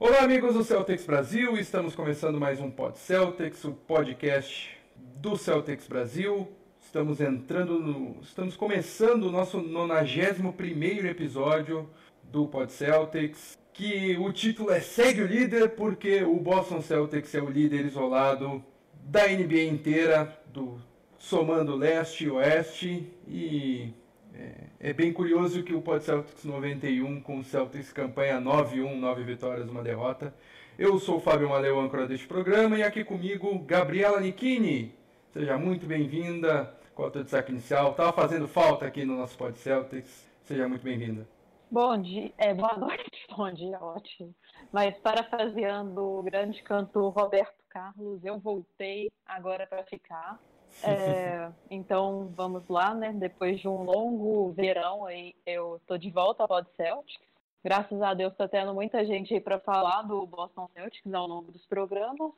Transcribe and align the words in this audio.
Olá, 0.00 0.22
amigos 0.22 0.54
do 0.54 0.62
Celtics 0.62 1.04
Brasil. 1.04 1.58
Estamos 1.58 1.96
começando 1.96 2.38
mais 2.38 2.60
um 2.60 2.70
Pod 2.70 2.96
Celtics, 2.96 3.64
o 3.64 3.72
podcast 3.72 4.70
do 4.94 5.36
Celtics 5.36 5.88
Brasil. 5.88 6.46
Estamos 6.80 7.20
entrando 7.20 7.80
no, 7.80 8.22
estamos 8.22 8.54
começando 8.54 9.24
o 9.24 9.32
nosso 9.32 9.60
91 9.60 11.04
episódio 11.04 11.90
do 12.22 12.46
Pod 12.46 12.70
Celtics, 12.70 13.58
que 13.72 14.16
o 14.18 14.32
título 14.32 14.70
é 14.70 14.78
Segue 14.78 15.22
o 15.22 15.26
líder 15.26 15.70
porque 15.70 16.22
o 16.22 16.36
Boston 16.36 16.80
Celtics 16.80 17.34
é 17.34 17.42
o 17.42 17.50
líder 17.50 17.84
isolado 17.84 18.64
da 19.02 19.26
NBA 19.26 19.64
inteira, 19.64 20.40
do 20.46 20.80
somando 21.18 21.74
leste 21.74 22.26
e 22.26 22.30
oeste 22.30 23.12
e 23.26 23.92
é, 24.38 24.90
é, 24.90 24.92
bem 24.92 25.12
curioso 25.12 25.64
que 25.64 25.74
o 25.74 25.82
Pod 25.82 26.04
Celtics 26.04 26.44
91 26.44 27.20
com 27.20 27.40
o 27.40 27.44
Celtics 27.44 27.92
campanha 27.92 28.40
9-1, 28.40 28.94
9 28.94 29.24
vitórias, 29.24 29.68
uma 29.68 29.82
derrota. 29.82 30.32
Eu 30.78 30.96
sou 31.00 31.16
o 31.16 31.20
Fábio 31.20 31.48
Maleu, 31.48 31.80
âncora 31.80 32.06
deste 32.06 32.26
programa, 32.26 32.78
e 32.78 32.84
aqui 32.84 33.02
comigo 33.02 33.58
Gabriela 33.58 34.20
Nichini. 34.20 34.94
Seja 35.32 35.58
muito 35.58 35.86
bem-vinda. 35.86 36.72
Qual 36.94 37.08
o 37.08 37.10
teu 37.10 37.24
destaque 37.24 37.50
inicial? 37.50 37.90
Estava 37.90 38.12
fazendo 38.12 38.46
falta 38.46 38.86
aqui 38.86 39.04
no 39.04 39.16
nosso 39.16 39.36
Pod 39.36 39.58
Celtics. 39.58 40.24
Seja 40.44 40.68
muito 40.68 40.84
bem-vinda. 40.84 41.26
Bom 41.68 42.00
dia, 42.00 42.32
é, 42.38 42.54
boa 42.54 42.76
noite, 42.76 43.10
bom 43.36 43.52
dia, 43.52 43.78
ótimo. 43.80 44.32
Mas 44.72 44.96
parafraseando 44.98 46.00
o 46.00 46.22
grande 46.22 46.62
cantor 46.62 47.12
Roberto 47.12 47.62
Carlos, 47.68 48.24
eu 48.24 48.38
voltei 48.38 49.10
agora 49.26 49.66
para 49.66 49.82
ficar. 49.82 50.40
É, 50.82 51.50
então 51.70 52.32
vamos 52.34 52.68
lá, 52.68 52.94
né? 52.94 53.12
Depois 53.12 53.60
de 53.60 53.68
um 53.68 53.82
longo 53.82 54.52
verão 54.52 55.06
aí, 55.06 55.34
eu 55.46 55.80
tô 55.86 55.96
de 55.96 56.10
volta 56.10 56.42
ao 56.42 56.48
Pod 56.48 56.68
Celtics. 56.76 57.26
Graças 57.64 58.00
a 58.00 58.14
Deus 58.14 58.34
tá 58.36 58.46
tendo 58.46 58.72
muita 58.72 59.04
gente 59.04 59.34
aí 59.34 59.40
para 59.40 59.58
falar 59.58 60.02
do 60.02 60.26
Boston 60.26 60.68
Celtics 60.74 61.12
ao 61.12 61.26
longo 61.26 61.50
dos 61.50 61.66
programas. 61.66 62.32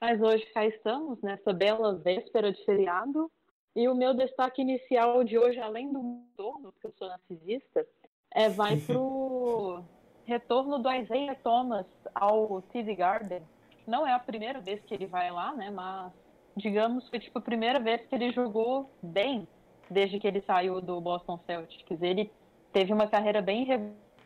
Mas 0.00 0.20
hoje 0.22 0.46
cá 0.54 0.64
estamos, 0.64 1.20
nessa 1.22 1.52
bela 1.52 1.94
véspera 1.96 2.52
de 2.52 2.64
feriado. 2.64 3.30
E 3.74 3.88
o 3.88 3.94
meu 3.94 4.14
destaque 4.14 4.62
inicial 4.62 5.22
de 5.22 5.38
hoje, 5.38 5.60
além 5.60 5.92
do 5.92 6.22
retorno, 6.30 6.72
porque 6.72 6.86
eu 6.86 6.94
sou 6.98 7.08
narcisista, 7.08 7.86
é, 8.30 8.48
vai 8.48 8.76
pro 8.82 9.84
retorno 10.24 10.78
do 10.78 10.90
Isaiah 10.90 11.34
Thomas 11.36 11.86
ao 12.14 12.62
TD 12.62 12.94
Garden. 12.94 13.42
Não 13.86 14.06
é 14.06 14.12
a 14.12 14.18
primeira 14.18 14.60
vez 14.60 14.82
que 14.84 14.94
ele 14.94 15.06
vai 15.06 15.30
lá, 15.30 15.54
né? 15.54 15.70
Mas 15.70 16.12
digamos, 16.58 17.08
foi 17.08 17.18
tipo 17.18 17.38
a 17.38 17.42
primeira 17.42 17.80
vez 17.80 18.04
que 18.06 18.14
ele 18.14 18.32
jogou 18.32 18.90
bem 19.02 19.46
desde 19.90 20.18
que 20.18 20.26
ele 20.26 20.42
saiu 20.42 20.80
do 20.80 21.00
Boston 21.00 21.38
Celtics. 21.46 22.02
Ele 22.02 22.30
teve 22.72 22.92
uma 22.92 23.06
carreira 23.06 23.40
bem 23.40 23.66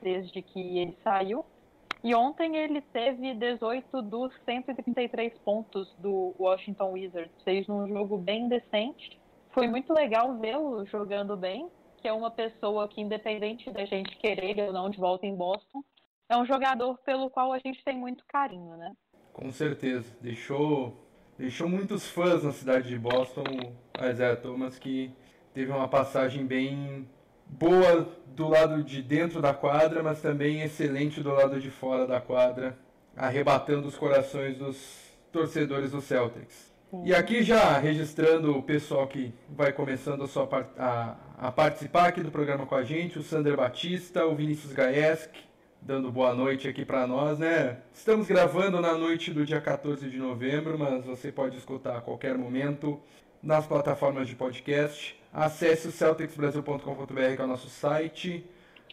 desde 0.01 0.43
que 0.43 0.79
ele 0.79 0.97
saiu. 1.05 1.45
E 2.03 2.15
ontem 2.15 2.57
ele 2.57 2.81
teve 2.81 3.33
18 3.35 4.03
dos 4.03 4.35
133 4.45 5.39
pontos 5.39 5.95
do 5.99 6.35
Washington 6.39 6.93
Wizards. 6.93 7.43
Fez 7.45 7.69
um 7.69 7.87
jogo 7.87 8.19
bem 8.19 8.49
decente. 8.49 9.21
Foi 9.53 9.69
muito 9.69 9.93
legal 9.93 10.37
vê-lo 10.39 10.85
jogando 10.87 11.37
bem, 11.37 11.69
que 11.99 12.09
é 12.09 12.13
uma 12.13 12.31
pessoa 12.31 12.89
que, 12.89 13.01
independente 13.01 13.71
da 13.71 13.85
gente 13.85 14.17
querer 14.17 14.59
ou 14.67 14.73
não 14.73 14.91
de 14.91 14.99
volta 14.99 15.27
em 15.27 15.37
Boston, 15.37 15.85
é 16.29 16.37
um 16.37 16.45
jogador 16.45 16.99
pelo 17.05 17.31
qual 17.31 17.53
a 17.53 17.59
gente 17.59 17.85
tem 17.85 17.97
muito 17.97 18.25
carinho, 18.27 18.77
né? 18.77 18.93
Com 19.33 19.53
certeza. 19.53 20.17
Deixou 20.21 20.97
deixou 21.39 21.69
muitos 21.69 22.07
fãs 22.07 22.43
na 22.43 22.53
cidade 22.53 22.89
de 22.89 22.99
Boston, 22.99 23.45
o 23.99 24.05
Isaiah 24.05 24.37
Thomas, 24.37 24.79
que 24.79 25.11
teve 25.55 25.71
uma 25.71 25.89
passagem 25.89 26.47
bem 26.47 27.09
boa 27.47 28.09
do 28.27 28.49
lado 28.49 28.83
de 28.83 29.03
dentro 29.03 29.41
da 29.41 29.53
quadra, 29.53 30.03
mas 30.03 30.21
também 30.21 30.63
excelente 30.63 31.23
do 31.23 31.31
lado 31.31 31.61
de 31.61 31.71
fora 31.71 32.07
da 32.07 32.21
quadra, 32.21 32.79
arrebatando 33.17 33.87
os 33.87 33.97
corações 33.97 34.57
dos 34.57 35.13
torcedores 35.31 35.91
do 35.91 36.01
Celtics. 36.01 36.73
E 37.05 37.15
aqui 37.15 37.43
já 37.43 37.79
registrando 37.79 38.57
o 38.57 38.63
pessoal 38.63 39.07
que 39.07 39.33
vai 39.49 39.73
começando 39.73 40.25
a, 40.25 40.29
sua, 40.29 40.47
a, 40.79 41.17
a 41.39 41.51
participar 41.51 42.09
aqui 42.09 42.23
do 42.23 42.31
programa 42.31 42.67
com 42.67 42.75
a 42.75 42.83
gente, 42.83 43.19
o 43.19 43.23
Sander 43.23 43.57
Batista, 43.57 44.27
o 44.27 44.35
Vinícius 44.35 44.75
Gaesk, 44.75 45.31
dando 45.85 46.13
boa 46.13 46.33
noite 46.33 46.69
aqui 46.69 46.85
para 46.85 47.07
nós, 47.07 47.39
né? 47.39 47.79
Estamos 47.93 48.29
gravando 48.29 48.81
na 48.81 48.97
noite 48.97 49.33
do 49.33 49.45
dia 49.45 49.61
14 49.61 50.09
de 50.09 50.17
novembro, 50.17 50.79
mas 50.79 51.05
você 51.05 51.33
pode 51.33 51.57
escutar 51.57 51.97
a 51.97 52.01
qualquer 52.01 52.39
momento 52.39 53.01
nas 53.43 53.67
plataformas 53.67 54.29
de 54.29 54.37
podcast. 54.37 55.21
Acesse 55.33 55.89
o 55.89 55.93
celticsbrasil.com.br, 55.93 57.35
que 57.35 57.43
é 57.43 57.45
o 57.45 57.49
nosso 57.49 57.69
site. 57.69 58.47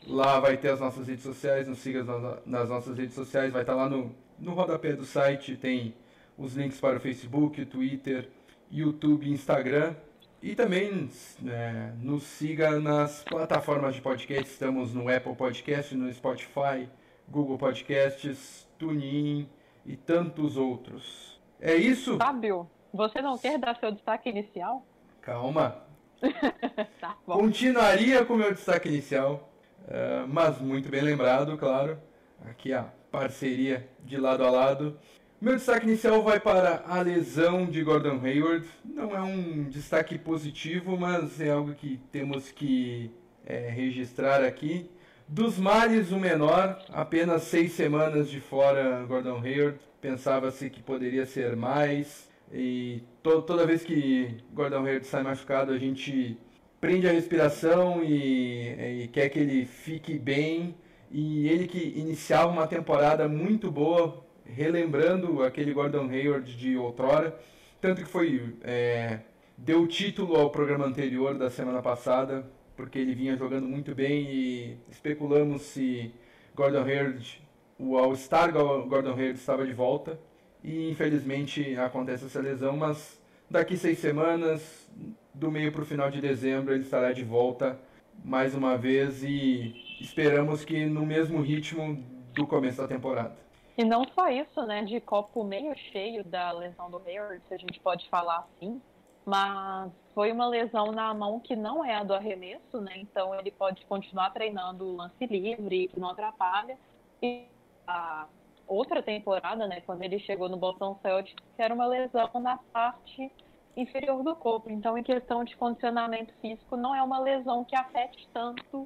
Lá 0.07 0.39
vai 0.39 0.57
ter 0.57 0.69
as 0.69 0.79
nossas 0.79 1.07
redes 1.07 1.23
sociais, 1.23 1.67
nos 1.67 1.77
siga 1.77 2.03
nas 2.45 2.69
nossas 2.69 2.97
redes 2.97 3.13
sociais, 3.13 3.53
vai 3.53 3.61
estar 3.61 3.75
lá 3.75 3.88
no, 3.88 4.16
no 4.39 4.53
rodapé 4.53 4.94
do 4.94 5.06
site, 5.06 5.56
tem 5.57 5.94
os 6.38 6.56
links 6.56 6.79
para 6.79 6.97
o 6.97 7.00
Facebook, 7.00 7.63
Twitter, 7.66 8.29
YouTube, 8.71 9.29
Instagram. 9.29 9.94
E 10.41 10.55
também 10.55 11.09
é, 11.45 11.91
nos 12.01 12.23
siga 12.23 12.79
nas 12.79 13.25
plataformas 13.25 13.95
de 13.95 14.01
podcast. 14.01 14.50
Estamos 14.50 14.94
no 14.94 15.13
Apple 15.13 15.35
Podcast, 15.35 15.94
no 15.94 16.11
Spotify, 16.13 16.89
Google 17.27 17.57
Podcasts, 17.57 18.66
TuneIn 18.77 19.50
e 19.85 19.97
tantos 19.97 20.55
outros. 20.55 21.38
É 21.59 21.75
isso? 21.75 22.17
Fábio, 22.17 22.69
você 22.94 23.22
não 23.22 23.38
quer 23.38 23.59
dar 23.59 23.75
seu 23.81 23.91
destaque 23.91 24.29
inicial? 24.29 24.85
Calma. 25.22 25.83
tá 27.01 27.17
Continuaria 27.25 28.23
com 28.23 28.35
o 28.35 28.38
meu 28.38 28.53
destaque 28.53 28.88
inicial, 28.88 29.51
uh, 29.83 30.25
mas 30.25 30.57
muito 30.61 30.88
bem 30.88 31.01
lembrado, 31.01 31.57
claro. 31.57 32.00
Aqui 32.45 32.71
a 32.71 32.83
parceria 33.11 33.89
de 34.06 34.16
lado 34.16 34.45
a 34.45 34.50
lado. 34.50 34.97
Meu 35.41 35.55
destaque 35.55 35.88
inicial 35.88 36.22
vai 36.22 36.38
para 36.38 36.83
a 36.85 37.01
lesão 37.01 37.66
de 37.66 37.81
Gordon 37.81 38.19
Hayward. 38.22 38.67
Não 38.83 39.16
é 39.16 39.22
um 39.22 39.69
destaque 39.69 40.17
positivo, 40.17 40.97
mas 40.97 41.39
é 41.39 41.50
algo 41.50 41.73
que 41.75 41.97
temos 42.11 42.51
que 42.51 43.09
é, 43.45 43.69
registrar 43.69 44.44
aqui. 44.44 44.89
Dos 45.25 45.57
males, 45.57 46.11
o 46.11 46.19
menor, 46.19 46.77
apenas 46.89 47.44
seis 47.44 47.72
semanas 47.72 48.29
de 48.29 48.41
fora 48.41 49.05
Gordon 49.05 49.39
Hayward. 49.41 49.79
Pensava-se 50.01 50.69
que 50.69 50.83
poderia 50.83 51.25
ser 51.25 51.56
mais. 51.56 52.29
E 52.51 53.01
to 53.23 53.41
toda 53.41 53.66
vez 53.66 53.81
que 53.81 54.44
Gordon 54.53 54.85
Hayward 54.85 55.07
sai 55.07 55.23
machucado, 55.23 55.71
a 55.71 55.77
gente 55.77 56.38
prende 56.81 57.07
a 57.07 57.13
respiração 57.13 58.03
e, 58.03 59.03
e 59.03 59.07
quer 59.07 59.29
que 59.29 59.39
ele 59.39 59.66
fique 59.66 60.19
bem. 60.19 60.75
E 61.09 61.47
ele 61.47 61.66
que 61.66 61.94
iniciava 61.97 62.51
uma 62.51 62.67
temporada 62.67 63.29
muito 63.29 63.71
boa, 63.71 64.27
relembrando 64.56 65.44
aquele 65.44 65.74
Gordon 65.74 66.10
Hayward 66.10 66.56
de 66.56 66.78
outrora, 66.78 67.38
tanto 67.82 68.04
que 68.04 68.10
foi 68.10 68.56
é, 68.64 69.20
deu 69.58 69.88
título 69.88 70.36
ao 70.36 70.50
programa 70.50 70.86
anterior 70.86 71.38
da 71.38 71.50
semana 71.50 71.82
passada, 71.82 72.46
porque 72.76 72.98
ele 72.98 73.14
vinha 73.14 73.36
jogando 73.36 73.68
muito 73.68 73.94
bem 73.94 74.24
e 74.24 74.78
especulamos 74.90 75.64
se 75.64 76.12
Gordon 76.56 76.84
Hayward, 76.84 77.42
o 77.78 77.98
All-Star 77.98 78.52
Gordon 78.52 79.14
Hayward 79.14 79.40
estava 79.40 79.66
de 79.66 79.74
volta. 79.74 80.20
E 80.64 80.90
infelizmente 80.90 81.76
acontece 81.78 82.26
essa 82.26 82.42
lesão, 82.42 82.76
mas 82.76 83.20
daqui 83.50 83.78
seis 83.78 83.98
semanas, 84.00 84.90
do 85.34 85.50
meio 85.50 85.72
para 85.72 85.81
o 85.81 85.86
final 85.86 86.12
de 86.12 86.20
dezembro, 86.20 86.74
ele 86.74 86.84
estará 86.84 87.14
de 87.14 87.24
volta 87.24 87.80
mais 88.24 88.54
uma 88.54 88.78
vez 88.78 89.24
e 89.24 89.74
esperamos 90.02 90.66
que 90.66 90.86
no 90.86 91.06
mesmo 91.06 91.42
ritmo 91.42 92.04
do 92.34 92.46
começo 92.46 92.78
da 92.78 92.88
temporada. 92.88 93.49
E 93.79 93.85
não 93.85 94.03
só 94.13 94.28
isso, 94.28 94.62
né, 94.63 94.84
de 94.84 95.00
copo 95.00 95.41
meio 95.41 95.73
cheio 95.73 96.22
da 96.22 96.51
lesão 96.51 96.91
do 96.91 96.97
Hayward, 96.97 97.41
se 97.47 97.53
a 97.53 97.57
gente 97.57 97.79
pode 97.79 98.09
falar 98.09 98.40
assim, 98.40 98.81
mas 99.25 99.90
foi 100.13 100.34
uma 100.34 100.47
lesão 100.47 100.91
na 100.91 101.13
mão 101.13 101.40
que 101.40 101.56
não 101.56 101.85
é 101.85 101.95
a 101.95 102.03
do 102.03 102.13
arremesso, 102.13 102.81
né, 102.81 102.97
então 102.97 103.34
ele 103.34 103.51
pode 103.51 103.85
continuar 103.85 104.31
treinando 104.31 104.84
o 104.84 104.97
lance 104.97 105.25
livre, 105.25 105.88
que 105.88 105.97
não 105.97 106.09
atrapalha. 106.09 106.78
E 107.23 107.45
a 107.88 108.28
outra 108.68 109.01
temporada, 109.01 109.65
né, 109.65 109.80
quando 109.86 110.04
ele 110.04 110.19
chegou 110.19 110.50
no 110.50 110.57
Boston 110.57 111.00
Celtics, 111.01 111.42
era 111.57 111.74
uma 111.74 111.86
lesão 111.86 112.30
na 112.33 112.59
parte 112.74 113.31
inferior 113.77 114.21
do 114.24 114.36
corpo. 114.36 114.69
Então, 114.69 114.98
em 114.98 115.04
questão 115.04 115.45
de 115.45 115.56
condicionamento 115.56 116.33
físico, 116.42 116.75
não 116.75 116.94
é 116.94 117.01
uma 117.01 117.19
lesão 117.19 117.63
que 117.63 117.77
afete 117.77 118.27
tanto 118.33 118.86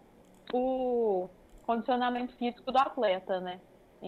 o 0.53 1.27
condicionamento 1.63 2.38
físico 2.38 2.71
do 2.71 2.77
atleta, 2.77 3.39
né? 3.39 3.59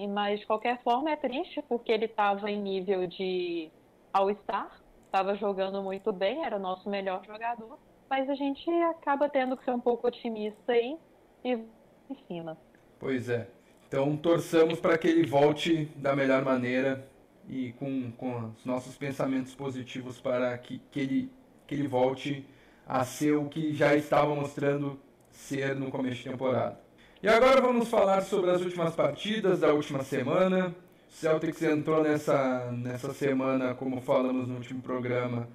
Mas, 0.07 0.41
de 0.41 0.45
qualquer 0.45 0.81
forma, 0.83 1.09
é 1.09 1.15
triste 1.15 1.63
porque 1.69 1.91
ele 1.91 2.05
estava 2.05 2.51
em 2.51 2.61
nível 2.61 3.07
de 3.07 3.71
All-Star, 4.11 4.69
estava 5.05 5.35
jogando 5.35 5.81
muito 5.81 6.11
bem, 6.11 6.43
era 6.43 6.57
o 6.57 6.59
nosso 6.59 6.89
melhor 6.89 7.25
jogador. 7.25 7.79
Mas 8.09 8.29
a 8.29 8.35
gente 8.35 8.69
acaba 8.69 9.29
tendo 9.29 9.55
que 9.55 9.63
ser 9.63 9.71
um 9.71 9.79
pouco 9.79 10.07
otimista 10.07 10.73
aí 10.73 10.97
e 11.43 11.51
em 11.53 12.15
cima. 12.27 12.57
Pois 12.99 13.29
é. 13.29 13.47
Então, 13.87 14.17
torçamos 14.17 14.79
para 14.79 14.97
que 14.97 15.07
ele 15.07 15.25
volte 15.25 15.85
da 15.95 16.15
melhor 16.15 16.43
maneira 16.43 17.07
e 17.47 17.71
com, 17.73 18.11
com 18.11 18.51
os 18.57 18.65
nossos 18.65 18.97
pensamentos 18.97 19.55
positivos 19.55 20.19
para 20.19 20.57
que, 20.57 20.79
que, 20.91 20.99
ele, 20.99 21.31
que 21.65 21.75
ele 21.75 21.87
volte 21.87 22.45
a 22.87 23.03
ser 23.05 23.33
o 23.33 23.47
que 23.47 23.73
já 23.73 23.95
estava 23.95 24.35
mostrando 24.35 24.99
ser 25.31 25.75
no 25.75 25.89
começo 25.89 26.17
de 26.17 26.29
temporada. 26.29 26.84
E 27.25 27.27
agora 27.27 27.59
vamos 27.59 27.87
falar 27.89 28.21
sobre 28.21 28.51
as 28.51 28.61
últimas 28.61 28.93
partidas 28.93 29.61
da 29.61 29.73
última 29.73 30.03
semana. 30.03 30.75
O 31.09 31.11
Celtics 31.11 31.59
entrou 31.63 32.03
nessa, 32.03 32.71
nessa 32.71 33.15
semana, 33.15 33.73
como 33.73 33.99
falamos 33.99 34.47
no 34.47 34.57
último 34.57 34.79
programa, 34.79 35.49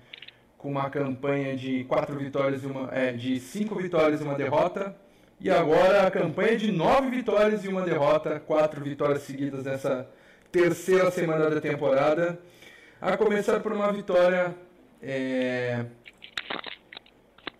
com 0.58 0.68
uma 0.68 0.90
campanha 0.90 1.56
de 1.56 1.84
quatro 1.84 2.18
vitórias 2.18 2.64
e 2.64 2.66
uma, 2.66 2.92
é, 2.92 3.12
de 3.12 3.38
cinco 3.38 3.76
vitórias 3.76 4.20
e 4.20 4.24
uma 4.24 4.34
derrota. 4.34 4.96
E 5.38 5.48
agora 5.48 6.08
a 6.08 6.10
campanha 6.10 6.56
de 6.56 6.72
nove 6.72 7.08
vitórias 7.08 7.64
e 7.64 7.68
uma 7.68 7.82
derrota, 7.82 8.40
quatro 8.40 8.82
vitórias 8.82 9.22
seguidas 9.22 9.62
nessa 9.62 10.10
terceira 10.50 11.08
semana 11.12 11.48
da 11.48 11.60
temporada. 11.60 12.36
A 13.00 13.16
começar 13.16 13.60
por 13.60 13.70
uma 13.70 13.92
vitória 13.92 14.56
é, 15.00 15.84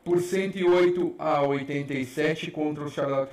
por 0.04 0.20
108 0.20 1.14
a 1.16 1.42
87 1.42 2.50
contra 2.50 2.82
o 2.82 2.90
Charlotte, 2.90 3.32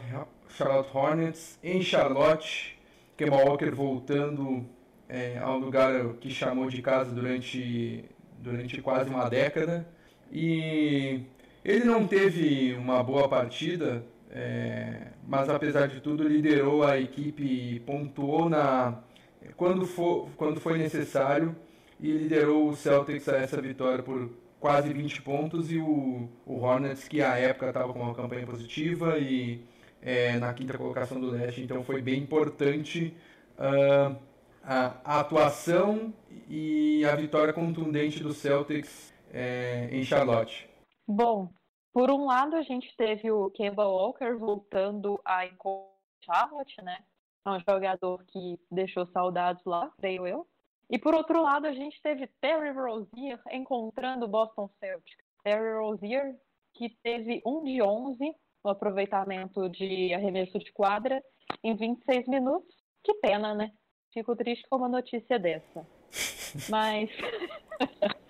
Charlotte 0.58 0.90
Hornets 0.96 1.60
em 1.64 1.82
Charlotte. 1.82 2.76
Kemba 3.16 3.38
Walker 3.38 3.72
voltando 3.72 4.66
é, 5.08 5.38
ao 5.40 5.58
lugar 5.58 6.14
que 6.20 6.30
chamou 6.30 6.70
de 6.70 6.82
casa 6.82 7.14
durante, 7.14 8.06
durante 8.40 8.82
quase 8.82 9.10
uma 9.10 9.30
década. 9.30 9.88
E 10.32 11.22
ele 11.64 11.84
não 11.84 12.08
teve 12.08 12.74
uma 12.74 13.04
boa 13.04 13.28
partida, 13.30 14.04
é, 14.32 15.08
mas 15.28 15.50
apesar 15.50 15.88
de 15.88 16.02
tudo 16.02 16.28
liderou 16.28 16.84
a 16.84 17.00
equipe, 17.00 17.80
pontuou 17.86 18.50
na 18.50 19.00
quando, 19.56 19.86
for, 19.86 20.30
quando 20.36 20.60
foi 20.60 20.78
necessário 20.78 21.56
e 22.00 22.12
liderou 22.12 22.70
o 22.70 22.76
Celtics 22.76 23.30
a 23.30 23.38
essa 23.38 23.62
vitória 23.62 24.04
por 24.04 24.30
quase 24.60 24.92
20 24.92 25.22
pontos 25.22 25.72
e 25.72 25.78
o, 25.78 26.30
o 26.46 26.60
Hornets, 26.60 27.08
que 27.08 27.22
à 27.22 27.38
época 27.38 27.68
estava 27.68 27.94
com 27.94 28.00
uma 28.00 28.16
campanha 28.16 28.46
positiva 28.46 29.18
e 29.18 29.64
é, 30.08 30.40
na 30.40 30.54
quinta 30.54 30.78
colocação 30.78 31.20
do 31.20 31.30
leste, 31.30 31.62
então 31.62 31.84
foi 31.84 32.02
bem 32.02 32.24
importante 32.24 33.14
uh, 33.60 34.16
a, 34.64 35.02
a, 35.04 35.20
atuação 35.20 36.14
e 36.50 37.04
a 37.04 37.14
vitória 37.14 37.52
contundente 37.52 38.24
do 38.24 38.32
Celtics 38.32 39.14
é, 39.34 39.90
em 39.92 40.06
Charlotte. 40.06 40.70
Bom, 41.06 41.50
por 41.92 42.10
um 42.10 42.26
lado 42.26 42.56
a 42.56 42.62
gente 42.62 42.96
teve 42.96 43.30
o 43.30 43.50
Kemba 43.50 43.86
Walker 43.86 44.34
voltando 44.36 45.20
a 45.26 45.44
Charlotte, 46.24 46.82
né? 46.82 47.00
É 47.46 47.50
um 47.50 47.60
jogador 47.60 48.24
que 48.28 48.58
deixou 48.72 49.06
saudades 49.08 49.62
lá, 49.66 49.92
creio 49.98 50.26
eu. 50.26 50.48
E 50.90 50.98
por 50.98 51.14
outro 51.14 51.42
lado, 51.42 51.68
a 51.68 51.74
gente 51.74 52.02
teve 52.02 52.28
Terry 52.40 52.72
Rozier 52.72 53.42
encontrando 53.52 54.24
o 54.24 54.30
Boston 54.30 54.70
Celtics. 54.80 55.26
Terry 55.44 55.78
Rozier, 55.78 56.34
que 56.74 56.96
teve 57.04 57.42
1 57.46 57.64
de 57.66 57.82
11 57.82 58.36
no 58.68 58.72
aproveitamento 58.72 59.70
de 59.70 60.14
arremesso 60.14 60.60
de 60.60 60.72
quadra 60.74 61.24
em 61.64 61.74
26 61.74 62.28
minutos. 62.28 62.76
Que 63.02 63.14
pena, 63.16 63.56
né? 63.56 63.72
Fico 64.14 64.36
triste 64.36 64.68
com 64.70 64.76
uma 64.76 64.90
notícia 64.90 65.40
dessa. 65.40 65.88
Mas. 66.70 67.10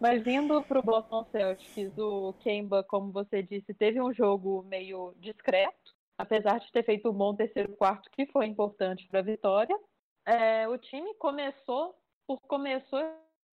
Mas 0.00 0.26
indo 0.26 0.62
para 0.62 0.78
o 0.78 0.82
Boston 0.82 1.26
Celtics, 1.30 1.96
o 1.98 2.32
Kemba, 2.40 2.82
como 2.82 3.12
você 3.12 3.42
disse, 3.42 3.74
teve 3.74 4.00
um 4.00 4.14
jogo 4.14 4.62
meio 4.62 5.14
discreto, 5.18 5.94
apesar 6.16 6.58
de 6.58 6.72
ter 6.72 6.82
feito 6.82 7.10
um 7.10 7.12
bom 7.12 7.34
terceiro 7.34 7.76
quarto, 7.76 8.10
que 8.10 8.24
foi 8.26 8.46
importante 8.46 9.06
para 9.08 9.20
a 9.20 9.22
vitória. 9.22 9.78
É, 10.24 10.66
o 10.66 10.78
time 10.78 11.14
começou, 11.16 11.94
por 12.26 12.40
começou 12.48 12.98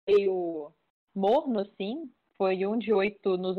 meio 0.07 0.71
morno, 1.13 1.59
assim. 1.59 2.09
Foi 2.37 2.65
um 2.65 2.77
de 2.77 2.93
oito 2.93 3.37
nos 3.37 3.57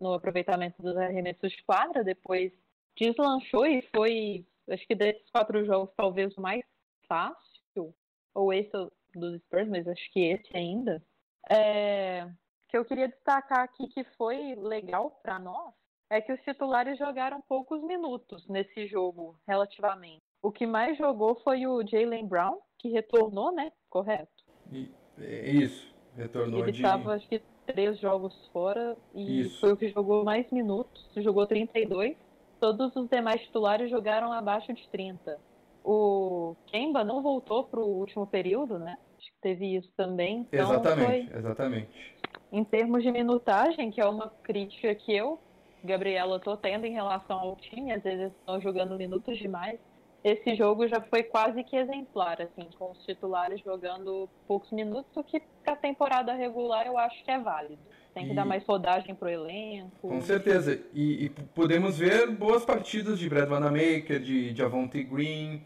no 0.00 0.14
aproveitamento 0.14 0.82
dos 0.82 0.96
arremessos 0.96 1.52
de 1.52 1.62
quadra, 1.64 2.04
depois 2.04 2.52
deslanchou 2.96 3.66
e 3.66 3.82
foi, 3.94 4.46
acho 4.70 4.86
que 4.86 4.94
desses 4.94 5.30
quatro 5.30 5.64
jogos, 5.64 5.94
talvez 5.96 6.36
o 6.36 6.40
mais 6.40 6.62
fácil, 7.06 7.94
ou 8.34 8.52
esse 8.52 8.70
dos 9.14 9.40
Spurs, 9.42 9.68
mas 9.68 9.88
acho 9.88 10.12
que 10.12 10.20
esse 10.20 10.56
ainda. 10.56 11.02
É, 11.48 12.28
que 12.68 12.76
eu 12.76 12.84
queria 12.84 13.08
destacar 13.08 13.60
aqui 13.60 13.88
que 13.88 14.04
foi 14.16 14.54
legal 14.56 15.18
para 15.22 15.38
nós 15.38 15.72
é 16.10 16.20
que 16.20 16.32
os 16.32 16.40
titulares 16.40 16.98
jogaram 16.98 17.40
poucos 17.42 17.82
minutos 17.82 18.46
nesse 18.48 18.86
jogo, 18.86 19.38
relativamente. 19.46 20.22
O 20.40 20.50
que 20.50 20.66
mais 20.66 20.96
jogou 20.96 21.36
foi 21.42 21.66
o 21.66 21.86
Jalen 21.86 22.26
Brown, 22.26 22.58
que 22.78 22.88
retornou, 22.88 23.52
né? 23.52 23.72
Correto? 23.90 24.44
E, 24.72 24.90
é 25.18 25.50
isso, 25.50 25.94
retornou 26.16 26.60
Ele 26.60 26.72
de... 26.72 26.78
estava, 26.78 27.14
acho 27.14 27.28
que, 27.28 27.42
três 27.68 27.98
jogos 28.00 28.34
fora 28.50 28.96
e 29.14 29.42
isso. 29.42 29.60
foi 29.60 29.72
o 29.72 29.76
que 29.76 29.88
jogou 29.90 30.24
mais 30.24 30.50
minutos, 30.50 31.06
jogou 31.16 31.46
32. 31.46 32.16
Todos 32.58 32.96
os 32.96 33.08
demais 33.08 33.42
titulares 33.42 33.90
jogaram 33.90 34.32
abaixo 34.32 34.72
de 34.72 34.88
30. 34.88 35.38
O 35.84 36.56
Kemba 36.66 37.04
não 37.04 37.22
voltou 37.22 37.64
para 37.64 37.80
o 37.80 37.86
último 37.86 38.26
período, 38.26 38.78
né? 38.78 38.96
Acho 39.18 39.26
que 39.26 39.38
teve 39.40 39.76
isso 39.76 39.90
também. 39.96 40.46
Então 40.50 40.72
exatamente, 40.72 41.28
foi... 41.28 41.38
exatamente. 41.38 42.16
Em 42.50 42.64
termos 42.64 43.02
de 43.02 43.12
minutagem, 43.12 43.90
que 43.90 44.00
é 44.00 44.06
uma 44.06 44.30
crítica 44.42 44.94
que 44.94 45.14
eu, 45.14 45.38
Gabriela, 45.84 46.38
estou 46.38 46.56
tendo 46.56 46.86
em 46.86 46.92
relação 46.92 47.38
ao 47.38 47.56
time, 47.56 47.92
às 47.92 48.02
vezes 48.02 48.32
estão 48.32 48.60
jogando 48.60 48.96
minutos 48.96 49.38
demais 49.38 49.78
esse 50.24 50.54
jogo 50.56 50.88
já 50.88 51.00
foi 51.00 51.22
quase 51.22 51.62
que 51.62 51.76
exemplar, 51.76 52.40
assim, 52.42 52.68
com 52.78 52.90
os 52.90 53.04
titulares 53.04 53.60
jogando 53.60 54.28
poucos 54.46 54.70
minutos, 54.72 55.10
o 55.16 55.22
que 55.22 55.40
para 55.62 55.74
a 55.74 55.76
temporada 55.76 56.32
regular 56.32 56.86
eu 56.86 56.98
acho 56.98 57.22
que 57.24 57.30
é 57.30 57.38
válido. 57.38 57.78
Tem 58.14 58.26
que 58.26 58.32
e... 58.32 58.34
dar 58.34 58.44
mais 58.44 58.64
rodagem 58.64 59.14
pro 59.14 59.28
elenco. 59.28 60.08
Com 60.08 60.20
certeza. 60.20 60.80
E, 60.92 61.26
e, 61.26 61.30
podemos 61.54 61.98
ver 61.98 62.30
boas 62.30 62.64
partidas 62.64 63.18
de 63.18 63.28
Brad 63.28 63.48
Vanamaker, 63.48 64.18
de 64.18 64.54
Javonte 64.54 65.02
Green. 65.04 65.62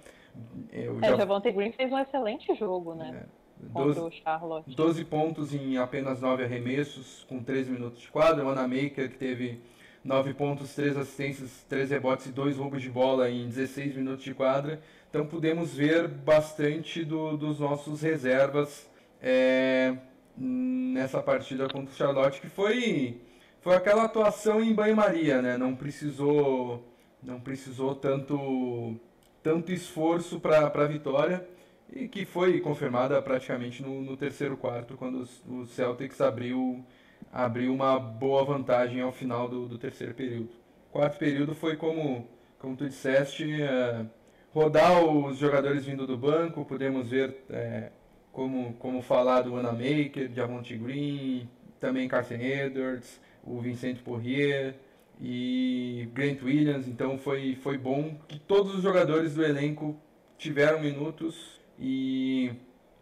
É, 0.71 0.91
o 0.91 0.99
é, 1.03 1.17
Javonte 1.17 1.51
Green 1.51 1.73
fez 1.73 1.91
um 1.91 1.99
excelente 1.99 2.55
jogo, 2.55 2.95
né? 2.95 3.25
É. 3.39 3.43
12, 3.63 4.23
12 4.75 5.05
pontos 5.05 5.55
em 5.55 5.79
apenas 5.79 6.21
9 6.21 6.43
arremessos, 6.43 7.25
com 7.29 7.41
13 7.41 7.71
minutos 7.71 8.01
de 8.01 8.11
quadra. 8.11 8.43
O 8.43 8.47
Vanamaker, 8.47 9.09
que 9.09 9.17
teve 9.17 9.61
9 10.05 10.35
pontos, 10.35 10.75
3 10.75 10.97
assistências, 10.97 11.65
3 11.69 11.91
rebotes 11.91 12.27
e 12.27 12.31
2 12.31 12.57
roubos 12.57 12.83
de 12.83 12.91
bola 12.91 13.31
em 13.31 13.49
16 13.49 13.95
minutos 13.97 14.25
de 14.25 14.35
quadra. 14.35 14.81
Então 15.09 15.27
pudemos 15.27 15.75
ver 15.75 16.09
bastante 16.09 17.05
do, 17.05 17.37
dos 17.37 17.61
nossos 17.61 18.03
reservas 18.03 18.91
é, 19.21 19.95
nessa 20.37 21.23
partida 21.23 21.69
contra 21.69 21.93
o 21.93 21.97
Charlotte, 21.97 22.41
que 22.41 22.49
foi, 22.49 23.21
foi 23.61 23.77
aquela 23.77 24.05
atuação 24.05 24.61
em 24.61 24.75
banho-maria, 24.75 25.41
né? 25.41 25.57
Não 25.57 25.77
precisou, 25.77 26.85
não 27.23 27.39
precisou 27.39 27.95
tanto, 27.95 28.97
tanto 29.43 29.71
esforço 29.71 30.41
para 30.41 30.67
a 30.67 30.87
vitória 30.87 31.47
e 31.95 32.09
que 32.09 32.25
foi 32.25 32.59
confirmada 32.61 33.21
praticamente 33.21 33.83
no, 33.83 34.01
no 34.01 34.17
terceiro 34.17 34.57
quarto, 34.57 34.97
quando 34.97 35.29
o 35.47 35.67
Celtics 35.67 36.21
abriu 36.21 36.85
abriu 37.33 37.73
uma 37.73 37.99
boa 37.99 38.45
vantagem 38.45 39.01
ao 39.01 39.11
final 39.11 39.49
do, 39.49 39.67
do 39.67 39.79
terceiro 39.79 40.13
período. 40.13 40.51
Quarto 40.91 41.19
período 41.19 41.55
foi 41.55 41.77
como, 41.77 42.29
como 42.59 42.77
tu 42.77 42.87
disseste, 42.87 43.63
é, 43.63 44.05
rodar 44.53 45.03
os 45.03 45.39
jogadores 45.39 45.87
vindo 45.87 46.07
do 46.07 46.19
banco, 46.19 46.67
podemos 46.67 47.09
ver 47.09 47.35
é, 47.49 47.91
como, 48.31 48.75
como 48.75 49.01
falar 49.01 49.41
do 49.41 49.53
Maker, 49.53 50.31
Javonte 50.35 50.77
Green, 50.77 51.49
também 51.81 52.07
Carson 52.07 52.35
Edwards, 52.35 53.19
o 53.43 53.59
Vincent 53.61 54.03
Poirier 54.03 54.75
e 55.21 56.09
Grant 56.13 56.43
Williams, 56.43 56.87
então 56.87 57.17
foi, 57.17 57.57
foi 57.63 57.79
bom 57.79 58.17
que 58.29 58.39
todos 58.39 58.75
os 58.75 58.83
jogadores 58.83 59.35
do 59.35 59.45
elenco 59.45 59.97
tiveram 60.37 60.81
minutos 60.81 61.61
e 61.79 62.53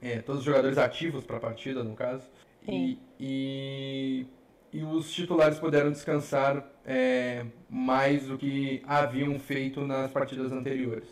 é, 0.00 0.20
todos 0.20 0.40
os 0.40 0.44
jogadores 0.44 0.78
ativos 0.78 1.24
para 1.24 1.38
a 1.38 1.40
partida, 1.40 1.82
no 1.82 1.94
caso, 1.94 2.30
e, 2.66 2.98
e, 3.18 4.26
e, 4.72 4.82
os 4.82 5.12
titulares 5.12 5.58
puderam 5.58 5.90
descansar 5.90 6.64
é, 6.84 7.44
mais 7.68 8.26
do 8.26 8.38
que 8.38 8.82
haviam 8.86 9.38
feito 9.38 9.80
nas 9.82 10.10
partidas 10.10 10.52
anteriores. 10.52 11.08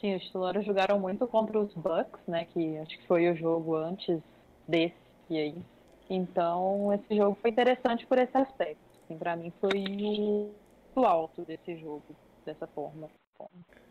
Sim, 0.00 0.16
os 0.16 0.24
titulares 0.24 0.64
jogaram 0.64 0.98
muito 0.98 1.26
contra 1.26 1.58
os 1.58 1.72
Bucks, 1.74 2.20
né? 2.26 2.46
Que 2.52 2.76
acho 2.78 2.98
que 2.98 3.06
foi 3.06 3.30
o 3.30 3.36
jogo 3.36 3.76
antes 3.76 4.20
desse 4.68 4.94
aí. 5.30 5.54
Então, 6.08 6.92
esse 6.92 7.16
jogo 7.16 7.38
foi 7.40 7.50
interessante 7.50 8.06
por 8.06 8.18
esse 8.18 8.36
aspecto. 8.36 8.82
Assim, 9.04 9.18
para 9.18 9.36
mim 9.36 9.52
foi 9.60 9.84
o 10.94 11.04
alto 11.04 11.42
desse 11.42 11.76
jogo, 11.78 12.04
dessa 12.44 12.66
forma. 12.66 13.08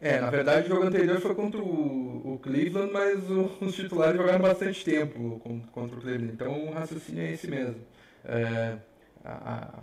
É, 0.02 0.20
na 0.20 0.30
verdade 0.30 0.66
o 0.68 0.70
jogo 0.76 0.86
anterior 0.86 1.20
foi 1.22 1.34
contra 1.34 1.62
o, 1.62 2.34
o 2.34 2.40
Cleveland, 2.40 2.92
mas 2.92 3.20
os 3.62 3.74
titulares 3.74 4.18
jogaram 4.18 4.40
bastante 4.40 4.84
tempo 4.84 5.40
contra 5.72 5.98
o 5.98 6.02
Cleveland, 6.02 6.34
então 6.34 6.68
o 6.68 6.74
raciocínio 6.74 7.24
é 7.24 7.32
esse 7.32 7.48
mesmo. 7.50 7.78
É, 8.26 8.78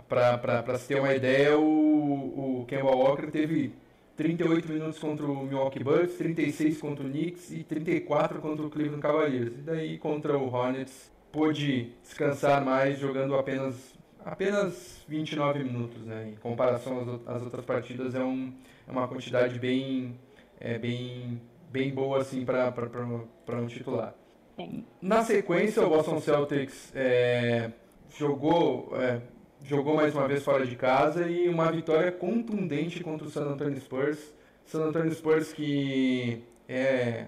Para 0.07 0.77
se 0.77 0.87
ter 0.87 0.99
uma 0.99 1.13
ideia, 1.13 1.57
o, 1.57 2.61
o 2.61 2.65
Kemba 2.67 2.91
Walker 2.91 3.31
teve 3.31 3.73
38 4.15 4.71
minutos 4.71 4.99
contra 4.99 5.25
o 5.25 5.43
Milwaukee 5.43 5.83
Bucks, 5.83 6.15
36 6.17 6.79
contra 6.79 7.03
o 7.03 7.09
Knicks 7.09 7.51
e 7.51 7.63
34 7.63 8.39
contra 8.39 8.63
o 8.65 8.69
Cleveland 8.69 9.01
Cavaliers. 9.01 9.53
E 9.53 9.61
daí 9.61 9.97
contra 9.97 10.37
o 10.37 10.53
Hornets 10.53 11.11
pôde 11.31 11.93
descansar 12.03 12.63
mais 12.63 12.99
jogando 12.99 13.35
apenas, 13.35 13.95
apenas 14.23 15.03
29 15.07 15.63
minutos, 15.63 16.05
né? 16.05 16.29
Em 16.29 16.35
comparação 16.35 17.21
às, 17.27 17.37
às 17.37 17.41
outras 17.41 17.65
partidas 17.65 18.13
é 18.13 18.23
um 18.23 18.53
é 18.87 18.91
uma 18.91 19.07
quantidade 19.07 19.59
bem, 19.59 20.19
é, 20.59 20.77
bem, 20.77 21.41
bem 21.71 21.93
boa 21.93 22.19
assim 22.19 22.45
para 22.45 23.61
um 23.61 23.67
titular. 23.67 24.13
Sim. 24.55 24.85
Na 25.01 25.23
sequência, 25.23 25.81
o 25.85 25.89
Boston 25.89 26.19
Celtics 26.19 26.91
é, 26.95 27.71
jogou, 28.17 28.89
é, 28.95 29.21
jogou 29.63 29.95
mais 29.95 30.13
uma 30.13 30.27
vez 30.27 30.43
fora 30.43 30.65
de 30.65 30.75
casa 30.75 31.27
e 31.27 31.47
uma 31.47 31.71
vitória 31.71 32.11
contundente 32.11 33.03
contra 33.03 33.27
o 33.27 33.29
San 33.29 33.45
Antonio 33.45 33.79
Spurs. 33.79 34.33
San 34.65 34.83
Antonio 34.83 35.11
Spurs 35.13 35.53
que 35.53 36.43
é 36.67 37.27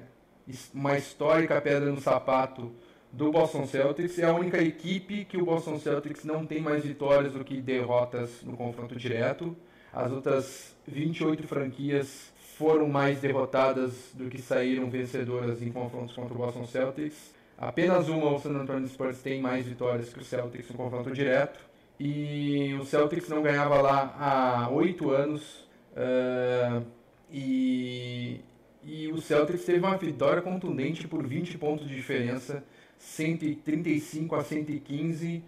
uma 0.74 0.98
histórica 0.98 1.60
pedra 1.62 1.92
no 1.92 2.00
sapato 2.00 2.72
do 3.12 3.32
Boston 3.32 3.66
Celtics. 3.66 4.20
É 4.20 4.26
a 4.26 4.34
única 4.34 4.62
equipe 4.62 5.26
que 5.26 5.38
o 5.38 5.46
Boston 5.46 5.80
Celtics 5.80 6.24
não 6.24 6.46
tem 6.46 6.62
mais 6.62 6.84
vitórias 6.84 7.34
do 7.34 7.44
que 7.44 7.62
derrotas 7.62 8.44
no 8.44 8.58
confronto 8.58 8.96
direto. 8.96 9.56
As 9.94 10.12
outras 10.12 10.76
28 10.88 11.48
franquias 11.48 12.34
foram 12.58 12.88
mais 12.88 13.20
derrotadas 13.20 14.12
do 14.14 14.30
que 14.30 14.42
saíram 14.42 14.90
vencedoras 14.90 15.62
em 15.62 15.72
confrontos 15.72 16.16
contra 16.16 16.34
o 16.34 16.38
Boston 16.38 16.66
Celtics. 16.66 17.34
Apenas 17.58 18.10
uma, 18.10 18.32
o 18.32 18.40
San 18.40 18.52
Antonio 18.52 18.88
Spurs, 18.88 19.22
tem 19.22 19.40
mais 19.40 19.66
vitórias 19.66 20.12
que 20.12 20.20
o 20.20 20.24
Celtics 20.24 20.70
no 20.70 20.76
confronto 20.76 21.12
direto. 21.12 21.60
E 22.00 22.74
o 22.80 22.86
Celtics 22.86 23.30
não 23.30 23.44
ganhava 23.44 23.82
lá 23.82 24.16
há 24.20 24.70
oito 24.72 25.12
anos. 25.12 25.68
Uh, 25.92 26.84
e, 27.32 28.42
e 28.84 29.08
o 29.10 29.22
Celtics 29.22 29.64
teve 29.64 29.80
uma 29.80 29.96
vitória 29.96 30.42
contundente 30.42 31.08
por 31.08 31.26
20 31.26 31.58
pontos 31.58 31.88
de 31.88 31.96
diferença, 31.96 32.64
135 32.98 34.36
a 34.36 34.44
115, 34.44 35.44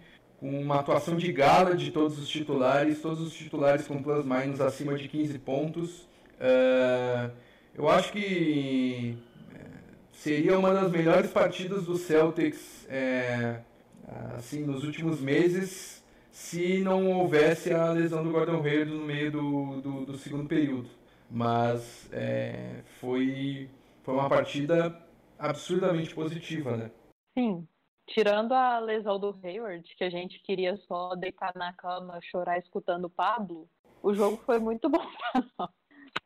com 0.46 0.60
uma 0.60 0.78
atuação 0.78 1.16
de 1.16 1.32
gala 1.32 1.74
de 1.74 1.90
todos 1.90 2.16
os 2.20 2.28
titulares, 2.28 3.02
todos 3.02 3.20
os 3.20 3.34
titulares 3.34 3.84
com 3.84 4.00
plus-minus 4.00 4.60
acima 4.60 4.96
de 4.96 5.08
15 5.08 5.40
pontos. 5.40 6.02
Uh, 6.38 7.32
eu 7.74 7.88
acho 7.88 8.12
que 8.12 9.18
é, 9.52 9.58
seria 10.12 10.56
uma 10.56 10.72
das 10.72 10.90
melhores 10.92 11.32
partidas 11.32 11.84
do 11.84 11.96
Celtics 11.96 12.86
é, 12.88 13.60
assim, 14.36 14.64
nos 14.64 14.84
últimos 14.84 15.20
meses 15.20 16.04
se 16.30 16.78
não 16.78 17.10
houvesse 17.10 17.72
a 17.72 17.90
lesão 17.90 18.22
do 18.22 18.30
Gordon 18.30 18.62
Hayward 18.62 18.92
no 18.92 19.04
meio 19.04 19.32
do, 19.32 19.80
do, 19.80 20.06
do 20.06 20.16
segundo 20.16 20.46
período. 20.46 20.88
Mas 21.28 22.08
é, 22.12 22.82
foi, 23.00 23.68
foi 24.04 24.14
uma 24.14 24.28
partida 24.28 24.96
absurdamente 25.38 26.14
positiva, 26.14 26.76
né? 26.76 26.90
Sim. 27.36 27.66
Tirando 28.08 28.52
a 28.52 28.78
lesão 28.78 29.18
do 29.18 29.38
Hayward, 29.42 29.82
que 29.96 30.04
a 30.04 30.10
gente 30.10 30.40
queria 30.40 30.76
só 30.76 31.14
deitar 31.14 31.52
na 31.56 31.72
cama, 31.72 32.20
chorar 32.22 32.58
escutando 32.58 33.06
o 33.06 33.10
Pablo, 33.10 33.68
o 34.02 34.14
jogo 34.14 34.36
foi 34.44 34.58
muito 34.58 34.88
bom 34.90 34.98
pra 34.98 35.44
nós. 35.58 35.70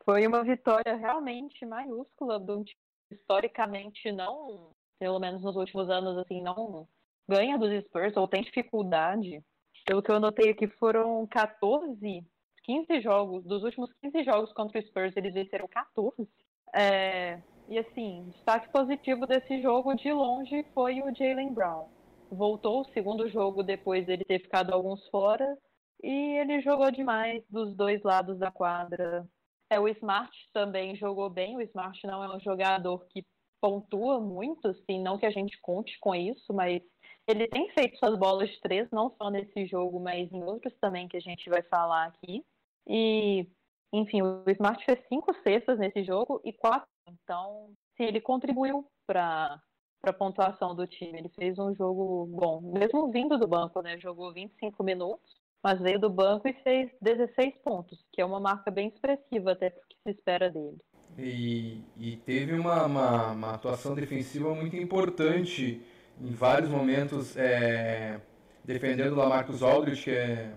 Foi 0.04 0.26
uma 0.26 0.42
vitória 0.42 0.96
realmente 0.96 1.64
maiúscula 1.64 2.38
de 2.38 2.52
um 2.52 2.62
time 2.62 2.76
historicamente 3.10 4.12
não, 4.12 4.70
pelo 4.98 5.18
menos 5.18 5.42
nos 5.42 5.56
últimos 5.56 5.90
anos, 5.90 6.16
assim, 6.18 6.40
não 6.42 6.86
ganha 7.28 7.58
dos 7.58 7.72
Spurs 7.84 8.16
ou 8.16 8.28
tem 8.28 8.42
dificuldade. 8.42 9.42
Pelo 9.84 10.02
que 10.02 10.10
eu 10.10 10.20
notei 10.20 10.50
aqui, 10.50 10.68
foram 10.68 11.26
14 11.26 12.24
15 12.62 13.00
jogos, 13.00 13.44
dos 13.44 13.64
últimos 13.64 13.92
15 14.00 14.22
jogos 14.22 14.52
contra 14.52 14.78
o 14.78 14.82
Spurs, 14.82 15.16
eles 15.16 15.34
venceram 15.34 15.66
14. 15.66 16.28
É, 16.72 17.40
e 17.70 17.78
assim, 17.78 18.28
destaque 18.30 18.68
positivo 18.70 19.26
desse 19.26 19.62
jogo 19.62 19.94
de 19.94 20.12
longe 20.12 20.66
foi 20.74 21.00
o 21.00 21.14
Jalen 21.14 21.54
Brown. 21.54 21.88
Voltou 22.28 22.80
o 22.80 22.92
segundo 22.92 23.28
jogo 23.28 23.62
depois 23.62 24.04
dele 24.04 24.24
ter 24.24 24.40
ficado 24.40 24.72
alguns 24.74 25.08
fora 25.08 25.56
e 26.02 26.38
ele 26.38 26.60
jogou 26.60 26.90
demais 26.90 27.44
dos 27.48 27.76
dois 27.76 28.02
lados 28.02 28.38
da 28.38 28.50
quadra. 28.50 29.24
É, 29.70 29.78
o 29.78 29.86
Smart 29.86 30.32
também 30.52 30.96
jogou 30.96 31.30
bem. 31.30 31.56
O 31.56 31.60
Smart 31.62 32.04
não 32.04 32.24
é 32.24 32.36
um 32.36 32.40
jogador 32.40 33.06
que 33.08 33.24
pontua 33.60 34.18
muito, 34.18 34.66
assim, 34.66 35.00
não 35.00 35.16
que 35.16 35.26
a 35.26 35.30
gente 35.30 35.56
conte 35.60 35.96
com 36.00 36.12
isso, 36.12 36.52
mas 36.52 36.82
ele 37.28 37.46
tem 37.46 37.70
feito 37.70 37.98
suas 37.98 38.18
bolas 38.18 38.50
de 38.50 38.60
três, 38.60 38.90
não 38.90 39.14
só 39.16 39.30
nesse 39.30 39.66
jogo, 39.66 40.00
mas 40.00 40.32
em 40.32 40.42
outros 40.42 40.74
também 40.80 41.06
que 41.06 41.16
a 41.16 41.20
gente 41.20 41.48
vai 41.48 41.62
falar 41.62 42.06
aqui. 42.06 42.44
E, 42.88 43.46
enfim, 43.92 44.22
o 44.22 44.42
Smart 44.48 44.84
fez 44.84 44.98
cinco 45.08 45.32
cestas 45.42 45.78
nesse 45.78 46.02
jogo 46.02 46.40
e 46.44 46.52
quatro. 46.52 46.88
Então, 47.22 47.70
sim, 47.96 48.04
ele 48.04 48.20
contribuiu 48.20 48.86
para 49.06 49.60
a 50.04 50.12
pontuação 50.12 50.74
do 50.74 50.86
time. 50.86 51.18
Ele 51.18 51.28
fez 51.30 51.58
um 51.58 51.74
jogo 51.74 52.26
bom, 52.26 52.60
mesmo 52.60 53.10
vindo 53.10 53.38
do 53.38 53.46
banco, 53.46 53.80
né? 53.82 53.98
Jogou 53.98 54.32
25 54.32 54.82
minutos, 54.82 55.36
mas 55.62 55.80
veio 55.80 55.98
do 55.98 56.10
banco 56.10 56.48
e 56.48 56.52
fez 56.62 56.90
16 57.00 57.54
pontos, 57.64 58.04
que 58.12 58.20
é 58.20 58.24
uma 58.24 58.40
marca 58.40 58.70
bem 58.70 58.88
expressiva 58.88 59.52
até 59.52 59.70
porque 59.70 59.96
se 60.02 60.10
espera 60.10 60.50
dele. 60.50 60.78
E, 61.18 61.82
e 61.96 62.16
teve 62.18 62.54
uma, 62.54 62.86
uma, 62.86 63.32
uma, 63.32 63.54
atuação 63.54 63.94
defensiva 63.94 64.54
muito 64.54 64.76
importante 64.76 65.82
em 66.20 66.30
vários 66.30 66.70
momentos, 66.70 67.36
é, 67.36 68.20
defendendo 68.64 69.12
o 69.12 69.16
Lamarcus 69.16 69.62
Aldridge, 69.62 70.04
que 70.04 70.10
é 70.10 70.54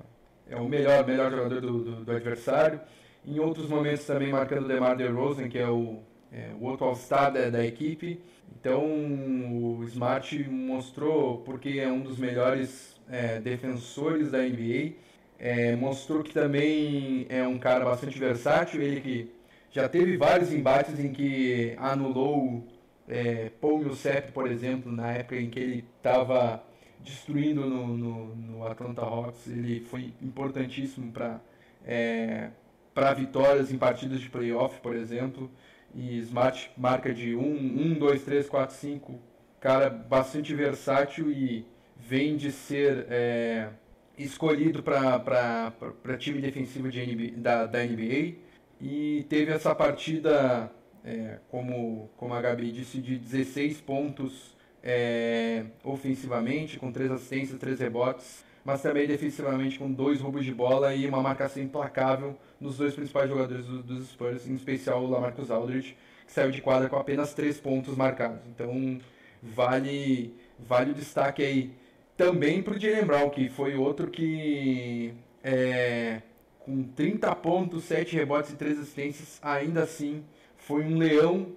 é 0.47 0.55
o 0.57 0.67
melhor, 0.67 1.05
melhor 1.05 1.31
jogador 1.31 1.61
do, 1.61 1.83
do, 1.83 2.05
do, 2.05 2.11
adversário. 2.11 2.81
Em 3.25 3.39
outros 3.39 3.67
momentos 3.67 4.05
também 4.05 4.31
marcando 4.31 4.65
o 4.65 4.67
DeMar 4.67 4.95
DeRozan, 4.95 5.47
que 5.47 5.57
é 5.57 5.67
o, 5.67 6.03
é, 6.33 6.51
o 6.59 6.65
outro 6.65 6.85
All-Star 6.85 7.31
da, 7.31 7.49
da, 7.49 7.65
equipe. 7.65 8.19
Então 8.59 8.83
o 8.83 9.83
Smart 9.85 10.49
mostrou, 10.49 11.39
porque 11.39 11.79
é 11.79 11.87
um 11.91 12.01
dos 12.01 12.17
melhores 12.17 12.99
é, 13.09 13.39
defensores 13.39 14.31
da 14.31 14.39
NBA, 14.39 14.93
é, 15.39 15.75
mostrou 15.75 16.23
que 16.23 16.33
também 16.33 17.25
é 17.29 17.45
um 17.47 17.59
cara 17.59 17.85
bastante 17.85 18.17
versátil, 18.17 18.81
ele 18.81 19.01
que 19.01 19.31
já 19.71 19.89
teve 19.89 20.17
vários 20.17 20.53
embates 20.53 20.99
em 20.99 21.11
que 21.11 21.75
anulou 21.77 22.67
é, 23.07 23.49
Paul 23.61 23.79
Millsap, 23.79 24.31
por 24.31 24.49
exemplo, 24.49 24.91
na 24.91 25.11
época 25.11 25.35
em 25.35 25.49
que 25.49 25.59
ele 25.59 25.85
estava 25.97 26.63
destruindo 26.99 27.65
no, 27.65 27.97
no, 27.97 28.35
no, 28.35 28.67
Atlanta 28.67 29.01
Hawks. 29.01 29.47
Ele 29.47 29.81
foi 29.81 30.13
importantíssimo 30.21 31.11
para 31.11 31.41
é, 31.85 32.49
para 32.93 33.13
vitórias 33.13 33.71
em 33.71 33.77
partidas 33.77 34.21
de 34.21 34.29
playoff, 34.29 34.79
por 34.79 34.95
exemplo. 34.95 35.49
E 35.93 36.17
Smart 36.19 36.71
marca 36.75 37.13
de 37.13 37.35
1, 37.35 37.41
1, 37.41 37.93
2, 37.99 38.23
3, 38.23 38.49
4, 38.49 38.75
5. 38.75 39.19
Cara 39.59 39.89
bastante 39.89 40.53
versátil 40.53 41.31
e 41.31 41.65
vem 41.97 42.35
de 42.35 42.51
ser 42.51 43.05
é, 43.09 43.69
escolhido 44.17 44.83
para 44.83 45.71
time 46.17 46.41
defensivo 46.41 46.89
de 46.89 47.05
NBA, 47.05 47.37
da, 47.37 47.65
da 47.65 47.83
NBA. 47.83 48.35
E 48.81 49.25
teve 49.29 49.51
essa 49.51 49.73
partida, 49.73 50.69
é, 51.05 51.39
como, 51.49 52.09
como 52.17 52.33
a 52.33 52.41
Gabi 52.41 52.71
disse, 52.71 52.99
de 52.99 53.17
16 53.17 53.79
pontos 53.81 54.53
é, 54.83 55.63
ofensivamente, 55.83 56.77
com 56.77 56.91
três 56.91 57.09
assistências, 57.09 57.57
três 57.57 57.79
rebotes, 57.79 58.43
mas 58.65 58.81
também 58.81 59.07
defensivamente 59.07 59.79
com 59.79 59.91
dois 59.91 60.19
roubos 60.19 60.43
de 60.43 60.53
bola 60.53 60.93
e 60.93 61.07
uma 61.07 61.21
marcação 61.21 61.63
implacável 61.63 62.37
nos 62.63 62.77
dois 62.77 62.95
principais 62.95 63.29
jogadores 63.29 63.65
do, 63.65 63.83
dos 63.83 64.07
Spurs, 64.07 64.47
em 64.47 64.55
especial 64.55 65.03
o 65.03 65.09
Lamarcus 65.09 65.51
Aldridge, 65.51 65.95
que 66.25 66.31
saiu 66.31 66.49
de 66.49 66.61
quadra 66.61 66.87
com 66.87 66.95
apenas 66.95 67.33
três 67.33 67.59
pontos 67.59 67.95
marcados. 67.95 68.39
Então 68.47 68.99
vale, 69.41 70.33
vale 70.57 70.91
o 70.91 70.95
destaque 70.95 71.43
aí 71.43 71.73
também 72.15 72.63
para 72.63 72.75
o 72.75 72.79
Jalen 72.79 73.05
Brown, 73.05 73.29
que 73.29 73.49
foi 73.49 73.75
outro 73.75 74.09
que 74.09 75.13
é, 75.43 76.21
com 76.59 76.83
30 76.83 77.35
pontos, 77.35 77.83
7 77.83 78.15
rebotes 78.15 78.51
e 78.51 78.55
3 78.55 78.79
assistências, 78.79 79.39
ainda 79.41 79.83
assim 79.83 80.23
foi 80.55 80.83
um 80.85 80.97
leão 80.97 81.47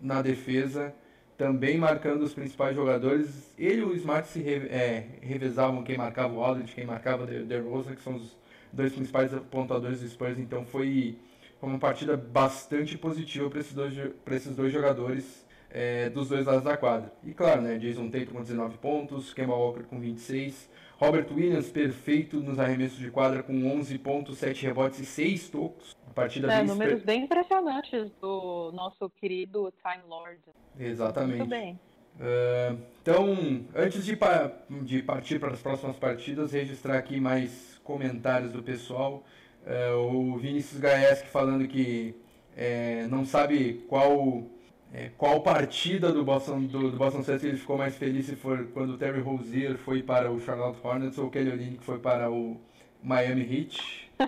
na 0.00 0.20
defesa 0.20 0.92
também 1.38 1.76
marcando 1.76 2.22
os 2.22 2.34
principais 2.34 2.74
jogadores. 2.74 3.54
Ele 3.58 3.82
e 3.82 3.84
o 3.84 3.94
Smart 3.94 4.26
se 4.26 4.40
re, 4.40 4.66
é, 4.68 5.06
revezavam 5.20 5.82
quem 5.82 5.96
marcava 5.96 6.34
o 6.34 6.42
Aldridge, 6.42 6.74
quem 6.74 6.86
marcava 6.86 7.24
o 7.24 7.26
DeRozan, 7.26 7.94
que 7.94 8.02
são 8.02 8.16
os 8.16 8.36
dois 8.72 8.92
principais 8.92 9.32
pontuadores 9.50 10.00
do 10.00 10.08
Spurs. 10.08 10.38
Então 10.38 10.64
foi 10.64 11.18
uma 11.60 11.78
partida 11.78 12.16
bastante 12.16 12.96
positiva 12.96 13.48
para 13.50 13.60
esses 13.60 13.72
dois, 13.72 13.94
esses 14.30 14.54
dois 14.54 14.72
jogadores 14.72 15.46
é, 15.70 16.08
dos 16.10 16.28
dois 16.28 16.46
lados 16.46 16.64
da 16.64 16.76
quadra. 16.76 17.12
E 17.24 17.32
claro, 17.32 17.62
né, 17.62 17.78
Jason 17.78 18.08
Tatum 18.08 18.32
com 18.32 18.42
19 18.42 18.78
pontos, 18.78 19.34
Kemba 19.34 19.54
Walker 19.54 19.82
com 19.84 19.98
26, 19.98 20.70
Robert 20.98 21.26
Williams 21.30 21.70
perfeito 21.70 22.38
nos 22.40 22.58
arremessos 22.58 22.98
de 22.98 23.10
quadra 23.10 23.42
com 23.42 23.52
11 23.78 23.98
pontos, 23.98 24.38
7 24.38 24.66
rebotes 24.66 25.00
e 25.00 25.04
6 25.04 25.50
tocos. 25.50 25.96
partida 26.14 26.50
é, 26.52 26.58
bem 26.58 26.66
números 26.66 27.02
bem 27.02 27.24
impressionantes 27.24 28.10
do 28.20 28.72
nosso 28.72 29.10
querido 29.10 29.72
Time 29.82 30.02
Lord. 30.08 30.40
Exatamente. 30.78 31.38
Muito 31.38 31.50
bem. 31.50 31.78
Uh, 32.18 32.78
então, 33.02 33.36
antes 33.74 34.02
de, 34.02 34.16
pa 34.16 34.50
de 34.82 35.02
partir 35.02 35.38
para 35.38 35.52
as 35.52 35.60
próximas 35.60 35.96
partidas, 35.96 36.52
registrar 36.52 36.96
aqui 36.96 37.20
mais 37.20 37.75
comentários 37.86 38.52
do 38.52 38.62
pessoal. 38.62 39.24
Uh, 39.64 40.32
o 40.32 40.38
Vinícius 40.38 40.80
Gaeski 40.80 41.28
falando 41.28 41.66
que 41.66 42.14
é, 42.56 43.06
não 43.08 43.24
sabe 43.24 43.84
qual 43.88 44.44
é, 44.92 45.10
qual 45.18 45.40
partida 45.42 46.12
do 46.12 46.24
Boston, 46.24 46.62
do, 46.62 46.90
do 46.90 46.96
Boston 46.96 47.22
Celtics 47.22 47.48
ele 47.48 47.58
ficou 47.58 47.76
mais 47.76 47.96
feliz 47.96 48.26
se 48.26 48.36
for 48.36 48.66
quando 48.72 48.94
o 48.94 48.96
Terry 48.96 49.20
Rozier 49.20 49.76
foi 49.76 50.02
para 50.02 50.30
o 50.30 50.40
Charlotte 50.40 50.78
Hornets 50.82 51.18
ou 51.18 51.26
o 51.26 51.30
Kelly 51.30 51.50
Olynyk 51.50 51.84
foi 51.84 51.98
para 51.98 52.30
o 52.30 52.60
Miami 53.02 53.42
Heat. 53.42 54.10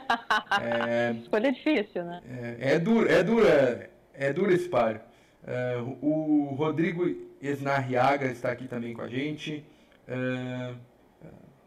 é, 0.61 1.13
Escolha 1.23 1.53
difícil, 1.53 2.05
né? 2.05 2.21
É, 2.61 2.75
é 2.75 2.79
duro, 2.79 3.09
é 3.09 3.23
duro, 3.23 3.47
é, 3.47 3.91
é 4.13 4.33
duro 4.33 4.53
esse 4.53 4.69
páreo. 4.69 5.01
É, 5.47 5.77
o 6.03 6.55
Rodrigo 6.59 7.09
Esnarriaga 7.41 8.27
está 8.27 8.51
aqui 8.51 8.67
também 8.67 8.93
com 8.93 9.03
a 9.03 9.09
gente. 9.09 9.65
É, 10.07 10.75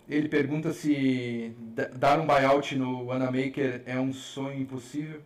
ele 0.08 0.28
pergunta 0.28 0.74
se 0.74 1.54
dar 1.96 2.20
um 2.20 2.26
buyout 2.26 2.76
no 2.76 3.06
Wanamaker 3.06 3.82
é 3.86 4.00
um 4.00 4.12
sonho 4.12 4.60
impossível. 4.60 5.22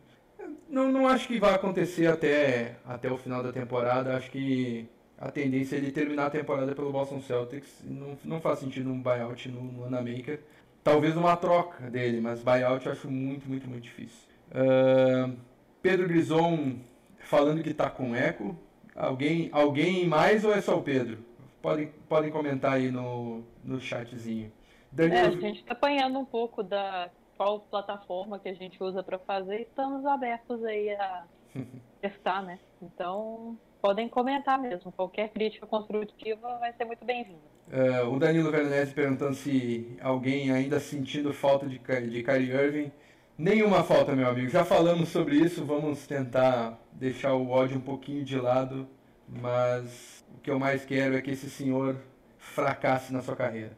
Não, 0.69 0.91
não 0.91 1.07
acho 1.07 1.27
que 1.27 1.39
vai 1.39 1.53
acontecer 1.53 2.07
até, 2.07 2.75
até 2.85 3.11
o 3.11 3.17
final 3.17 3.41
da 3.41 3.51
temporada. 3.51 4.15
Acho 4.15 4.29
que 4.31 4.87
a 5.17 5.31
tendência 5.31 5.75
é 5.75 5.79
ele 5.79 5.91
terminar 5.91 6.27
a 6.27 6.29
temporada 6.29 6.75
pelo 6.75 6.91
Boston 6.91 7.21
Celtics. 7.21 7.81
Não, 7.83 8.17
não 8.23 8.41
faz 8.41 8.59
sentido 8.59 8.89
um 8.89 9.01
buyout 9.01 9.49
no, 9.49 9.63
no 9.63 9.81
Wanamaker. 9.83 10.39
Talvez 10.83 11.15
uma 11.15 11.35
troca 11.35 11.89
dele, 11.89 12.21
mas 12.21 12.43
buyout 12.43 12.85
eu 12.85 12.91
acho 12.91 13.09
muito, 13.09 13.47
muito, 13.47 13.67
muito 13.67 13.83
difícil. 13.83 14.27
Uh, 14.51 15.35
Pedro 15.81 16.07
Grison 16.07 16.75
falando 17.19 17.63
que 17.63 17.69
está 17.69 17.89
com 17.89 18.15
eco. 18.15 18.57
Alguém, 18.95 19.49
alguém 19.51 20.07
mais 20.07 20.45
ou 20.45 20.53
é 20.53 20.61
só 20.61 20.77
o 20.77 20.83
Pedro? 20.83 21.17
Podem, 21.61 21.89
podem 22.07 22.29
comentar 22.29 22.73
aí 22.73 22.91
no, 22.91 23.43
no 23.63 23.79
chatzinho. 23.79 24.51
É, 24.97 25.21
a 25.21 25.31
gente 25.31 25.59
está 25.59 25.73
apanhando 25.73 26.19
um 26.19 26.25
pouco 26.25 26.63
da 26.63 27.09
qual 27.37 27.59
plataforma 27.59 28.39
que 28.39 28.47
a 28.47 28.53
gente 28.53 28.81
usa 28.81 29.03
para 29.03 29.19
fazer 29.19 29.59
e 29.59 29.61
estamos 29.63 30.05
abertos 30.05 30.63
aí 30.63 30.89
a 30.91 31.23
testar, 32.01 32.41
né? 32.41 32.59
Então, 32.81 33.57
podem 33.81 34.07
comentar 34.07 34.57
mesmo. 34.57 34.91
Qualquer 34.91 35.29
crítica 35.29 35.67
construtiva 35.67 36.57
vai 36.59 36.73
ser 36.73 36.85
muito 36.85 37.03
bem-vinda. 37.03 37.39
Uh, 37.67 38.13
o 38.13 38.19
Danilo 38.19 38.51
Veronese 38.51 38.93
perguntando 38.93 39.33
se 39.33 39.97
alguém 40.01 40.51
ainda 40.51 40.79
sentindo 40.79 41.33
falta 41.33 41.67
de, 41.67 41.77
de 41.77 42.23
Kyrie 42.23 42.51
Irving. 42.51 42.91
Nenhuma 43.37 43.83
falta, 43.83 44.15
meu 44.15 44.29
amigo. 44.29 44.49
Já 44.49 44.63
falamos 44.63 45.09
sobre 45.09 45.35
isso, 45.35 45.65
vamos 45.65 46.07
tentar 46.07 46.79
deixar 46.93 47.33
o 47.33 47.49
ódio 47.49 47.77
um 47.77 47.81
pouquinho 47.81 48.23
de 48.23 48.39
lado, 48.39 48.87
mas 49.27 50.23
o 50.33 50.39
que 50.39 50.49
eu 50.49 50.57
mais 50.57 50.85
quero 50.85 51.15
é 51.17 51.21
que 51.21 51.31
esse 51.31 51.49
senhor 51.49 51.97
fracasse 52.37 53.11
na 53.11 53.21
sua 53.21 53.35
carreira. 53.35 53.77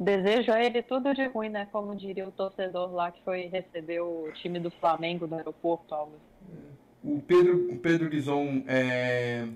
Desejo 0.00 0.50
a 0.50 0.64
ele 0.64 0.82
tudo 0.82 1.12
de 1.12 1.26
ruim, 1.26 1.50
né? 1.50 1.68
Como 1.70 1.94
diria 1.94 2.26
o 2.26 2.32
torcedor 2.32 2.90
lá 2.90 3.10
que 3.10 3.22
foi 3.22 3.42
receber 3.48 4.00
o 4.00 4.32
time 4.32 4.58
do 4.58 4.70
Flamengo 4.70 5.26
no 5.26 5.36
aeroporto, 5.36 5.94
algo 5.94 6.14
assim. 6.16 6.56
O 7.04 7.20
Pedro, 7.20 7.76
Pedro 7.82 8.08
Guizon 8.08 8.64
é, 8.66 9.46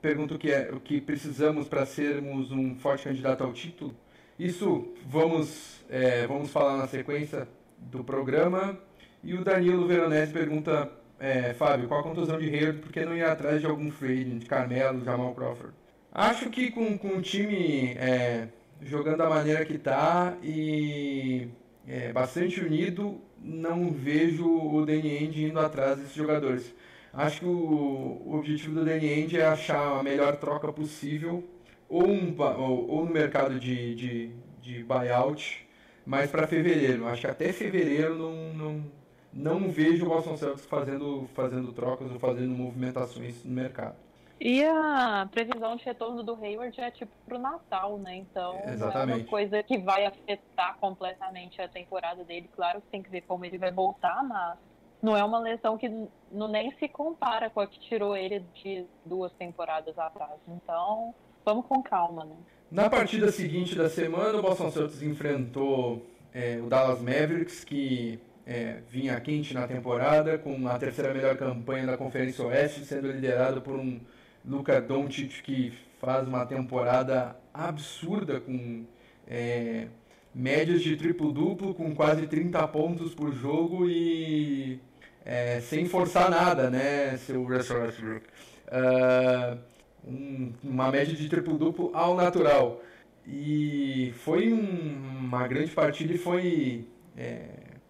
pergunta 0.00 0.36
o 0.36 0.38
que, 0.38 0.50
é, 0.50 0.70
o 0.72 0.80
que 0.80 1.02
precisamos 1.02 1.68
para 1.68 1.84
sermos 1.84 2.50
um 2.50 2.74
forte 2.76 3.04
candidato 3.04 3.44
ao 3.44 3.52
título. 3.52 3.94
Isso 4.38 4.88
vamos, 5.06 5.84
é, 5.90 6.26
vamos 6.26 6.50
falar 6.50 6.78
na 6.78 6.86
sequência 6.86 7.46
do 7.76 8.02
programa. 8.02 8.78
E 9.22 9.34
o 9.34 9.44
Danilo 9.44 9.86
Veronese 9.86 10.32
pergunta, 10.32 10.90
é, 11.18 11.52
Fábio, 11.52 11.88
qual 11.88 12.00
a 12.00 12.02
contusão 12.02 12.38
de 12.38 12.48
Hayward? 12.48 12.78
Por 12.78 12.90
que 12.90 13.04
não 13.04 13.14
ir 13.14 13.24
atrás 13.24 13.60
de 13.60 13.66
algum 13.66 13.90
free 13.90 14.24
de 14.24 14.46
Carmelo, 14.46 15.04
Jamal 15.04 15.34
Crawford? 15.34 15.74
Acho 16.10 16.48
que 16.48 16.70
com, 16.70 16.96
com 16.96 17.18
o 17.18 17.22
time 17.22 17.92
é, 17.98 18.48
jogando 18.82 19.18
da 19.18 19.28
maneira 19.28 19.64
que 19.64 19.74
está 19.74 20.36
e 20.42 21.48
é, 21.86 22.12
bastante 22.12 22.60
unido, 22.60 23.20
não 23.42 23.90
vejo 23.90 24.46
o 24.46 24.84
Danny 24.84 25.18
Ainge 25.18 25.44
indo 25.44 25.58
atrás 25.58 25.98
desses 25.98 26.14
jogadores. 26.14 26.74
Acho 27.12 27.40
que 27.40 27.46
o, 27.46 28.22
o 28.24 28.36
objetivo 28.36 28.74
do 28.74 28.84
Danny 28.84 29.08
Ainge 29.08 29.38
é 29.38 29.46
achar 29.46 29.98
a 29.98 30.02
melhor 30.02 30.36
troca 30.36 30.72
possível, 30.72 31.44
ou, 31.88 32.06
um, 32.06 32.34
ou, 32.38 32.88
ou 32.88 33.04
no 33.04 33.12
mercado 33.12 33.58
de, 33.58 33.94
de, 33.94 34.30
de 34.60 34.84
buyout, 34.84 35.66
mas 36.06 36.30
para 36.30 36.46
fevereiro. 36.46 37.06
Acho 37.08 37.22
que 37.22 37.26
até 37.26 37.52
fevereiro 37.52 38.14
não, 38.16 38.54
não, 38.54 38.84
não 39.32 39.70
vejo 39.70 40.06
o 40.06 40.08
Boston 40.08 40.36
Celtics 40.36 40.66
fazendo, 40.66 41.28
fazendo 41.34 41.72
trocas 41.72 42.10
ou 42.10 42.18
fazendo 42.18 42.50
movimentações 42.50 43.44
no 43.44 43.52
mercado. 43.52 43.96
E 44.40 44.64
a 44.64 45.28
previsão 45.30 45.76
de 45.76 45.84
retorno 45.84 46.22
do 46.22 46.34
Hayward 46.34 46.80
é 46.80 46.90
tipo 46.90 47.12
pro 47.26 47.38
Natal, 47.38 47.98
né? 47.98 48.16
Então 48.16 48.58
Exatamente. 48.66 49.18
é 49.18 49.22
uma 49.22 49.28
coisa 49.28 49.62
que 49.62 49.76
vai 49.76 50.06
afetar 50.06 50.78
completamente 50.80 51.60
a 51.60 51.68
temporada 51.68 52.24
dele. 52.24 52.48
Claro 52.56 52.80
que 52.80 52.86
tem 52.88 53.02
que 53.02 53.10
ver 53.10 53.20
como 53.22 53.44
ele 53.44 53.58
vai 53.58 53.70
voltar, 53.70 54.24
mas 54.24 54.56
não 55.02 55.14
é 55.14 55.22
uma 55.22 55.38
lesão 55.38 55.76
que 55.76 55.90
não 56.32 56.48
nem 56.48 56.70
se 56.78 56.88
compara 56.88 57.50
com 57.50 57.60
a 57.60 57.66
que 57.66 57.78
tirou 57.80 58.16
ele 58.16 58.40
de 58.54 58.86
duas 59.04 59.30
temporadas 59.34 59.98
atrás. 59.98 60.40
Então, 60.48 61.14
vamos 61.44 61.66
com 61.66 61.82
calma, 61.82 62.24
né? 62.24 62.36
Na 62.70 62.88
partida 62.88 63.30
seguinte 63.30 63.74
da 63.74 63.90
semana, 63.90 64.38
o 64.38 64.42
Boston 64.42 64.70
Celtics 64.70 65.02
enfrentou 65.02 66.06
é, 66.32 66.58
o 66.62 66.66
Dallas 66.66 67.00
Mavericks, 67.00 67.62
que 67.62 68.18
é, 68.46 68.80
vinha 68.88 69.20
quente 69.20 69.52
na 69.52 69.66
temporada, 69.66 70.38
com 70.38 70.66
a 70.66 70.78
terceira 70.78 71.12
melhor 71.12 71.36
campanha 71.36 71.86
da 71.86 71.96
Conferência 71.98 72.46
Oeste, 72.46 72.86
sendo 72.86 73.10
liderado 73.10 73.60
por 73.60 73.74
um 73.74 74.00
Luka 74.44 74.80
Doncic 74.80 75.42
que 75.42 75.72
faz 76.00 76.26
uma 76.26 76.46
temporada 76.46 77.36
absurda 77.52 78.40
com 78.40 78.84
é, 79.26 79.88
médias 80.34 80.82
de 80.82 80.96
triplo-duplo 80.96 81.74
com 81.74 81.94
quase 81.94 82.26
30 82.26 82.66
pontos 82.68 83.14
por 83.14 83.32
jogo 83.32 83.88
e 83.88 84.80
é, 85.24 85.60
sem 85.60 85.86
forçar 85.86 86.30
nada, 86.30 86.70
né, 86.70 87.16
seu 87.18 87.44
Russell 87.44 87.82
Westbrook. 87.82 88.26
Uh, 88.66 89.58
um, 90.06 90.52
uma 90.62 90.90
média 90.90 91.14
de 91.14 91.28
triplo-duplo 91.28 91.90
ao 91.92 92.16
natural. 92.16 92.82
E 93.26 94.12
foi 94.24 94.52
um, 94.52 95.18
uma 95.20 95.46
grande 95.46 95.70
partida 95.72 96.14
e 96.14 96.18
foi, 96.18 96.86
é, 97.16 97.48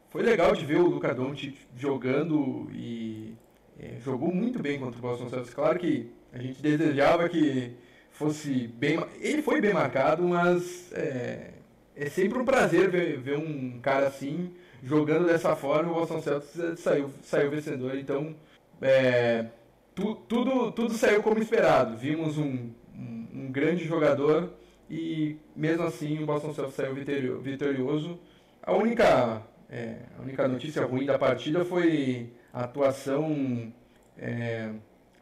foi 0.08 0.22
legal 0.22 0.54
de 0.54 0.64
ver 0.66 0.80
o 0.80 0.88
Luka 0.88 1.14
Doncic 1.14 1.56
jogando 1.76 2.68
e 2.72 3.34
é, 3.78 3.98
jogou 4.00 4.34
muito 4.34 4.60
bem 4.60 4.78
contra 4.78 4.98
o 4.98 5.02
Boston 5.02 5.28
Celtics. 5.28 5.54
Claro 5.54 5.78
que 5.78 6.10
a 6.32 6.38
gente 6.38 6.62
desejava 6.62 7.28
que 7.28 7.72
fosse 8.20 8.68
bem. 8.68 9.02
Ele 9.20 9.42
foi 9.42 9.60
bem 9.60 9.72
marcado, 9.72 10.22
mas 10.22 10.92
é, 10.92 11.50
é 11.96 12.06
sempre 12.10 12.38
um 12.38 12.44
prazer 12.44 12.90
ver, 12.90 13.18
ver, 13.18 13.38
um 13.38 13.80
cara 13.80 14.06
assim 14.06 14.52
jogando 14.82 15.26
dessa 15.26 15.56
forma. 15.56 15.90
O 15.90 15.94
Boston 15.94 16.20
Celtics 16.20 16.80
saiu, 16.80 17.10
saiu 17.22 17.50
vencedor. 17.50 17.96
Então, 17.96 18.34
é, 18.80 19.46
tu, 19.94 20.14
tudo, 20.14 20.70
tudo 20.72 20.94
saiu 20.94 21.22
como 21.22 21.40
esperado. 21.40 21.96
Vimos 21.96 22.38
um, 22.38 22.70
um, 22.94 23.26
um, 23.34 23.52
grande 23.52 23.84
jogador 23.84 24.52
e, 24.88 25.36
mesmo 25.56 25.84
assim, 25.84 26.22
o 26.22 26.26
Boston 26.26 26.52
Celtics 26.52 26.76
saiu 26.76 26.94
vitorioso. 27.42 28.20
A 28.62 28.74
única, 28.74 29.42
é, 29.70 29.96
a 30.18 30.22
única 30.22 30.46
notícia 30.46 30.84
ruim 30.84 31.06
da 31.06 31.18
partida 31.18 31.64
foi 31.64 32.30
a 32.52 32.64
atuação. 32.64 33.72
É, 34.18 34.70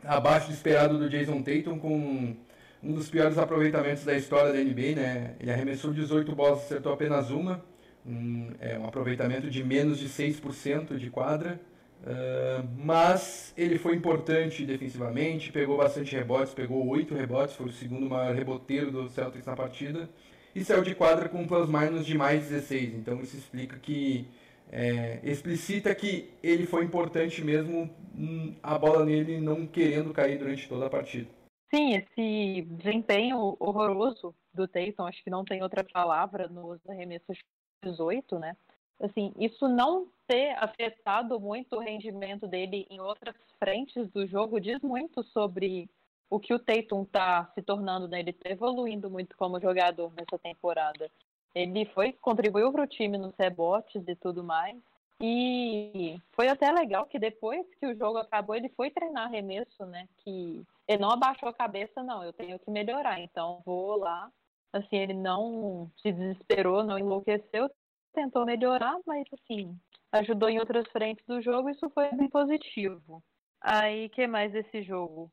abaixo 0.04 0.48
do 0.48 0.54
esperado 0.54 0.98
do 0.98 1.08
Jason 1.08 1.42
Tatum, 1.42 1.78
com 1.78 2.36
um 2.82 2.92
dos 2.92 3.08
piores 3.08 3.38
aproveitamentos 3.38 4.04
da 4.04 4.16
história 4.16 4.52
da 4.52 4.58
NBA, 4.58 4.94
né? 4.94 5.34
Ele 5.40 5.50
arremessou 5.50 5.92
18 5.92 6.34
bolas, 6.34 6.60
acertou 6.60 6.92
apenas 6.92 7.30
uma, 7.30 7.64
um, 8.06 8.50
é, 8.60 8.78
um 8.78 8.86
aproveitamento 8.86 9.50
de 9.50 9.64
menos 9.64 9.98
de 9.98 10.08
6% 10.08 10.96
de 10.96 11.10
quadra. 11.10 11.60
Uh, 12.00 12.66
mas 12.78 13.52
ele 13.56 13.76
foi 13.76 13.96
importante 13.96 14.64
defensivamente, 14.64 15.50
pegou 15.50 15.76
bastante 15.76 16.14
rebotes, 16.14 16.54
pegou 16.54 16.86
8 16.86 17.12
rebotes, 17.12 17.56
foi 17.56 17.66
o 17.66 17.72
segundo 17.72 18.08
maior 18.08 18.32
reboteiro 18.34 18.92
do 18.92 19.08
Celtics 19.08 19.44
na 19.44 19.56
partida, 19.56 20.08
e 20.54 20.64
saiu 20.64 20.82
de 20.82 20.94
quadra 20.94 21.28
com 21.28 21.42
um 21.42 21.46
plus-minus 21.46 22.06
de 22.06 22.16
mais 22.16 22.48
16. 22.48 22.94
Então 22.94 23.20
isso 23.20 23.36
explica 23.36 23.76
que 23.78 24.28
é, 24.70 25.20
explicita 25.22 25.94
que 25.94 26.30
ele 26.42 26.66
foi 26.66 26.84
importante 26.84 27.42
mesmo 27.42 27.90
hum, 28.14 28.54
a 28.62 28.78
bola 28.78 29.04
nele 29.04 29.40
não 29.40 29.66
querendo 29.66 30.12
cair 30.12 30.38
durante 30.38 30.68
toda 30.68 30.86
a 30.86 30.90
partida. 30.90 31.28
Sim, 31.74 31.94
esse 31.94 32.62
desempenho 32.62 33.56
horroroso 33.58 34.34
do 34.54 34.66
Tatum, 34.66 35.06
acho 35.06 35.22
que 35.22 35.30
não 35.30 35.44
tem 35.44 35.62
outra 35.62 35.84
palavra 35.84 36.48
nos 36.48 36.80
arremessos 36.88 37.38
18, 37.82 38.38
né? 38.38 38.56
Assim, 39.00 39.32
isso 39.38 39.68
não 39.68 40.08
ter 40.26 40.50
afetado 40.58 41.38
muito 41.38 41.76
o 41.76 41.80
rendimento 41.80 42.48
dele 42.48 42.86
em 42.90 43.00
outras 43.00 43.34
frentes 43.58 44.10
do 44.10 44.26
jogo 44.26 44.60
diz 44.60 44.80
muito 44.82 45.22
sobre 45.24 45.88
o 46.30 46.40
que 46.40 46.52
o 46.52 46.58
Tatum 46.58 47.02
está 47.02 47.50
se 47.54 47.62
tornando, 47.62 48.08
né? 48.08 48.20
Ele 48.20 48.30
está 48.30 48.50
evoluindo 48.50 49.08
muito 49.08 49.36
como 49.36 49.60
jogador 49.60 50.12
nessa 50.14 50.38
temporada. 50.38 51.10
Ele 51.54 51.84
foi 51.86 52.12
contribuiu 52.12 52.70
para 52.72 52.84
o 52.84 52.86
time 52.86 53.18
nos 53.18 53.34
rebotes 53.36 54.02
e 54.06 54.14
tudo 54.16 54.44
mais. 54.44 54.76
E 55.20 56.16
foi 56.32 56.48
até 56.48 56.70
legal 56.70 57.06
que 57.06 57.18
depois 57.18 57.66
que 57.80 57.86
o 57.86 57.96
jogo 57.96 58.18
acabou, 58.18 58.54
ele 58.54 58.68
foi 58.70 58.90
treinar 58.90 59.24
arremesso, 59.24 59.84
né? 59.86 60.08
Que 60.18 60.64
ele 60.86 61.02
não 61.02 61.10
abaixou 61.10 61.48
a 61.48 61.54
cabeça, 61.54 62.02
não, 62.02 62.22
eu 62.22 62.32
tenho 62.32 62.58
que 62.58 62.70
melhorar, 62.70 63.20
então 63.20 63.60
vou 63.64 63.96
lá. 63.96 64.30
Assim, 64.72 64.96
ele 64.96 65.14
não 65.14 65.90
se 66.00 66.12
desesperou, 66.12 66.84
não 66.84 66.98
enlouqueceu, 66.98 67.68
tentou 68.12 68.44
melhorar, 68.44 68.96
mas 69.06 69.26
assim, 69.32 69.76
ajudou 70.12 70.48
em 70.48 70.60
outras 70.60 70.86
frentes 70.88 71.24
do 71.26 71.40
jogo, 71.42 71.68
isso 71.68 71.90
foi 71.90 72.10
bem 72.12 72.28
positivo. 72.28 73.22
Aí, 73.60 74.08
que 74.10 74.26
mais 74.26 74.52
desse 74.52 74.82
jogo? 74.82 75.32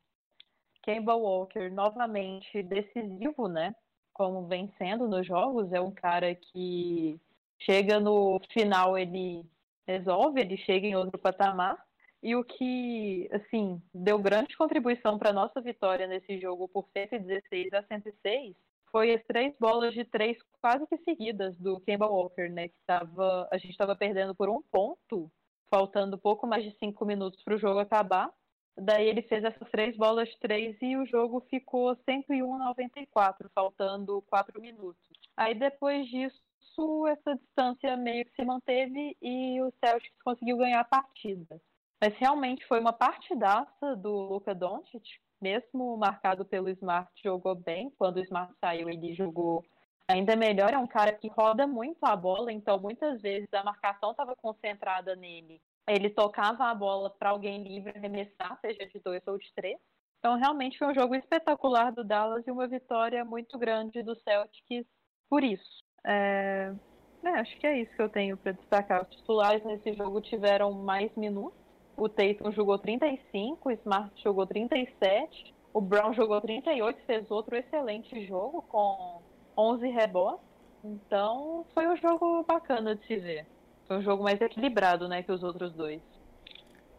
Kemba 0.82 1.14
Walker 1.14 1.70
novamente 1.70 2.62
decisivo, 2.62 3.48
né? 3.48 3.74
Como 4.16 4.46
vencendo 4.46 5.06
nos 5.06 5.26
jogos, 5.26 5.70
é 5.74 5.80
um 5.80 5.90
cara 5.90 6.34
que 6.34 7.20
chega 7.58 8.00
no 8.00 8.40
final, 8.50 8.96
ele 8.96 9.44
resolve, 9.86 10.40
ele 10.40 10.56
chega 10.56 10.86
em 10.86 10.96
outro 10.96 11.18
patamar. 11.18 11.76
E 12.22 12.34
o 12.34 12.42
que, 12.42 13.28
assim, 13.30 13.80
deu 13.92 14.18
grande 14.18 14.56
contribuição 14.56 15.18
para 15.18 15.34
nossa 15.34 15.60
vitória 15.60 16.06
nesse 16.06 16.40
jogo 16.40 16.66
por 16.66 16.88
116 16.94 17.74
a 17.74 17.82
106 17.82 18.56
foi 18.90 19.12
as 19.12 19.22
três 19.24 19.54
bolas 19.60 19.92
de 19.92 20.02
três 20.02 20.38
quase 20.62 20.86
que 20.86 20.96
seguidas 21.04 21.54
do 21.58 21.78
Kemba 21.80 22.06
Walker, 22.06 22.48
né? 22.48 22.68
Que 22.68 22.80
tava, 22.86 23.46
a 23.52 23.58
gente 23.58 23.72
estava 23.72 23.94
perdendo 23.94 24.34
por 24.34 24.48
um 24.48 24.62
ponto, 24.62 25.30
faltando 25.68 26.16
pouco 26.16 26.46
mais 26.46 26.64
de 26.64 26.74
cinco 26.78 27.04
minutos 27.04 27.44
para 27.44 27.54
o 27.54 27.58
jogo 27.58 27.80
acabar. 27.80 28.32
Daí 28.78 29.08
ele 29.08 29.22
fez 29.22 29.42
essas 29.42 29.70
três 29.70 29.96
bolas 29.96 30.28
três 30.36 30.76
e 30.82 30.96
o 30.96 31.06
jogo 31.06 31.40
ficou 31.48 31.96
101 32.04 32.54
a 32.54 32.58
94, 32.58 33.50
faltando 33.54 34.22
quatro 34.22 34.60
minutos. 34.60 35.02
Aí 35.34 35.54
depois 35.54 36.06
disso, 36.08 37.06
essa 37.06 37.36
distância 37.36 37.96
meio 37.96 38.26
que 38.26 38.34
se 38.34 38.44
manteve 38.44 39.16
e 39.22 39.60
o 39.62 39.72
Celtics 39.82 40.22
conseguiu 40.22 40.58
ganhar 40.58 40.80
a 40.80 40.84
partida. 40.84 41.60
Mas 41.98 42.14
realmente 42.18 42.66
foi 42.66 42.78
uma 42.78 42.92
partidaça 42.92 43.96
do 43.96 44.10
Luca 44.10 44.54
Doncic, 44.54 45.02
mesmo 45.40 45.96
marcado 45.96 46.44
pelo 46.44 46.68
Smart, 46.68 47.10
jogou 47.22 47.54
bem. 47.54 47.90
Quando 47.96 48.18
o 48.18 48.22
Smart 48.24 48.52
saiu, 48.60 48.90
ele 48.90 49.14
jogou 49.14 49.64
ainda 50.06 50.36
melhor. 50.36 50.74
É 50.74 50.78
um 50.78 50.86
cara 50.86 51.12
que 51.12 51.28
roda 51.28 51.66
muito 51.66 52.04
a 52.04 52.14
bola, 52.14 52.52
então 52.52 52.78
muitas 52.78 53.22
vezes 53.22 53.48
a 53.54 53.64
marcação 53.64 54.10
estava 54.10 54.36
concentrada 54.36 55.16
nele 55.16 55.62
ele 55.88 56.10
tocava 56.10 56.64
a 56.64 56.74
bola 56.74 57.10
para 57.10 57.30
alguém 57.30 57.62
livre 57.62 57.92
arremessar, 57.96 58.58
seja 58.60 58.86
de 58.86 58.98
dois 59.00 59.22
ou 59.26 59.38
de 59.38 59.52
três. 59.54 59.78
Então, 60.18 60.36
realmente 60.36 60.78
foi 60.78 60.88
um 60.88 60.94
jogo 60.94 61.14
espetacular 61.14 61.92
do 61.92 62.02
Dallas 62.02 62.46
e 62.46 62.50
uma 62.50 62.66
vitória 62.66 63.24
muito 63.24 63.58
grande 63.58 64.02
do 64.02 64.16
Celtics 64.16 64.86
por 65.28 65.44
isso. 65.44 65.84
É... 66.04 66.74
É, 67.24 67.30
acho 67.40 67.58
que 67.58 67.66
é 67.66 67.80
isso 67.80 67.94
que 67.94 68.02
eu 68.02 68.08
tenho 68.08 68.36
para 68.36 68.52
destacar. 68.52 69.02
Os 69.02 69.16
titulares 69.16 69.64
nesse 69.64 69.92
jogo 69.94 70.20
tiveram 70.20 70.70
mais 70.72 71.12
minutos. 71.16 71.58
O 71.96 72.08
Tatum 72.08 72.52
jogou 72.52 72.78
35, 72.78 73.68
o 73.68 73.72
Smart 73.72 74.22
jogou 74.22 74.46
37, 74.46 75.54
o 75.72 75.80
Brown 75.80 76.12
jogou 76.12 76.40
38, 76.40 77.00
fez 77.06 77.30
outro 77.30 77.56
excelente 77.56 78.24
jogo 78.26 78.62
com 78.62 79.22
11 79.56 79.88
rebotes. 79.88 80.44
Então, 80.84 81.66
foi 81.74 81.88
um 81.88 81.96
jogo 81.96 82.44
bacana 82.44 82.94
de 82.94 83.04
se 83.06 83.16
ver. 83.16 83.46
Foi 83.86 83.98
um 83.98 84.02
jogo 84.02 84.22
mais 84.22 84.40
equilibrado, 84.40 85.08
né, 85.08 85.22
que 85.22 85.30
os 85.30 85.42
outros 85.42 85.72
dois. 85.72 86.00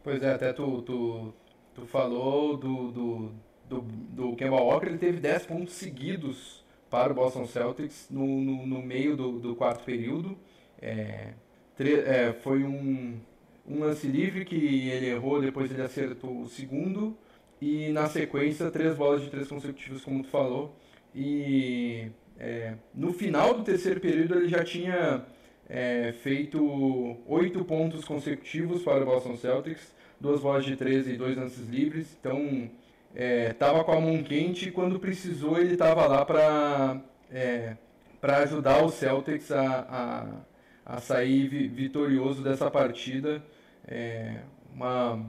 Pois 0.03 0.23
é, 0.23 0.33
até 0.33 0.53
tu, 0.53 0.81
tu, 0.83 1.33
tu 1.75 1.85
falou 1.85 2.55
do, 2.55 2.91
do, 2.91 3.31
do, 3.67 3.81
do 3.81 4.35
Kemba 4.35 4.55
Walker, 4.55 4.87
ele 4.87 4.97
teve 4.97 5.19
10 5.19 5.45
pontos 5.45 5.73
seguidos 5.73 6.65
para 6.89 7.11
o 7.11 7.15
Boston 7.15 7.45
Celtics 7.45 8.07
no, 8.09 8.25
no, 8.25 8.65
no 8.65 8.81
meio 8.81 9.17
do, 9.17 9.39
do 9.39 9.55
quarto 9.55 9.83
período. 9.83 10.37
É, 10.81 11.33
é, 11.79 12.33
foi 12.41 12.63
um, 12.63 13.19
um 13.67 13.79
lance 13.79 14.07
livre 14.07 14.45
que 14.45 14.55
ele 14.89 15.07
errou, 15.07 15.41
depois 15.41 15.69
ele 15.69 15.81
acertou 15.81 16.41
o 16.41 16.47
segundo. 16.47 17.17
E 17.61 17.89
na 17.89 18.07
sequência, 18.07 18.69
três 18.71 18.95
bolas 18.95 19.21
de 19.21 19.29
três 19.29 19.47
consecutivas, 19.47 20.03
como 20.03 20.23
tu 20.23 20.29
falou. 20.29 20.75
E 21.13 22.11
é, 22.39 22.75
no 22.93 23.11
final 23.11 23.53
do 23.55 23.63
terceiro 23.63 23.99
período 23.99 24.35
ele 24.35 24.47
já 24.47 24.63
tinha 24.63 25.25
é, 25.69 26.13
feito 26.23 27.17
oito 27.27 27.63
pontos 27.65 28.05
consecutivos 28.05 28.83
para 28.83 29.03
o 29.03 29.05
Boston 29.05 29.35
Celtics, 29.35 29.93
duas 30.19 30.41
bolas 30.41 30.65
de 30.65 30.75
13 30.75 31.13
e 31.13 31.17
dois 31.17 31.35
lances 31.35 31.67
livres. 31.67 32.17
Então, 32.19 32.69
é, 33.15 33.53
com 33.53 33.91
a 33.91 34.01
mão 34.01 34.23
quente 34.23 34.69
e 34.69 34.71
quando 34.71 34.99
precisou 34.99 35.57
ele 35.59 35.73
estava 35.73 36.05
lá 36.07 36.25
para 36.25 37.01
é, 37.31 37.75
para 38.19 38.37
ajudar 38.37 38.83
o 38.83 38.89
Celtics 38.89 39.51
a, 39.51 40.43
a, 40.85 40.95
a 40.95 40.99
sair 40.99 41.47
vi, 41.47 41.67
vitorioso 41.67 42.43
dessa 42.43 42.69
partida. 42.71 43.43
É, 43.87 44.41
uma, 44.73 45.25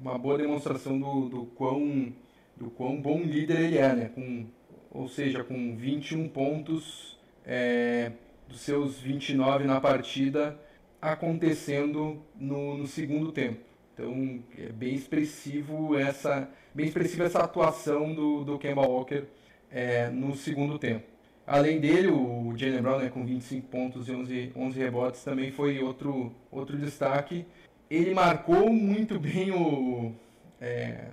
uma 0.00 0.18
boa 0.18 0.36
demonstração 0.36 0.98
do, 0.98 1.28
do, 1.28 1.46
quão, 1.46 2.12
do 2.56 2.70
quão 2.70 3.00
bom 3.00 3.20
líder 3.20 3.60
ele 3.60 3.78
é, 3.78 3.94
né? 3.94 4.10
com, 4.14 4.46
ou 4.90 5.08
seja, 5.08 5.44
com 5.44 5.76
21 5.76 6.28
pontos. 6.28 7.18
É, 7.44 8.12
dos 8.48 8.60
seus 8.60 8.98
29 8.98 9.64
na 9.64 9.80
partida 9.80 10.58
acontecendo 11.00 12.22
no, 12.34 12.78
no 12.78 12.86
segundo 12.86 13.32
tempo. 13.32 13.60
Então 13.94 14.42
é 14.58 14.70
bem 14.70 14.94
expressivo 14.94 15.98
essa, 15.98 16.48
bem 16.74 16.86
expressiva 16.86 17.24
essa 17.24 17.40
atuação 17.40 18.14
do, 18.14 18.44
do 18.44 18.58
Kemba 18.58 18.82
Walker 18.82 19.24
é, 19.70 20.08
no 20.10 20.34
segundo 20.36 20.78
tempo. 20.78 21.04
Além 21.46 21.78
dele, 21.78 22.08
o 22.08 22.52
Jalen 22.56 22.82
Brown 22.82 22.98
né, 22.98 23.08
com 23.08 23.24
25 23.24 23.68
pontos 23.68 24.08
e 24.08 24.12
11, 24.12 24.52
11 24.56 24.78
rebotes 24.78 25.22
também 25.22 25.52
foi 25.52 25.78
outro, 25.78 26.32
outro 26.50 26.76
destaque. 26.76 27.46
Ele 27.88 28.12
marcou 28.12 28.72
muito 28.72 29.18
bem 29.18 29.52
o, 29.52 30.12
é, 30.60 31.06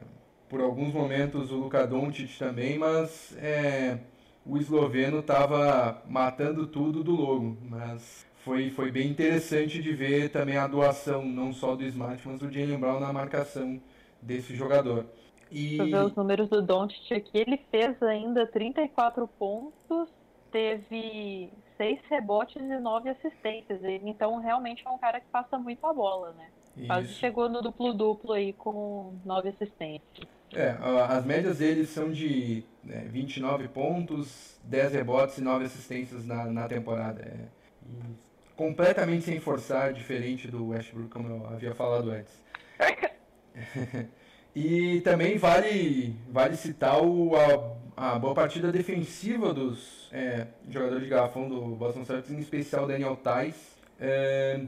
por 0.50 0.60
alguns 0.60 0.92
momentos 0.92 1.52
o 1.52 1.56
Luka 1.56 1.86
Doncic 1.86 2.38
também, 2.38 2.80
mas 2.80 3.38
é, 3.38 4.00
o 4.46 4.58
esloveno 4.58 5.20
estava 5.20 6.02
matando 6.08 6.68
tudo 6.68 7.04
do 7.04 7.16
logo, 7.16 7.58
mas 7.70 8.26
foi, 8.44 8.70
foi 8.72 8.92
bem 8.92 9.10
interessante 9.10 9.82
de 9.82 9.94
ver 9.94 10.30
também 10.30 10.58
a 10.58 10.68
doação, 10.68 11.26
não 11.26 11.54
só 11.54 11.76
do 11.76 11.84
Smart, 11.84 12.28
mas 12.28 12.40
do 12.40 12.52
Jalen 12.52 12.78
Brown 12.78 13.00
na 13.00 13.14
marcação 13.14 13.82
desse 14.22 14.56
jogador. 14.56 15.06
E... 15.50 15.78
ver 15.78 16.06
os 16.06 16.16
números 16.16 16.50
do 16.50 16.62
Doncic 16.62 17.12
aqui, 17.14 17.38
ele 17.38 17.58
fez 17.70 18.02
ainda 18.02 18.46
34 18.48 19.28
pontos, 19.28 20.10
teve 20.52 21.50
6 21.78 22.00
rebotes 22.10 22.62
e 22.62 22.80
9 22.80 23.10
assistências. 23.10 23.80
Então, 23.84 24.40
realmente 24.40 24.84
é 24.86 24.90
um 24.90 24.98
cara 24.98 25.20
que 25.20 25.28
passa 25.28 25.58
muito 25.58 25.86
a 25.86 25.94
bola, 25.94 26.34
né? 26.34 26.48
Isso. 26.76 26.88
Quase 26.88 27.08
chegou 27.14 27.50
no 27.50 27.62
duplo-duplo 27.62 28.34
aí 28.34 28.54
com 28.54 29.14
9 29.24 29.50
assistências. 29.50 30.28
É, 30.56 30.76
as 31.10 31.26
médias 31.26 31.58
deles 31.58 31.90
são 31.90 32.12
de 32.12 32.64
né, 32.84 33.08
29 33.10 33.68
pontos, 33.70 34.60
10 34.64 34.94
rebotes 34.94 35.38
e 35.38 35.42
9 35.42 35.66
assistências 35.66 36.26
na, 36.26 36.46
na 36.46 36.68
temporada. 36.68 37.22
É, 37.22 37.64
completamente 38.56 39.26
sem 39.26 39.40
forçar, 39.40 39.94
diferente 39.94 40.48
do 40.48 40.70
Westbrook, 40.70 41.10
como 41.10 41.30
eu 41.30 41.48
havia 41.48 41.74
falado 41.74 42.12
antes. 42.12 42.34
e 44.56 45.02
também 45.02 45.38
vale, 45.38 46.16
vale 46.30 46.56
citar 46.56 47.04
o, 47.04 47.32
a, 47.36 48.14
a 48.16 48.20
boa 48.20 48.36
partida 48.36 48.72
defensiva 48.72 49.54
dos 49.54 50.10
é, 50.12 50.48
jogadores 50.70 51.04
de 51.04 51.10
garrafão 51.10 51.50
do 51.50 51.62
Boston 51.76 52.06
Celtics, 52.06 52.32
em 52.32 52.40
especial 52.40 52.88
Daniel 52.88 53.16
Tais. 53.16 53.56
É, 54.00 54.62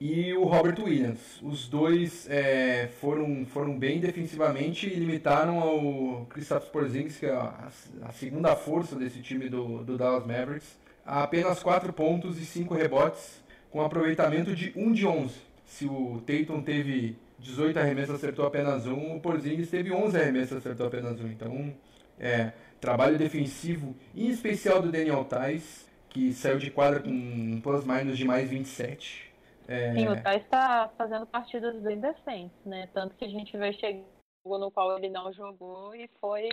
e 0.00 0.32
o 0.34 0.44
Robert 0.44 0.80
Williams. 0.80 1.40
Os 1.42 1.68
dois 1.68 2.28
é, 2.30 2.88
foram, 3.00 3.44
foram 3.46 3.78
bem 3.78 3.98
defensivamente 3.98 4.86
e 4.86 4.94
limitaram 4.94 5.58
ao 5.60 6.26
Kristaps 6.26 6.68
Porzingis, 6.68 7.18
que 7.18 7.26
é 7.26 7.32
a, 7.32 7.68
a, 8.02 8.12
segunda 8.12 8.54
força 8.54 8.94
desse 8.96 9.20
time 9.20 9.48
do, 9.48 9.82
do 9.82 9.98
Dallas 9.98 10.26
Mavericks, 10.26 10.78
a 11.04 11.24
apenas 11.24 11.62
4 11.62 11.92
pontos 11.92 12.40
e 12.40 12.44
5 12.44 12.74
rebotes, 12.74 13.42
com 13.70 13.82
aproveitamento 13.82 14.54
de 14.54 14.72
1 14.76 14.92
de 14.92 15.06
11. 15.06 15.34
Se 15.66 15.84
o 15.86 16.22
Tatum 16.24 16.62
teve 16.62 17.16
18 17.38 17.78
arremessos, 17.78 18.14
acertou 18.14 18.46
apenas 18.46 18.86
um, 18.86 19.16
o 19.16 19.20
Porzingis 19.20 19.68
teve 19.68 19.92
11 19.92 20.16
arremessos, 20.16 20.56
acertou 20.56 20.86
apenas 20.86 21.20
um. 21.20 21.26
Então, 21.26 21.74
é, 22.18 22.52
trabalho 22.80 23.18
defensivo, 23.18 23.94
em 24.14 24.28
especial 24.28 24.80
do 24.80 24.90
Daniel 24.90 25.24
Tais, 25.24 25.86
que 26.08 26.32
saiu 26.32 26.58
de 26.58 26.70
quadra 26.70 27.00
com 27.00 27.10
um 27.10 27.60
plus-minus 27.60 28.16
de 28.16 28.24
mais 28.24 28.48
27 28.48 29.27
é... 29.68 29.92
Sim, 29.92 30.08
o 30.08 30.22
Thais 30.22 30.42
está 30.42 30.90
fazendo 30.96 31.26
partidas 31.26 31.78
bem 31.82 32.00
decentes, 32.00 32.58
né? 32.64 32.88
Tanto 32.94 33.14
que 33.16 33.24
a 33.26 33.28
gente 33.28 33.54
vai 33.56 33.72
chegar 33.74 34.02
no 34.44 34.70
qual 34.70 34.96
ele 34.96 35.10
não 35.10 35.30
jogou 35.30 35.94
e 35.94 36.08
foi 36.18 36.48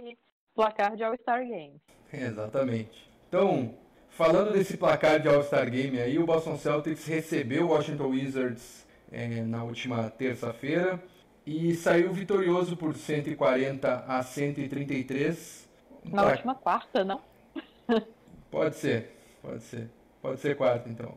placar 0.54 0.98
de 0.98 1.04
All-Star 1.04 1.48
Game. 1.48 1.82
Exatamente. 2.12 3.10
Então, 3.30 3.74
falando 4.10 4.52
desse 4.52 4.76
placar 4.76 5.22
de 5.22 5.30
All-Star 5.30 5.72
Game 5.72 5.98
aí, 5.98 6.20
o 6.20 6.26
Boston 6.26 6.58
Celtics 6.58 7.06
recebeu 7.06 7.68
o 7.68 7.70
Washington 7.70 8.08
Wizards 8.08 8.86
é, 9.10 9.42
na 9.44 9.64
última 9.64 10.10
terça-feira 10.10 11.02
e 11.46 11.74
saiu 11.74 12.12
vitorioso 12.12 12.76
por 12.76 12.96
140 12.96 14.04
a 14.08 14.22
133. 14.24 15.70
Na 16.04 16.24
pra... 16.24 16.32
última 16.32 16.56
quarta, 16.56 17.06
não? 17.06 17.22
pode 18.52 18.76
ser, 18.76 19.16
pode 19.42 19.64
ser. 19.64 19.90
Pode 20.22 20.40
ser 20.42 20.58
quarta, 20.58 20.90
então. 20.90 21.16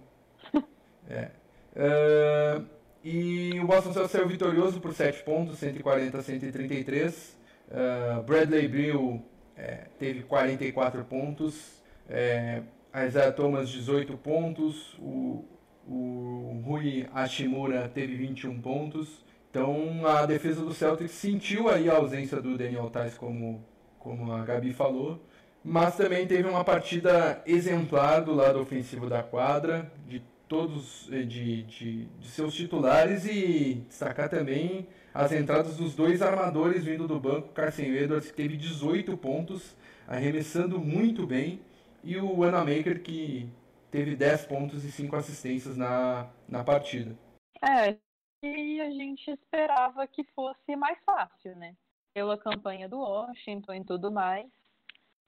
É. 1.10 1.30
Uh, 1.74 2.64
e 3.04 3.58
o 3.60 3.66
Boston 3.66 3.92
Celtics 3.92 4.12
saiu 4.12 4.28
vitorioso 4.28 4.80
por 4.80 4.92
7 4.92 5.22
pontos, 5.22 5.58
140 5.58 6.18
a 6.18 6.22
133. 6.22 7.38
Uh, 7.68 8.22
Bradley 8.22 8.66
Brill 8.66 9.22
é, 9.56 9.86
teve 9.98 10.22
44 10.22 11.04
pontos. 11.04 11.82
É, 12.08 12.62
Isaiah 13.06 13.32
Thomas, 13.32 13.68
18 13.68 14.16
pontos. 14.16 14.94
O, 14.98 15.44
o 15.86 16.62
Rui 16.64 17.06
Hashimura 17.12 17.88
teve 17.88 18.14
21 18.14 18.60
pontos. 18.60 19.24
Então 19.50 20.06
a 20.06 20.26
defesa 20.26 20.62
do 20.62 20.72
Celtics 20.72 21.12
sentiu 21.12 21.68
aí 21.68 21.88
a 21.88 21.96
ausência 21.96 22.40
do 22.40 22.56
Daniel 22.56 22.90
Tais, 22.90 23.16
como, 23.16 23.64
como 23.98 24.32
a 24.32 24.44
Gabi 24.44 24.72
falou. 24.72 25.24
Mas 25.64 25.96
também 25.96 26.26
teve 26.26 26.48
uma 26.48 26.64
partida 26.64 27.42
exemplar 27.44 28.22
do 28.22 28.32
lado 28.32 28.60
ofensivo 28.60 29.08
da 29.08 29.22
quadra, 29.22 29.90
de 30.06 30.22
todos 30.48 31.06
de, 31.06 31.62
de, 31.62 32.04
de, 32.06 32.26
seus 32.26 32.54
titulares 32.54 33.26
e 33.26 33.74
destacar 33.86 34.28
também 34.28 34.88
as 35.12 35.32
entradas 35.32 35.76
dos 35.76 35.94
dois 35.94 36.22
armadores 36.22 36.84
vindo 36.84 37.06
do 37.06 37.20
banco, 37.20 37.52
Carson 37.52 37.82
Edwards, 37.82 38.30
que 38.30 38.36
teve 38.36 38.56
18 38.56 39.16
pontos, 39.16 39.76
arremessando 40.06 40.80
muito 40.80 41.26
bem, 41.26 41.60
e 42.02 42.16
o 42.16 42.42
Anamaker, 42.42 43.02
que 43.02 43.50
teve 43.90 44.16
10 44.16 44.46
pontos 44.46 44.84
e 44.84 44.90
5 44.92 45.14
assistências 45.16 45.76
na, 45.76 46.30
na 46.48 46.64
partida. 46.64 47.16
É, 47.62 47.96
e 48.42 48.80
a 48.80 48.90
gente 48.90 49.30
esperava 49.30 50.06
que 50.06 50.24
fosse 50.34 50.76
mais 50.76 50.98
fácil, 51.04 51.56
né? 51.56 51.74
Pela 52.14 52.38
campanha 52.38 52.88
do 52.88 52.98
Washington 52.98 53.74
e 53.74 53.84
tudo 53.84 54.10
mais. 54.10 54.46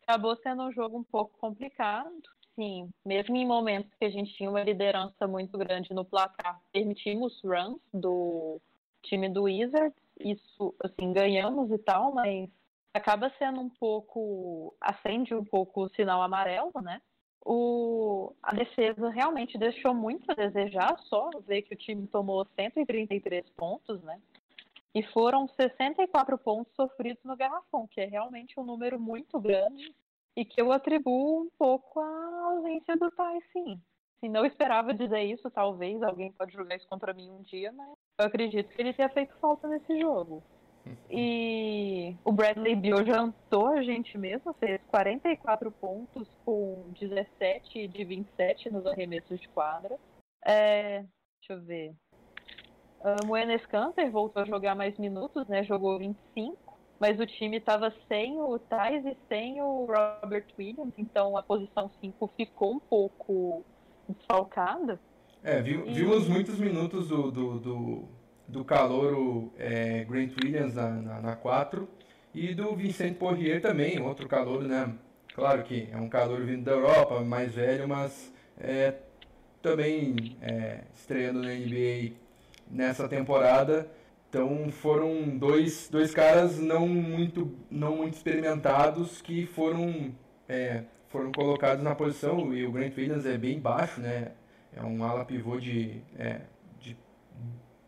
Acabou 0.03 0.37
sendo 0.37 0.63
um 0.63 0.73
jogo 0.73 0.99
um 0.99 1.05
pouco 1.05 1.37
complicado. 1.39 2.23
Sim, 2.57 2.91
mesmo 3.05 3.37
em 3.37 3.47
momentos 3.47 3.93
que 3.95 4.05
a 4.05 4.11
gente 4.11 4.35
tinha 4.35 4.51
uma 4.51 4.63
liderança 4.63 5.27
muito 5.27 5.57
grande 5.57 5.95
no 5.95 6.05
placar, 6.05 6.61
permitimos 6.73 7.41
runs 7.43 7.81
do 7.93 8.61
time 9.03 9.29
do 9.29 9.45
Wizards. 9.45 9.97
Isso, 10.19 10.75
assim, 10.85 11.13
ganhamos 11.13 11.71
e 11.71 11.79
tal, 11.79 12.13
mas 12.13 12.51
acaba 12.93 13.33
sendo 13.39 13.61
um 13.61 13.71
pouco. 13.71 14.75
acende 14.81 15.35
um 15.35 15.45
pouco 15.45 15.85
o 15.85 15.89
sinal 15.91 16.21
amarelo, 16.21 16.73
né? 16.83 17.01
o, 17.45 18.35
a 18.43 18.55
defesa 18.55 19.09
realmente 19.11 19.57
deixou 19.57 19.95
muito 19.95 20.31
a 20.31 20.35
desejar, 20.35 20.99
só 21.09 21.31
ver 21.47 21.63
que 21.63 21.75
o 21.75 21.77
time 21.77 22.07
tomou 22.07 22.47
133 22.57 23.49
pontos, 23.51 24.03
né? 24.03 24.21
E 24.95 25.03
foram 25.05 25.49
64 25.49 26.37
pontos 26.39 26.75
sofridos 26.75 27.23
no 27.25 27.37
garrafão, 27.37 27.87
que 27.87 28.01
é 28.01 28.07
realmente 28.07 28.59
um 28.59 28.65
número 28.65 28.99
muito 28.99 29.41
grande 29.41 29.95
e 30.37 30.45
que 30.45 30.61
eu 30.61 30.73
atribuo 30.73 31.43
um 31.43 31.51
pouco 31.59 32.01
à 32.01 32.45
ausência 32.47 32.97
do 32.97 33.11
Ty, 33.11 33.40
sim. 33.53 33.81
Se 34.21 34.29
não 34.29 34.45
esperava 34.45 34.93
dizer 34.93 35.23
isso, 35.23 35.51
talvez 35.51 36.03
alguém 36.03 36.31
pode 36.33 36.53
jogar 36.53 36.77
isso 36.77 36.87
contra 36.88 37.14
mim 37.14 37.31
um 37.31 37.43
dia, 37.43 37.73
mas 37.73 37.88
eu 38.19 38.27
acredito 38.27 38.69
que 38.69 38.81
ele 38.81 38.93
tenha 38.93 39.09
feito 39.09 39.35
falta 39.40 39.66
nesse 39.69 39.99
jogo. 39.99 40.43
E 41.11 42.16
o 42.25 42.33
Bradley 42.33 42.75
Beal 42.75 43.05
jantou 43.05 43.69
a 43.69 43.83
gente 43.83 44.16
mesmo, 44.16 44.55
fez 44.55 44.81
44 44.88 45.71
pontos 45.73 46.27
com 46.43 46.90
17 46.99 47.87
de 47.87 48.05
27 48.05 48.71
nos 48.71 48.87
arremessos 48.87 49.38
de 49.38 49.49
quadra. 49.49 49.99
É, 50.43 51.05
deixa 51.38 51.53
eu 51.53 51.61
ver. 51.61 51.95
Um, 53.03 53.31
o 53.31 53.37
Enes 53.37 53.64
Kanter 53.66 54.11
voltou 54.11 54.43
a 54.43 54.47
jogar 54.47 54.75
mais 54.75 54.97
minutos, 54.99 55.47
né? 55.49 55.62
Jogou 55.64 55.99
25, 55.99 56.70
mas 57.01 57.19
o 57.19 57.27
time 57.27 57.57
estava 57.57 57.93
sem 58.07 58.39
o 58.41 58.59
Thais 58.59 59.05
e 59.07 59.17
sem 59.29 59.61
o 59.61 59.87
Robert 59.87 60.47
Williams, 60.59 60.93
então 60.99 61.37
a 61.37 61.43
posição 61.43 61.91
5 62.01 62.31
ficou 62.37 62.75
um 62.75 62.79
pouco 62.79 63.65
desfalcada. 64.09 65.01
É, 65.43 65.59
e... 65.59 65.63
vimos 65.63 66.29
muitos 66.29 66.59
minutos 66.61 67.09
do, 67.09 67.31
do, 67.31 67.59
do 67.59 68.09
do 68.51 68.65
calouro 68.65 69.53
é, 69.57 70.05
Grant 70.05 70.33
Williams 70.43 70.75
na, 70.75 70.91
na, 70.91 71.21
na 71.21 71.37
4 71.37 71.89
e 72.35 72.55
do 72.55 72.75
Vincent 72.75 73.17
Poirier 73.17 73.61
também, 73.61 74.01
outro 74.01 74.29
calouro, 74.29 74.67
né? 74.67 74.93
Claro 75.35 75.63
que 75.63 75.89
é 75.91 75.97
um 75.97 76.09
calouro 76.09 76.45
vindo 76.45 76.65
da 76.65 76.73
Europa, 76.73 77.21
mais 77.21 77.55
velho, 77.55 77.89
mas 77.89 78.33
é, 78.59 78.95
também 79.63 80.37
é, 80.43 80.81
estreando 80.95 81.41
na 81.43 81.51
NBA 81.51 82.17
nessa 82.69 83.09
temporada. 83.09 83.89
Então 84.31 84.71
foram 84.71 85.37
dois, 85.37 85.88
dois 85.90 86.14
caras 86.14 86.57
não 86.57 86.87
muito, 86.87 87.53
não 87.69 87.97
muito 87.97 88.14
experimentados 88.14 89.21
que 89.21 89.45
foram, 89.45 90.14
é, 90.49 90.85
foram 91.09 91.33
colocados 91.33 91.83
na 91.83 91.97
posição. 91.97 92.55
E 92.55 92.64
o 92.64 92.71
Grant 92.71 92.97
Williams 92.97 93.27
é 93.27 93.37
bem 93.37 93.59
baixo, 93.59 94.01
né? 94.01 94.31
É 94.73 94.83
um 94.85 95.03
ala 95.03 95.25
pivô 95.25 95.59
de 95.59 96.01
é, 96.16 96.43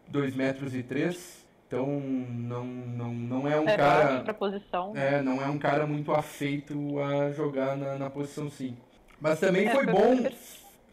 2 0.08 0.34
metros 0.34 0.74
e 0.74 0.82
3. 0.82 1.46
Então 1.68 1.86
não, 1.86 2.64
não, 2.64 3.14
não 3.14 3.48
é 3.48 3.60
um 3.60 3.68
é 3.68 3.76
cara. 3.76 4.34
Posição. 4.34 4.92
É, 4.96 5.22
não 5.22 5.40
é 5.40 5.46
um 5.46 5.58
cara 5.58 5.86
muito 5.86 6.10
afeito 6.12 6.98
a 6.98 7.30
jogar 7.30 7.76
na, 7.76 7.96
na 7.96 8.10
posição 8.10 8.50
5. 8.50 8.76
Mas 9.20 9.38
também 9.38 9.68
é, 9.68 9.70
foi 9.72 9.86
bom. 9.86 10.28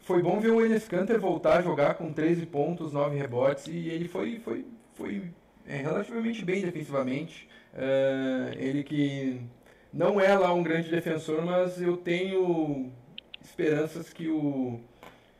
Foi 0.02 0.22
bom 0.22 0.40
ver 0.40 0.50
o 0.50 0.64
Enes 0.64 0.88
Kanter 0.88 1.20
voltar 1.20 1.58
a 1.58 1.62
jogar 1.62 1.94
com 1.94 2.12
13 2.12 2.46
pontos, 2.46 2.92
9 2.92 3.16
rebotes, 3.16 3.66
e 3.66 3.88
ele 3.88 4.08
foi, 4.08 4.40
foi, 4.40 4.66
foi 4.94 5.22
é, 5.22 5.39
relativamente 5.66 6.44
bem 6.44 6.62
defensivamente. 6.62 7.48
Uh, 7.72 8.52
ele 8.58 8.82
que 8.82 9.40
não 9.92 10.20
é 10.20 10.36
lá 10.36 10.52
um 10.52 10.62
grande 10.62 10.90
defensor, 10.90 11.44
mas 11.44 11.80
eu 11.80 11.96
tenho 11.96 12.92
esperanças 13.42 14.12
que 14.12 14.28
o 14.28 14.80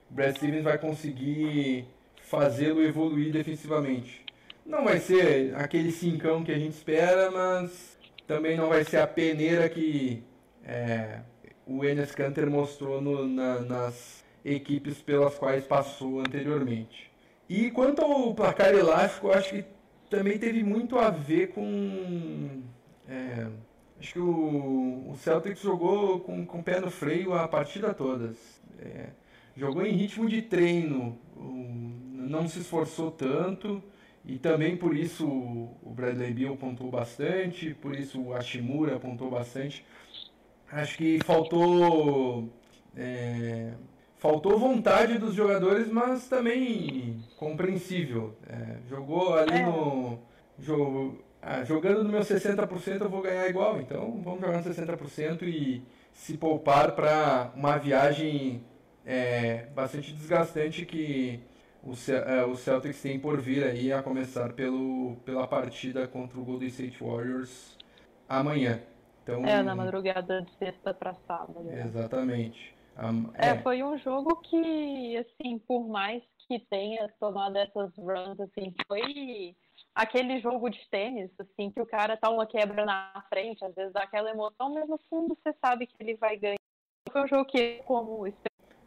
Brad 0.09 0.37
Stevens 0.37 0.65
vai 0.65 0.79
conseguir 0.79 1.87
fazê-lo 2.23 2.83
evoluir 2.83 3.33
defensivamente. 3.33 4.25
Não 4.65 4.85
vai 4.85 4.99
ser 4.99 5.55
aquele 5.57 5.91
cincão 5.91 6.45
que 6.45 6.53
a 6.53 6.59
gente 6.59 6.75
espera, 6.75 7.31
mas 7.31 7.99
também 8.27 8.57
não 8.57 8.69
vai 8.69 8.85
ser 8.85 8.99
a 8.99 9.07
peneira 9.07 9.69
que 9.69 10.23
é, 10.65 11.21
o 11.67 11.85
Enes 11.85 12.13
Kanter 12.13 12.49
mostrou 12.49 13.01
no, 13.01 13.27
na, 13.27 13.61
nas 13.61 14.25
equipes 14.45 15.01
pelas 15.01 15.35
quais 15.37 15.65
passou 15.65 16.21
anteriormente. 16.21 17.11
E 17.49 17.71
quanto 17.71 18.03
ao 18.03 18.35
placar 18.35 18.73
elástico, 18.73 19.29
eu 19.29 19.35
acho 19.35 19.51
que 19.51 19.65
também 20.11 20.39
teve 20.39 20.63
muito 20.63 20.99
a 20.99 21.09
ver 21.09 21.53
com. 21.53 22.63
É, 23.09 23.47
acho 23.99 24.13
que 24.13 24.19
o, 24.19 25.11
o 25.11 25.17
Celtics 25.17 25.63
jogou 25.63 26.21
com, 26.21 26.45
com 26.45 26.59
o 26.59 26.63
pé 26.63 26.81
no 26.81 26.91
freio 26.91 27.33
a 27.33 27.47
partida 27.49 27.95
toda. 27.95 28.35
É, 28.79 29.11
jogou 29.57 29.87
em 29.87 29.93
ritmo 29.93 30.29
de 30.29 30.43
treino. 30.43 31.17
Não 31.37 32.47
se 32.49 32.59
esforçou 32.59 33.11
tanto 33.11 33.83
e 34.25 34.39
também 34.39 34.77
por 34.77 34.97
isso 34.97 35.27
o 35.27 35.93
Bradley 35.95 36.33
Beal 36.33 36.57
pontuou 36.57 36.91
bastante, 36.91 37.75
por 37.75 37.95
isso 37.95 38.21
o 38.21 38.35
Ashimura 38.35 38.99
pontuou 39.01 39.31
bastante. 39.31 39.85
Acho 40.71 40.97
que 40.97 41.19
faltou 41.25 42.49
é, 42.97 43.73
faltou 44.21 44.59
vontade 44.59 45.19
dos 45.19 45.35
jogadores, 45.35 45.89
mas 45.89 46.29
também 46.29 47.25
compreensível. 47.37 48.37
É, 48.47 48.77
jogou 48.89 49.35
ali 49.35 49.55
é. 49.55 49.67
no 49.67 50.21
jogo, 50.59 51.19
ah, 51.43 51.65
jogando 51.65 52.05
no 52.05 52.11
meu 52.11 52.21
60% 52.21 53.01
eu 53.01 53.09
vou 53.09 53.23
ganhar 53.23 53.49
igual, 53.49 53.81
então 53.81 54.21
vamos 54.23 54.41
jogar 54.41 54.59
no 54.59 54.65
60% 54.65 55.43
e 55.43 55.83
se 56.13 56.37
poupar 56.37 56.93
para 56.93 57.51
uma 57.57 57.79
viagem 57.79 58.63
é, 59.07 59.67
bastante 59.75 60.13
desgastante 60.13 60.85
que 60.85 61.41
o, 61.83 61.93
é, 62.13 62.45
o 62.45 62.55
Celtics 62.57 63.01
tem 63.01 63.19
por 63.19 63.41
vir 63.41 63.65
aí 63.65 63.91
a 63.91 64.03
começar 64.03 64.53
pelo, 64.53 65.17
pela 65.25 65.47
partida 65.47 66.07
contra 66.07 66.39
o 66.39 66.45
Golden 66.45 66.69
State 66.69 67.03
Warriors 67.03 67.79
amanhã. 68.29 68.83
Então, 69.23 69.47
é, 69.47 69.63
na 69.63 69.75
madrugada 69.75 70.43
de 70.43 70.51
sexta 70.59 70.93
para 70.93 71.15
sábado. 71.27 71.71
Exatamente. 71.73 72.80
Um, 73.01 73.31
é. 73.35 73.51
é. 73.51 73.63
foi 73.63 73.83
um 73.83 73.99
jogo 73.99 74.37
que, 74.43 75.17
assim, 75.17 75.59
por 75.59 75.89
mais 75.89 76.23
que 76.47 76.59
tenha 76.59 77.09
tomado 77.19 77.57
essas 77.57 77.95
runs, 77.97 78.39
assim, 78.41 78.75
foi 78.87 79.57
aquele 79.95 80.41
jogo 80.41 80.69
de 80.69 80.81
tênis, 80.91 81.31
assim, 81.39 81.71
que 81.71 81.81
o 81.81 81.87
cara 81.87 82.17
tá 82.17 82.29
uma 82.29 82.47
quebra 82.47 82.85
na 82.85 83.25
frente, 83.29 83.65
às 83.65 83.75
vezes 83.75 83.93
dá 83.93 84.03
aquela 84.03 84.31
emoção, 84.31 84.75
mas 84.75 84.89
no 84.89 84.99
fundo 85.09 85.37
você 85.43 85.55
sabe 85.65 85.87
que 85.87 85.95
ele 86.01 86.17
vai 86.17 86.37
ganhar. 86.37 86.57
Foi 87.11 87.23
um 87.23 87.29
jogo 87.29 87.45
que, 87.47 87.83
como 87.85 88.27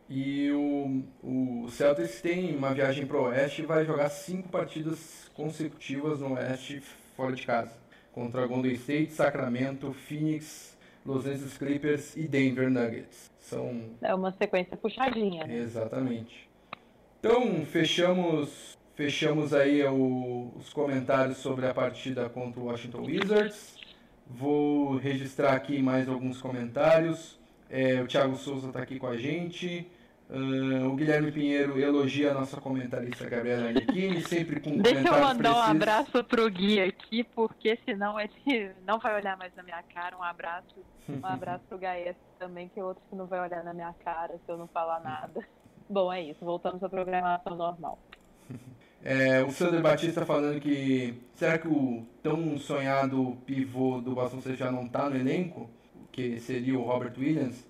e 0.10 0.52
o, 0.52 1.04
o 1.24 1.70
Celtics 1.72 2.22
tem 2.22 2.56
uma 2.56 2.74
viagem 2.74 3.06
para 3.06 3.18
o 3.18 3.24
Oeste 3.24 3.62
e 3.62 3.66
vai 3.66 3.86
jogar 3.86 4.10
cinco 4.10 4.50
partidas 4.50 5.32
consecutivas 5.34 6.20
no 6.20 6.34
Oeste 6.34 6.82
fora 7.16 7.34
de 7.34 7.46
casa. 7.46 7.74
Contra 8.12 8.46
Golden 8.46 8.74
State, 8.74 9.12
Sacramento, 9.12 9.92
Phoenix, 9.92 10.78
Los 11.06 11.26
Angeles 11.26 11.58
Clippers 11.58 12.16
e 12.16 12.28
Denver 12.28 12.70
Nuggets. 12.70 13.33
São... 13.44 13.82
É 14.02 14.16
uma 14.16 14.32
sequência 14.32 14.78
puxadinha. 14.78 15.46
Né? 15.46 15.58
Exatamente. 15.58 16.50
Então, 17.20 17.66
fechamos, 17.66 18.78
fechamos 18.96 19.54
aí 19.54 19.84
o, 19.84 20.52
os 20.58 20.72
comentários 20.72 21.38
sobre 21.38 21.68
a 21.68 21.74
partida 21.74 22.30
contra 22.30 22.62
o 22.62 22.66
Washington 22.66 23.02
Wizards. 23.02 23.76
Vou 24.26 24.96
registrar 24.96 25.54
aqui 25.54 25.82
mais 25.82 26.08
alguns 26.08 26.40
comentários. 26.40 27.38
É, 27.70 28.02
o 28.02 28.08
Thiago 28.08 28.36
Souza 28.38 28.68
está 28.68 28.82
aqui 28.82 28.98
com 28.98 29.08
a 29.08 29.18
gente. 29.18 29.86
Uh, 30.30 30.88
o 30.88 30.96
Guilherme 30.96 31.32
Pinheiro 31.32 31.80
elogia 31.80 32.32
a 32.32 32.34
nossa 32.34 32.60
comentarista 32.60 33.30
Gabriela 33.30 33.68
Arlequini, 33.68 34.22
sempre 34.22 34.60
com 34.60 34.78
Deixa 34.78 35.08
eu 35.08 35.12
mandar 35.14 35.36
precisos. 35.36 35.58
um 35.58 35.72
abraço 35.72 36.24
pro 36.24 36.50
Gui 36.50 36.82
aqui, 36.82 37.24
porque 37.24 37.78
senão 37.86 38.20
ele 38.20 38.72
não 38.86 39.00
vai 39.00 39.16
olhar 39.16 39.38
mais 39.38 39.54
na 39.56 39.64
minha 39.64 39.84
cara. 39.94 40.18
Um 40.18 40.24
abraço. 40.24 40.76
Um 41.08 41.26
abraço 41.26 41.64
pro 41.68 41.78
Gaes 41.78 42.16
também, 42.40 42.70
que 42.70 42.80
é 42.80 42.84
outro 42.84 43.04
que 43.10 43.16
não 43.16 43.28
vai 43.28 43.42
olhar 43.42 43.64
na 43.64 43.74
minha 43.74 43.94
cara 44.04 44.34
se 44.34 44.52
eu 44.52 44.58
não 44.58 44.68
falar 44.68 45.02
nada. 45.02 45.46
Bom, 45.90 46.12
é 46.12 46.22
isso. 46.22 46.44
Voltamos 46.44 46.82
à 46.84 46.90
programação 46.90 47.56
normal. 47.56 48.00
É, 49.04 49.44
o 49.44 49.52
Sander 49.52 49.82
Batista 49.82 50.26
falando 50.26 50.62
que 50.62 51.22
será 51.36 51.58
que 51.58 51.68
o 51.68 52.08
tão 52.24 52.58
sonhado 52.58 53.38
pivô 53.46 54.00
do 54.00 54.16
Boston 54.16 54.40
já 54.56 54.72
não 54.72 54.86
está 54.86 55.10
no 55.10 55.18
elenco? 55.18 55.70
que 56.14 56.40
seria 56.40 56.78
o 56.78 56.84
Robert 56.84 57.14
Williams, 57.18 57.66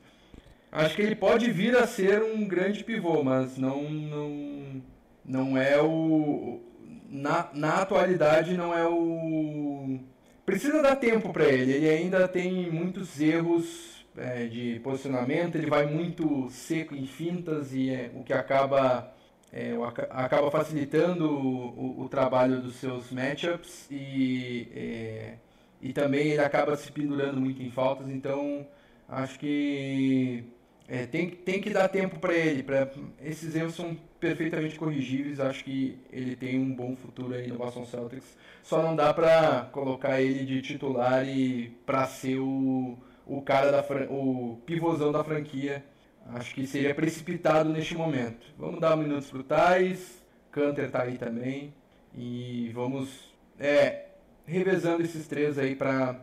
Acho 0.74 0.96
que 0.96 1.04
ele 1.04 1.14
pode 1.14 1.52
vir 1.52 1.78
a 1.78 1.86
ser 1.86 2.24
um 2.24 2.48
grande 2.48 2.84
pivô, 2.84 3.24
mas 3.24 3.60
não, 3.60 3.84
não, 3.92 4.82
não 5.24 5.56
é 5.56 5.80
o. 5.80 6.62
Na, 7.08 7.48
na 7.54 7.76
atualidade, 7.76 8.58
não 8.58 8.76
é 8.76 8.84
o. 8.88 10.00
Precisa 10.44 10.82
dar 10.82 10.96
tempo 10.96 11.32
para 11.32 11.46
ele. 11.46 11.74
Ele 11.74 11.88
ainda 11.88 12.28
tem 12.28 12.72
muitos 12.72 13.22
erros 13.22 14.04
é, 14.18 14.48
de 14.48 14.80
posicionamento, 14.80 15.56
ele 15.56 15.70
vai 15.70 15.86
muito 15.86 16.50
seco 16.50 16.96
em 16.96 17.06
fintas 17.06 17.72
e 17.72 17.92
é, 17.92 18.12
o 18.16 18.24
que 18.24 18.34
acaba 18.34 19.14
é, 19.52 19.74
acaba 20.10 20.50
facilitando 20.50 21.30
o, 21.30 22.02
o, 22.02 22.10
trabalho 22.10 22.60
dos 22.60 22.78
seus 22.78 23.12
matchups 23.12 23.88
e, 23.92 24.68
é, 24.76 25.34
e 25.80 25.94
também 25.94 26.30
ele 26.30 26.42
acaba 26.42 26.76
se 26.76 26.92
pendurando 26.92 27.40
muito 27.40 27.62
em 27.62 27.70
faltas, 27.70 28.10
então 28.10 28.66
acho 29.08 29.38
que 29.40 30.44
é, 30.88 31.06
tem, 31.06 31.30
tem 31.30 31.62
que 31.62 31.69
dar 31.69 31.88
tempo 31.88 32.19
para 32.19 32.34
ele. 32.34 32.63
Pra, 32.63 32.89
esses 33.22 33.56
erros 33.56 33.76
são 33.76 33.98
perfeitamente 34.19 34.78
corrigíveis, 34.78 35.39
acho 35.39 35.63
que 35.63 35.98
ele 36.12 36.36
tem 36.36 36.60
um 36.60 36.74
bom 36.74 36.96
futuro 36.96 37.34
aí 37.34 37.48
no 37.48 37.58
Boston 37.58 37.86
Celtics. 37.86 38.38
Só 38.63 38.82
não 38.82 38.96
dá 38.96 39.13
para 39.13 39.69
colocar 39.72 40.22
ele 40.22 40.46
de 40.46 40.62
titular 40.62 41.28
e 41.28 41.69
para 41.86 42.06
ser 42.06 42.39
o, 42.39 42.98
o 43.26 43.41
cara 43.41 43.72
da 43.72 43.86
o 44.10 44.62
pivôzão 44.65 45.12
da 45.12 45.24
franquia 45.24 45.84
Acho 46.28 46.54
que 46.56 46.65
seria 46.65 46.96
precipitado 46.96 47.69
neste 47.69 47.96
momento. 47.96 48.46
Vamos 48.58 48.80
dar 48.80 48.96
minutos 48.96 49.30
para 49.30 49.39
o 49.39 49.43
Thais, 49.43 50.24
Canter 50.52 50.86
está 50.86 51.04
aí 51.04 51.17
também. 51.17 51.74
E 52.15 52.72
vamos 52.74 53.34
é, 53.60 54.06
revezando 54.46 55.04
esses 55.04 55.28
três 55.28 55.58
aí 55.58 55.76
para 55.76 56.15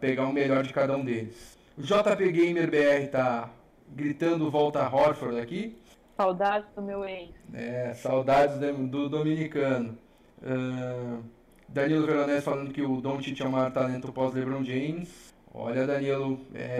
pegar 0.00 0.26
o 0.26 0.32
melhor 0.32 0.62
de 0.62 0.72
cada 0.72 0.96
um 0.96 1.04
deles. 1.04 1.56
O 1.78 1.82
JP 1.82 2.30
Gamer 2.30 2.70
BR 2.70 3.10
tá 3.10 3.50
gritando 3.94 4.50
volta 4.50 4.88
Horford 4.88 5.40
aqui. 5.40 5.76
Saudades 6.16 6.68
do 6.74 6.82
meu 6.82 7.04
ex. 7.04 7.30
É, 7.52 7.94
saudades 7.94 8.58
do 8.58 9.08
dominicano. 9.08 9.96
Uh, 10.42 11.22
Danilo 11.68 12.06
Veronese 12.06 12.42
falando 12.42 12.72
que 12.72 12.82
o 12.82 13.00
Doncic 13.00 13.40
é 13.40 13.46
o 13.46 13.50
maior 13.50 13.70
talento 13.72 14.12
pós 14.12 14.34
LeBron 14.34 14.62
James. 14.62 15.32
Olha, 15.54 15.86
Danilo, 15.86 16.40
é, 16.54 16.78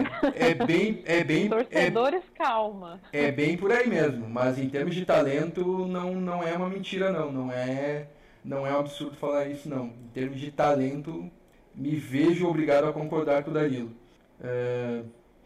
é 0.49 0.53
bem. 0.53 1.03
É 1.05 1.23
bem 1.23 1.47
Torcedores, 1.47 2.23
é, 2.23 2.37
calma. 2.43 2.99
É 3.11 3.31
bem 3.31 3.55
por 3.55 3.71
aí 3.71 3.87
mesmo, 3.87 4.27
mas 4.27 4.57
em 4.57 4.67
termos 4.67 4.95
de 4.95 5.05
talento, 5.05 5.85
não, 5.87 6.15
não 6.15 6.43
é 6.43 6.53
uma 6.53 6.69
mentira, 6.69 7.11
não. 7.11 7.31
Não 7.31 7.51
é, 7.51 8.07
não 8.43 8.65
é 8.65 8.73
um 8.73 8.79
absurdo 8.79 9.15
falar 9.15 9.47
isso, 9.47 9.69
não. 9.69 9.85
Em 9.85 10.09
termos 10.11 10.39
de 10.39 10.51
talento, 10.51 11.29
me 11.75 11.95
vejo 11.95 12.47
obrigado 12.47 12.85
a 12.85 12.93
concordar 12.93 13.43
com 13.43 13.51
o 13.51 13.53
Danilo. 13.53 13.91
É, 14.41 15.01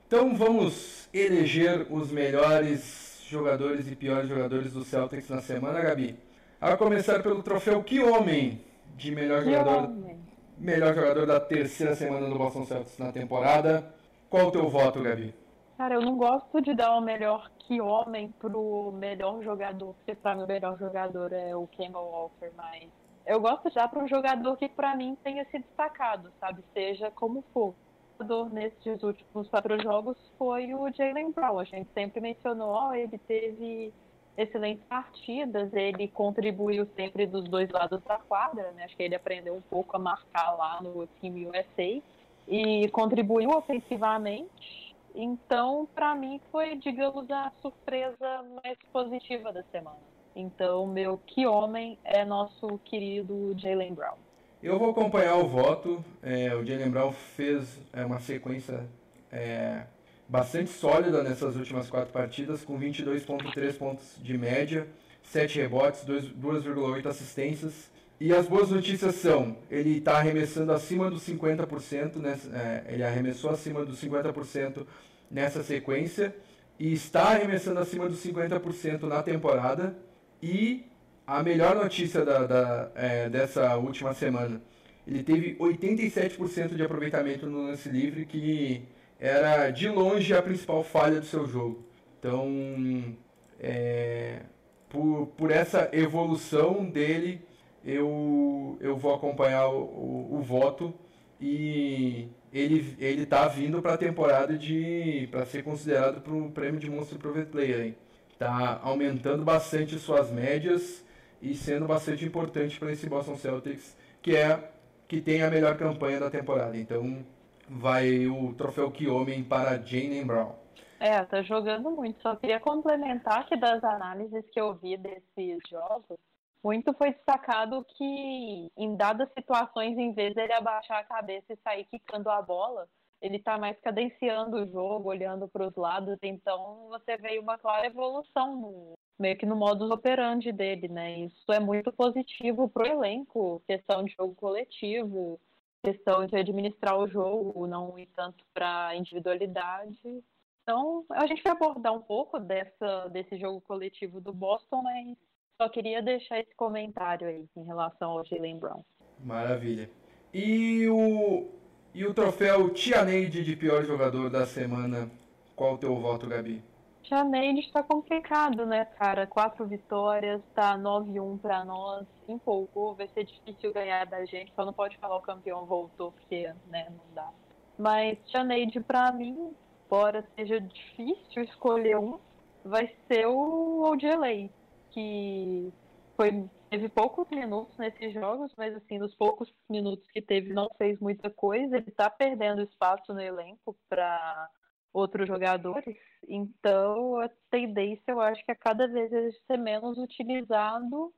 então 0.08 0.34
vamos 0.34 1.10
eleger 1.14 1.86
os 1.92 2.10
melhores 2.10 3.26
jogadores 3.28 3.92
e 3.92 3.96
piores 3.96 4.30
jogadores 4.30 4.72
do 4.72 4.86
Celtics 4.86 5.30
na 5.30 5.42
semana, 5.42 5.82
Gabi. 5.82 6.18
A 6.62 6.78
começar 6.78 7.22
pelo 7.22 7.44
troféu 7.44 7.84
Que 7.84 8.00
Homem 8.00 8.62
de 8.96 9.14
melhor 9.14 9.44
que 9.44 9.52
jogador. 9.52 9.90
Homem 9.90 10.18
melhor 10.58 10.96
jogador 10.96 11.26
da 11.26 11.42
terceira 11.42 11.94
semana 11.94 12.28
do 12.30 12.38
Boston 12.38 12.66
Celtics 12.66 12.98
na 12.98 13.12
temporada. 13.12 13.94
Qual 14.30 14.48
o 14.48 14.52
teu 14.52 14.70
voto, 14.70 15.04
Gabi? 15.04 15.36
Cara, 15.78 15.96
eu 15.96 16.02
não 16.02 16.16
gosto 16.16 16.62
de 16.62 16.74
dar 16.74 16.96
o 16.96 17.02
melhor 17.02 17.52
que 17.60 17.82
homem 17.82 18.34
pro 18.40 18.94
melhor 18.94 19.44
jogador, 19.44 19.94
porque 19.94 20.16
pra 20.16 20.36
mim 20.36 20.44
o 20.44 20.48
melhor 20.48 20.80
jogador 20.80 21.34
é 21.34 21.54
o 21.54 21.68
Kemba 21.68 22.00
Walker, 22.00 22.50
mas 22.56 22.88
eu 23.26 23.42
gosto 23.42 23.68
de 23.68 23.76
dar 23.76 23.90
para 23.90 24.02
um 24.02 24.08
jogador 24.08 24.56
que 24.56 24.70
para 24.70 24.96
mim 24.96 25.18
tenha 25.22 25.46
se 25.52 25.60
destacado, 25.60 26.32
sabe? 26.40 26.64
Seja 26.74 27.12
como 27.12 27.44
for. 27.54 27.76
Jogador 28.20 28.52
nesses 28.52 29.04
últimos 29.04 29.48
quatro 29.48 29.80
jogos 29.82 30.18
foi 30.40 30.74
o 30.74 30.92
Jalen 30.92 31.32
Brown. 31.32 31.60
A 31.60 31.64
gente 31.64 31.88
sempre 31.94 32.20
mencionou, 32.20 32.70
ó, 32.70 32.94
ele 32.94 33.18
teve 33.20 33.94
excelentes 34.36 34.84
partidas, 34.86 35.72
ele 35.74 36.08
contribuiu 36.08 36.88
sempre 36.96 37.28
dos 37.28 37.44
dois 37.48 37.70
lados 37.70 38.02
da 38.04 38.18
quadra, 38.18 38.72
né? 38.72 38.86
Acho 38.86 38.98
que 38.98 39.04
ele 39.04 39.16
aprendeu 39.16 39.54
um 39.54 39.62
pouco 39.62 39.96
a 39.96 40.00
marcar 40.00 40.52
lá 40.58 40.82
no 40.82 41.08
time 41.22 41.48
USA 41.48 42.02
e 42.48 42.90
contribuiu 42.90 43.52
ofensivamente. 43.52 44.96
Então, 45.14 45.88
para 45.94 46.16
mim, 46.16 46.42
foi, 46.52 46.76
digamos, 46.76 47.30
a 47.30 47.52
surpresa 47.62 48.44
mais 48.64 48.78
positiva 48.92 49.54
da 49.54 49.62
semana. 49.72 49.98
Então, 50.36 50.88
meu 50.88 51.20
que 51.20 51.46
homem 51.46 52.00
é 52.04 52.26
nosso 52.26 52.80
querido 52.86 53.56
Jalen 53.58 53.94
Brown. 53.94 54.27
Eu 54.62 54.80
vou 54.80 54.90
acompanhar 54.90 55.36
o 55.36 55.48
voto. 55.48 56.04
É, 56.22 56.56
o 56.56 56.66
Jalen 56.66 56.90
Brown 56.90 57.12
fez 57.12 57.80
é, 57.94 58.04
uma 58.04 58.20
sequência 58.20 58.88
é, 59.32 59.84
bastante 60.28 60.72
sólida 60.72 61.22
nessas 61.22 61.56
últimas 61.56 61.90
quatro 61.90 62.12
partidas, 62.12 62.64
com 62.66 62.78
22,3 62.80 63.78
pontos 63.78 64.16
de 64.18 64.36
média, 64.36 64.88
7 65.22 65.60
rebotes, 65.60 66.04
2,8 66.06 67.06
assistências. 67.06 67.92
E 68.20 68.34
as 68.34 68.48
boas 68.48 68.72
notícias 68.72 69.14
são, 69.16 69.56
ele 69.70 70.00
está 70.00 70.18
arremessando 70.18 70.72
acima 70.72 71.08
dos 71.08 71.24
50%, 71.24 72.16
nessa, 72.16 72.50
é, 72.50 72.86
ele 72.90 73.04
arremessou 73.04 73.52
acima 73.52 73.86
dos 73.86 74.02
50% 74.02 74.88
nessa 75.30 75.62
sequência, 75.62 76.36
e 76.80 76.94
está 76.94 77.26
arremessando 77.26 77.80
acima 77.80 78.10
dos 78.10 78.24
50% 78.26 79.04
na 79.04 79.22
temporada. 79.22 79.96
E 80.42 80.88
a 81.28 81.44
melhor 81.44 81.76
notícia 81.76 82.24
da, 82.24 82.46
da 82.48 82.92
é, 82.96 83.30
dessa 83.30 83.76
última 83.76 84.14
semana, 84.14 84.62
ele 85.06 85.24
teve 85.24 85.56
87% 85.58 86.76
de 86.76 86.84
aproveitamento 86.84 87.46
no 87.46 87.68
lance 87.68 87.90
livre, 87.90 88.26
que 88.26 88.84
era 89.20 89.70
de 89.70 89.90
longe 89.90 90.34
a 90.34 90.42
principal 90.42 90.84
falha 90.84 91.20
do 91.20 91.26
seu 91.26 91.46
jogo. 91.46 91.86
Então, 92.18 93.16
é, 93.60 94.42
por, 94.90 95.28
por 95.38 95.52
essa 95.52 95.90
evolução 95.92 96.86
dele, 96.90 97.42
eu, 97.84 98.78
eu 98.80 98.96
vou 98.96 99.14
acompanhar 99.14 99.68
o, 99.68 99.82
o, 99.82 100.38
o 100.38 100.42
voto 100.42 100.94
e 101.40 102.30
ele 102.52 102.96
ele 103.00 103.26
tá 103.26 103.48
vindo 103.48 103.82
para 103.82 103.94
a 103.94 103.98
temporada 103.98 104.58
de 104.58 105.28
para 105.32 105.46
ser 105.46 105.64
considerado 105.64 106.22
para 106.22 106.34
um 106.34 106.50
prêmio 106.50 106.80
de 106.80 106.90
monstro 106.90 107.20
pro 107.20 107.34
player, 107.46 107.82
hein? 107.88 107.96
Tá 108.40 108.80
aumentando 108.84 109.44
bastante 109.44 109.98
suas 110.00 110.32
médias 110.32 111.06
e 111.42 111.54
sendo 111.56 111.88
bastante 111.88 112.26
importante 112.26 112.80
para 112.80 112.92
esse 112.92 113.08
Boston 113.08 113.36
Celtics, 113.36 113.98
que 114.22 114.36
é 114.36 114.72
que 115.08 115.22
tem 115.22 115.42
a 115.42 115.50
melhor 115.50 115.78
campanha 115.78 116.20
da 116.20 116.30
temporada. 116.30 116.78
Então, 116.78 117.26
vai 117.70 118.28
o 118.28 118.54
troféu 118.54 118.92
que 118.92 119.08
homem 119.08 119.44
para 119.44 119.78
Jane 119.78 120.24
Brown. 120.24 120.54
É, 121.00 121.24
tá 121.24 121.42
jogando 121.44 121.92
muito. 121.92 122.22
Só 122.22 122.36
queria 122.36 122.60
complementar 122.60 123.46
que 123.46 123.56
das 123.56 123.84
análises 123.84 124.44
que 124.52 124.60
eu 124.60 124.74
vi 124.76 124.98
desses 124.98 125.60
jogos, 125.70 126.18
muito 126.64 126.94
foi 126.94 127.14
destacado 127.14 127.86
que 127.96 128.72
em 128.76 128.96
dadas 128.96 129.30
situações, 129.34 129.98
em 129.98 130.12
vez 130.12 130.34
dele 130.34 130.54
abaixar 130.54 131.00
a 131.00 131.04
cabeça 131.04 131.54
e 131.54 131.58
sair 131.64 131.86
quicando 131.86 132.30
a 132.30 132.42
bola, 132.42 132.88
ele 133.22 133.40
tá 133.40 133.58
mais 133.58 133.80
cadenciando 133.80 134.58
o 134.58 134.68
jogo, 134.70 135.10
olhando 135.10 135.48
para 135.48 135.68
os 135.68 135.76
lados. 135.76 136.18
Então 136.22 136.88
você 136.90 137.16
vê 137.18 137.40
uma 137.40 137.58
clara 137.58 137.88
evolução 137.88 138.56
no, 138.56 138.97
meio 139.20 139.38
que 139.38 139.46
no 139.46 139.56
modus 139.56 139.90
operandi 139.90 140.52
dele, 140.52 140.88
né? 140.88 141.20
Isso 141.20 141.52
é 141.52 141.60
muito 141.60 141.92
positivo 141.92 142.70
pro 142.70 142.86
elenco, 142.86 143.62
questão 143.68 144.04
de 144.04 144.14
jogo 144.14 144.36
coletivo, 144.36 145.40
questão 145.84 146.26
de 146.26 146.36
administrar 146.36 146.98
o 146.98 147.08
jogo, 147.08 147.68
não 147.68 147.98
ir 147.98 148.08
tanto 148.16 148.44
para 148.54 148.96
individualidade. 148.96 150.24
Então, 150.64 151.06
a 151.12 151.26
gente 151.26 151.42
vai 151.42 151.54
abordar 151.54 151.94
um 151.94 152.02
pouco 152.02 152.40
dessa, 152.40 153.08
desse 153.08 153.38
jogo 153.38 153.62
coletivo 153.62 154.20
do 154.20 154.34
Boston, 154.34 154.82
mas 154.82 155.18
só 155.60 155.70
queria 155.70 156.02
deixar 156.02 156.40
esse 156.40 156.54
comentário 156.56 157.28
aí 157.28 157.46
em 157.56 157.64
relação 157.64 158.12
ao 158.12 158.26
Jalen 158.26 158.60
Brown. 158.60 158.84
Maravilha. 159.20 159.90
E 160.34 160.88
o, 160.88 161.48
e 161.94 162.06
o 162.06 162.14
troféu 162.14 162.70
Tia 162.72 163.04
Neide 163.04 163.44
de 163.44 163.56
pior 163.56 163.84
jogador 163.84 164.30
da 164.30 164.46
semana, 164.46 165.10
qual 165.56 165.76
o 165.76 165.78
teu 165.78 165.96
voto, 165.96 166.28
Gabi? 166.28 166.62
Janeiro 167.10 167.60
está 167.60 167.82
complicado, 167.82 168.66
né, 168.66 168.84
cara? 168.86 169.26
Quatro 169.26 169.66
vitórias, 169.66 170.42
tá 170.54 170.78
9-1 170.78 171.40
para 171.40 171.64
nós, 171.64 172.06
empolgou, 172.28 172.96
vai 172.96 173.08
ser 173.10 173.24
difícil 173.24 173.72
ganhar 173.72 174.06
da 174.06 174.26
gente, 174.26 174.54
só 174.54 174.66
não 174.66 174.74
pode 174.74 174.98
falar 174.98 175.16
o 175.18 175.22
campeão 175.22 175.66
voltou, 175.66 176.12
porque, 176.12 176.54
né, 176.68 176.90
não 176.90 177.14
dá. 177.14 177.30
Mas 177.78 178.18
Janeide, 178.28 178.82
para 178.82 179.12
mim, 179.12 179.56
embora 179.86 180.28
seja 180.36 180.60
difícil 180.60 181.44
escolher 181.44 181.98
um, 181.98 182.20
vai 182.64 182.94
ser 183.08 183.26
o 183.28 183.84
Odelay, 183.84 184.52
que 184.92 185.72
foi, 186.18 186.50
teve 186.70 186.90
poucos 186.90 187.30
minutos 187.30 187.78
nesses 187.78 188.14
jogos, 188.14 188.52
mas 188.58 188.76
assim, 188.76 189.00
nos 189.00 189.16
poucos 189.16 189.54
minutos 189.70 190.06
que 190.12 190.22
teve 190.22 190.52
não 190.52 190.70
fez 190.78 191.00
muita 191.00 191.30
coisa, 191.30 191.78
ele 191.78 191.92
tá 191.92 192.10
perdendo 192.10 192.64
espaço 192.64 193.14
no 193.14 193.22
elenco 193.22 193.78
para 193.88 194.50
outros 194.98 195.28
jogadores. 195.28 195.96
Então, 196.28 197.20
a 197.20 197.30
tendência, 197.52 198.12
eu 198.12 198.20
acho 198.20 198.44
que 198.44 198.52
é 198.52 198.56
cada 198.56 198.88
vez 198.88 199.12
ser 199.46 199.58
menos 199.58 199.98
utilizado 199.98 201.14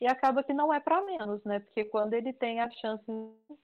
e 0.00 0.06
acaba 0.06 0.42
que 0.42 0.52
não 0.52 0.72
é 0.72 0.80
para 0.80 1.02
menos, 1.02 1.42
né? 1.44 1.60
Porque 1.60 1.84
quando 1.84 2.14
ele 2.14 2.32
tem 2.32 2.60
a 2.60 2.70
chance, 2.70 3.04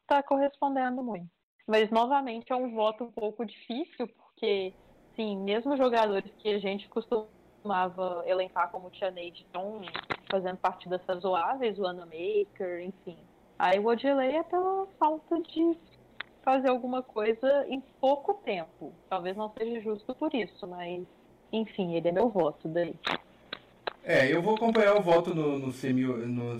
está 0.00 0.22
correspondendo 0.22 1.02
muito. 1.02 1.28
Mas, 1.66 1.90
novamente, 1.90 2.50
é 2.52 2.56
um 2.56 2.74
voto 2.74 3.04
um 3.04 3.12
pouco 3.12 3.44
difícil, 3.44 4.08
porque 4.08 4.72
assim, 5.12 5.36
mesmo 5.36 5.76
jogadores 5.76 6.32
que 6.38 6.48
a 6.48 6.58
gente 6.58 6.88
costumava 6.88 8.22
elencar 8.26 8.70
como 8.70 8.90
Tia 8.90 9.10
Neide 9.10 9.42
estão 9.42 9.82
fazendo 10.30 10.56
partidas 10.56 11.02
razoáveis, 11.06 11.78
o 11.78 11.82
Maker, 11.82 12.80
enfim. 12.82 13.18
Aí 13.58 13.78
o 13.80 13.86
Odilei 13.86 14.36
é 14.36 14.42
pela 14.44 14.86
falta 14.98 15.40
de 15.40 15.76
fazer 16.44 16.68
alguma 16.68 17.02
coisa 17.02 17.66
em 17.68 17.80
pouco 18.00 18.34
tempo. 18.34 18.92
Talvez 19.08 19.36
não 19.36 19.52
seja 19.56 19.80
justo 19.80 20.14
por 20.14 20.34
isso, 20.34 20.66
mas 20.66 21.02
enfim, 21.52 21.94
ele 21.94 22.08
é 22.08 22.12
meu 22.12 22.28
voto 22.28 22.68
daí. 22.68 22.94
É, 24.04 24.32
eu 24.32 24.40
vou 24.40 24.54
acompanhar 24.54 24.96
o 24.96 25.02
voto 25.02 25.34
no, 25.34 25.58
no 25.58 25.72
semi 25.72 26.02
no 26.02 26.58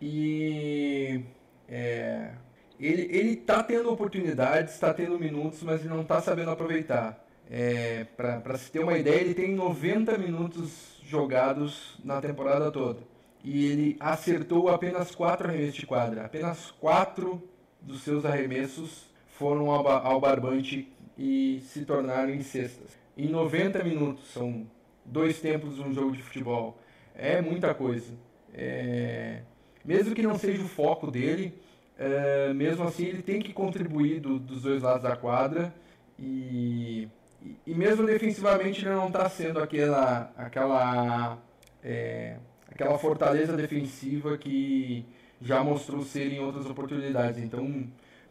e 0.00 1.24
é, 1.68 2.30
ele, 2.78 3.02
ele 3.10 3.36
tá 3.36 3.62
tendo 3.62 3.92
oportunidades, 3.92 4.74
está 4.74 4.94
tendo 4.94 5.18
minutos, 5.18 5.62
mas 5.62 5.80
ele 5.80 5.90
não 5.90 6.02
está 6.02 6.20
sabendo 6.20 6.50
aproveitar. 6.50 7.24
É, 7.50 8.04
Para 8.16 8.56
se 8.56 8.70
ter 8.70 8.78
uma 8.78 8.96
ideia, 8.96 9.20
ele 9.20 9.34
tem 9.34 9.54
90 9.54 10.16
minutos 10.18 10.98
jogados 11.02 11.98
na 12.04 12.20
temporada 12.20 12.70
toda. 12.70 13.00
E 13.42 13.66
ele 13.66 13.96
acertou 13.98 14.68
apenas 14.68 15.14
4 15.14 15.48
arremessos 15.48 15.74
de 15.74 15.86
quadra. 15.86 16.24
Apenas 16.24 16.70
4 16.72 17.42
dos 17.88 18.02
seus 18.02 18.24
arremessos 18.24 19.06
foram 19.38 19.70
ao, 19.70 19.88
ao 19.88 20.20
barbante 20.20 20.92
e 21.16 21.60
se 21.66 21.84
tornaram 21.84 22.30
em 22.30 22.42
cestas. 22.42 22.96
Em 23.16 23.28
90 23.28 23.82
minutos, 23.82 24.30
são 24.30 24.66
dois 25.04 25.40
tempos 25.40 25.76
de 25.76 25.82
um 25.82 25.92
jogo 25.92 26.12
de 26.12 26.22
futebol. 26.22 26.78
É 27.14 27.40
muita 27.40 27.74
coisa. 27.74 28.12
É... 28.54 29.40
Mesmo 29.84 30.14
que 30.14 30.22
não 30.22 30.38
seja 30.38 30.62
o 30.62 30.68
foco 30.68 31.10
dele, 31.10 31.54
é... 31.98 32.52
mesmo 32.52 32.84
assim 32.84 33.06
ele 33.06 33.22
tem 33.22 33.40
que 33.40 33.52
contribuir 33.52 34.20
do, 34.20 34.38
dos 34.38 34.62
dois 34.62 34.82
lados 34.82 35.02
da 35.02 35.16
quadra. 35.16 35.74
E, 36.18 37.08
e 37.66 37.74
mesmo 37.74 38.06
defensivamente 38.06 38.84
ele 38.84 38.94
não 38.94 39.08
está 39.08 39.28
sendo 39.30 39.60
aquela, 39.60 40.30
aquela, 40.36 41.38
é... 41.82 42.36
aquela 42.70 42.98
fortaleza 42.98 43.56
defensiva 43.56 44.36
que 44.36 45.06
já 45.40 45.62
mostrou 45.62 46.02
ser 46.02 46.32
em 46.32 46.40
outras 46.40 46.66
oportunidades. 46.66 47.42
Então, 47.42 47.84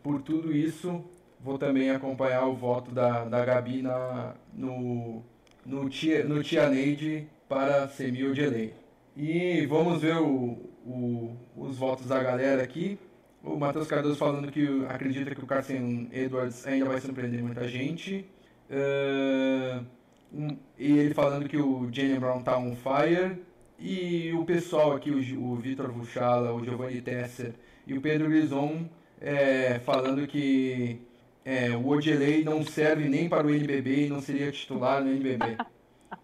por 0.03 0.21
tudo 0.21 0.55
isso, 0.55 1.03
vou 1.39 1.57
também 1.57 1.89
acompanhar 1.89 2.45
o 2.45 2.55
voto 2.55 2.91
da, 2.91 3.25
da 3.25 3.43
Gabi 3.45 3.81
na, 3.81 4.35
no, 4.53 5.23
no, 5.65 5.89
tia, 5.89 6.23
no 6.23 6.43
Tia 6.43 6.69
Neide 6.69 7.27
para 7.47 7.87
Semil 7.87 8.33
de. 8.33 8.73
E 9.15 9.65
vamos 9.65 10.01
ver 10.01 10.17
o, 10.17 10.57
o, 10.85 11.35
os 11.55 11.77
votos 11.77 12.07
da 12.07 12.21
galera 12.21 12.61
aqui. 12.61 12.99
O 13.43 13.55
Matheus 13.55 13.87
Cardoso 13.87 14.17
falando 14.17 14.51
que 14.51 14.85
acredita 14.89 15.33
que 15.33 15.43
o 15.43 15.47
Carson 15.47 16.07
Edwards 16.11 16.67
ainda 16.67 16.85
vai 16.85 16.99
surpreender 16.99 17.41
muita 17.41 17.67
gente. 17.67 18.25
Uh, 18.69 19.85
um, 20.33 20.57
e 20.77 20.97
ele 20.97 21.13
falando 21.13 21.47
que 21.47 21.57
o 21.57 21.87
Jalen 21.91 22.19
Brown 22.19 22.43
tá 22.43 22.57
on 22.57 22.75
fire. 22.75 23.41
E 23.79 24.31
o 24.33 24.43
pessoal 24.43 24.93
aqui, 24.93 25.11
o, 25.11 25.51
o 25.51 25.55
Vitor 25.55 25.91
Vuchala, 25.91 26.53
o 26.53 26.63
Giovanni 26.63 27.01
Tesser 27.01 27.53
e 27.85 27.93
o 27.93 28.01
Pedro 28.01 28.27
Grison 28.27 28.89
é, 29.21 29.79
falando 29.79 30.25
que 30.27 30.99
é, 31.45 31.69
o 31.71 31.87
Odelei 31.87 32.43
não 32.43 32.63
serve 32.63 33.07
nem 33.07 33.29
para 33.29 33.47
o 33.47 33.49
NBB 33.49 34.05
e 34.05 34.09
não 34.09 34.21
seria 34.21 34.51
titular 34.51 35.03
no 35.03 35.11
NBB. 35.11 35.57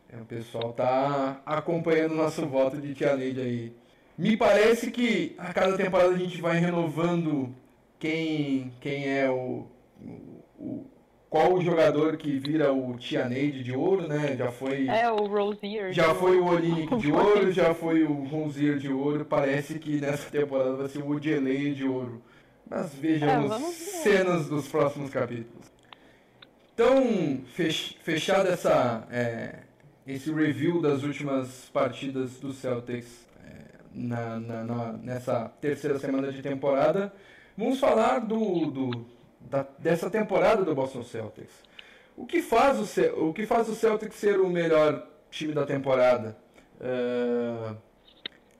É, 0.09 0.21
o 0.21 0.25
pessoal 0.25 0.73
tá 0.73 1.41
acompanhando 1.45 2.11
o 2.11 2.17
nosso 2.17 2.45
voto 2.45 2.77
de 2.77 2.93
Tia 2.93 3.15
Neide 3.15 3.41
aí. 3.41 3.75
Me 4.17 4.37
parece 4.37 4.91
que 4.91 5.33
a 5.37 5.51
cada 5.53 5.75
temporada 5.75 6.11
a 6.11 6.17
gente 6.17 6.39
vai 6.39 6.59
renovando 6.59 7.53
quem, 7.97 8.71
quem 8.79 9.07
é 9.07 9.29
o, 9.29 9.65
o, 10.59 10.85
qual 11.33 11.51
o 11.55 11.61
jogador 11.63 12.15
que 12.15 12.37
vira 12.37 12.71
o 12.71 12.95
Tia 12.95 13.27
Neide 13.27 13.63
de 13.63 13.75
ouro, 13.75 14.07
né? 14.07 14.35
Já 14.37 14.51
foi. 14.51 14.87
É, 14.87 15.09
o 15.09 15.25
Rosier. 15.25 15.91
Já 15.91 16.13
foi 16.13 16.37
o 16.37 16.45
Olinick 16.45 16.95
de 16.97 17.09
ouro, 17.11 17.51
já 17.51 17.73
foi 17.73 18.03
o 18.03 18.23
Rosier 18.25 18.77
de 18.77 18.93
ouro. 18.93 19.25
Parece 19.25 19.79
que 19.79 19.99
nessa 19.99 20.29
temporada 20.29 20.75
vai 20.75 20.87
ser 20.87 20.99
o 20.99 21.09
Odelei 21.09 21.73
de 21.73 21.85
ouro. 21.85 22.21
Mas 22.69 22.93
vejamos 22.93 23.51
é, 23.51 23.59
cenas 24.03 24.47
dos 24.47 24.67
próximos 24.67 25.09
capítulos. 25.09 25.65
Então, 26.71 27.41
fech 27.55 27.97
fechado 28.03 28.47
essa, 28.49 29.07
é, 29.09 29.61
esse 30.05 30.31
review 30.31 30.83
das 30.83 31.01
últimas 31.01 31.67
partidas 31.73 32.39
do 32.39 32.53
Celtics 32.53 33.25
é, 33.43 33.79
na, 33.91 34.39
na, 34.39 34.63
na, 34.63 34.93
nessa 34.93 35.51
terceira 35.59 35.97
semana 35.97 36.31
de 36.31 36.43
temporada, 36.43 37.11
vamos 37.57 37.79
falar 37.79 38.19
do, 38.19 38.67
do 38.67 39.12
da, 39.49 39.67
dessa 39.79 40.09
temporada 40.09 40.63
do 40.63 40.75
Boston 40.75 41.03
Celtics. 41.03 41.53
O 42.15 42.25
que 42.25 42.41
faz 42.41 42.97
o, 42.97 43.29
o 43.29 43.33
que 43.33 43.45
faz 43.45 43.69
o 43.69 43.75
Celtics 43.75 44.15
ser 44.15 44.39
o 44.39 44.49
melhor 44.49 45.07
time 45.29 45.53
da 45.53 45.65
temporada? 45.65 46.37
Uh, 46.79 47.75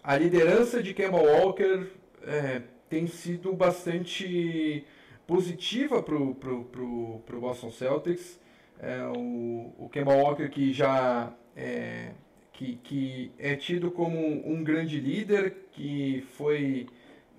a 0.04 0.18
liderança 0.18 0.82
de 0.82 0.94
Kemba 0.94 1.18
Walker 1.18 1.88
é, 2.26 2.62
tem 2.90 3.08
sido 3.08 3.54
bastante 3.54 4.86
positiva 5.26 6.04
para 6.04 6.16
o 6.16 6.36
pro, 6.36 6.66
pro, 6.66 7.22
pro 7.26 7.40
Boston 7.40 7.72
Celtics. 7.72 8.40
É, 8.80 9.02
o, 9.16 9.74
o 9.78 9.90
Kemba 9.90 10.14
Walker 10.14 10.50
que 10.50 10.74
já 10.74 11.32
é, 11.56 12.12
que, 12.52 12.76
que 12.84 13.32
é 13.38 13.56
tido 13.56 13.92
como 13.92 14.18
um 14.48 14.64
grande 14.64 15.00
líder, 15.00 15.68
que 15.72 16.26
foi 16.36 16.88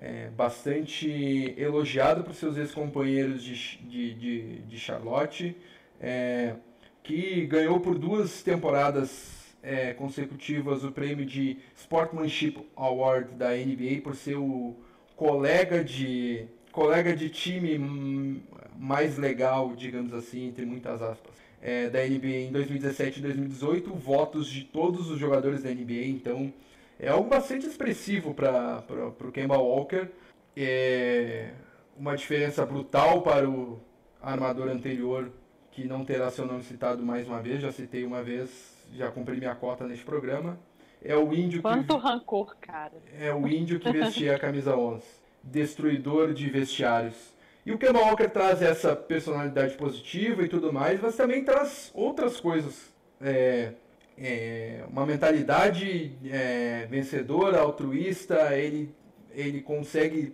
é, 0.04 0.28
bastante 0.36 1.54
elogiado 1.56 2.22
por 2.22 2.34
seus 2.34 2.58
ex-companheiros 2.58 3.42
de, 3.42 3.78
de, 3.78 4.14
de, 4.14 4.58
de 4.58 4.78
Charlotte, 4.78 5.56
é, 5.98 6.56
que 7.02 7.46
ganhou 7.46 7.80
por 7.80 7.98
duas 7.98 8.42
temporadas 8.42 9.56
é, 9.62 9.94
consecutivas 9.94 10.84
o 10.84 10.92
prêmio 10.92 11.24
de 11.24 11.56
Sportsmanship 11.74 12.58
Award 12.76 13.34
da 13.34 13.52
NBA 13.52 14.02
por 14.02 14.14
ser 14.14 14.36
o 14.36 14.76
colega 15.16 15.82
de, 15.82 16.44
colega 16.70 17.16
de 17.16 17.30
time 17.30 18.42
mais 18.76 19.16
legal, 19.16 19.74
digamos 19.74 20.12
assim, 20.12 20.48
entre 20.48 20.66
muitas 20.66 21.00
aspas, 21.00 21.32
é, 21.62 21.88
da 21.88 22.00
NBA 22.06 22.48
em 22.48 22.52
2017 22.52 23.20
e 23.20 23.22
2018, 23.22 23.90
votos 23.94 24.48
de 24.48 24.64
todos 24.64 25.10
os 25.10 25.18
jogadores 25.18 25.62
da 25.62 25.70
NBA, 25.70 26.08
então 26.08 26.52
é 26.98 27.08
algo 27.08 27.28
bastante 27.28 27.66
expressivo 27.66 28.34
para 28.34 28.84
o 29.20 29.32
Kemba 29.32 29.56
Walker. 29.58 30.08
É 30.56 31.50
uma 31.96 32.16
diferença 32.16 32.64
brutal 32.64 33.22
para 33.22 33.48
o 33.48 33.80
armador 34.20 34.68
anterior, 34.68 35.30
que 35.70 35.84
não 35.84 36.04
terá 36.04 36.30
seu 36.30 36.46
nome 36.46 36.62
citado 36.62 37.02
mais 37.02 37.26
uma 37.26 37.42
vez. 37.42 37.60
Já 37.60 37.72
citei 37.72 38.04
uma 38.04 38.22
vez, 38.22 38.76
já 38.94 39.10
cumpri 39.10 39.36
minha 39.36 39.54
cota 39.54 39.86
neste 39.86 40.04
programa. 40.04 40.58
É 41.02 41.16
o 41.16 41.34
índio 41.34 41.60
Quanto 41.60 41.98
que... 41.98 42.02
rancor, 42.02 42.56
cara. 42.60 42.94
É 43.18 43.32
o 43.34 43.46
índio 43.46 43.78
que 43.78 43.92
vestia 43.92 44.36
a 44.36 44.38
camisa 44.38 44.76
11. 44.76 45.04
Destruidor 45.42 46.32
de 46.32 46.48
vestiários. 46.48 47.34
E 47.66 47.72
o 47.72 47.78
Kemba 47.78 48.00
Walker 48.00 48.28
traz 48.28 48.62
essa 48.62 48.94
personalidade 48.94 49.76
positiva 49.76 50.42
e 50.42 50.48
tudo 50.48 50.72
mais, 50.72 51.00
mas 51.00 51.16
também 51.16 51.44
traz 51.44 51.90
outras 51.94 52.40
coisas. 52.40 52.94
É, 53.20 53.72
é, 54.16 54.84
uma 54.88 55.04
mentalidade 55.04 56.12
é, 56.30 56.86
vencedora, 56.90 57.60
altruísta, 57.60 58.56
ele, 58.56 58.94
ele 59.32 59.60
consegue 59.60 60.32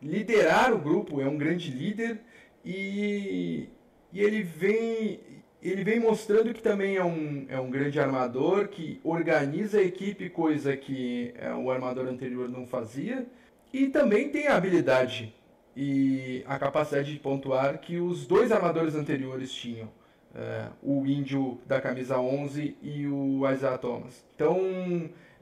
liderar 0.00 0.72
o 0.72 0.78
grupo, 0.78 1.20
é 1.20 1.28
um 1.28 1.36
grande 1.36 1.70
líder 1.70 2.20
e, 2.64 3.68
e 4.12 4.20
ele 4.20 4.42
vem 4.42 5.20
ele 5.62 5.82
vem 5.82 5.98
mostrando 5.98 6.54
que 6.54 6.62
também 6.62 6.96
é 6.96 7.04
um, 7.04 7.46
é 7.48 7.58
um 7.58 7.70
grande 7.70 7.98
armador, 7.98 8.68
que 8.68 9.00
organiza 9.02 9.78
a 9.78 9.82
equipe, 9.82 10.30
coisa 10.30 10.76
que 10.76 11.34
é, 11.36 11.52
o 11.54 11.70
armador 11.72 12.06
anterior 12.06 12.48
não 12.48 12.66
fazia, 12.66 13.26
e 13.72 13.88
também 13.88 14.28
tem 14.28 14.46
a 14.46 14.56
habilidade 14.56 15.34
e 15.74 16.44
a 16.46 16.58
capacidade 16.58 17.12
de 17.12 17.18
pontuar 17.18 17.78
que 17.80 17.98
os 17.98 18.26
dois 18.26 18.52
armadores 18.52 18.94
anteriores 18.94 19.52
tinham 19.52 19.88
uh, 20.36 20.72
o 20.82 21.06
índio 21.06 21.58
da 21.66 21.80
camisa 21.80 22.18
11 22.18 22.76
e 22.82 23.06
o 23.06 23.50
Isaiah 23.50 23.78
Thomas. 23.78 24.24
Então, 24.34 24.60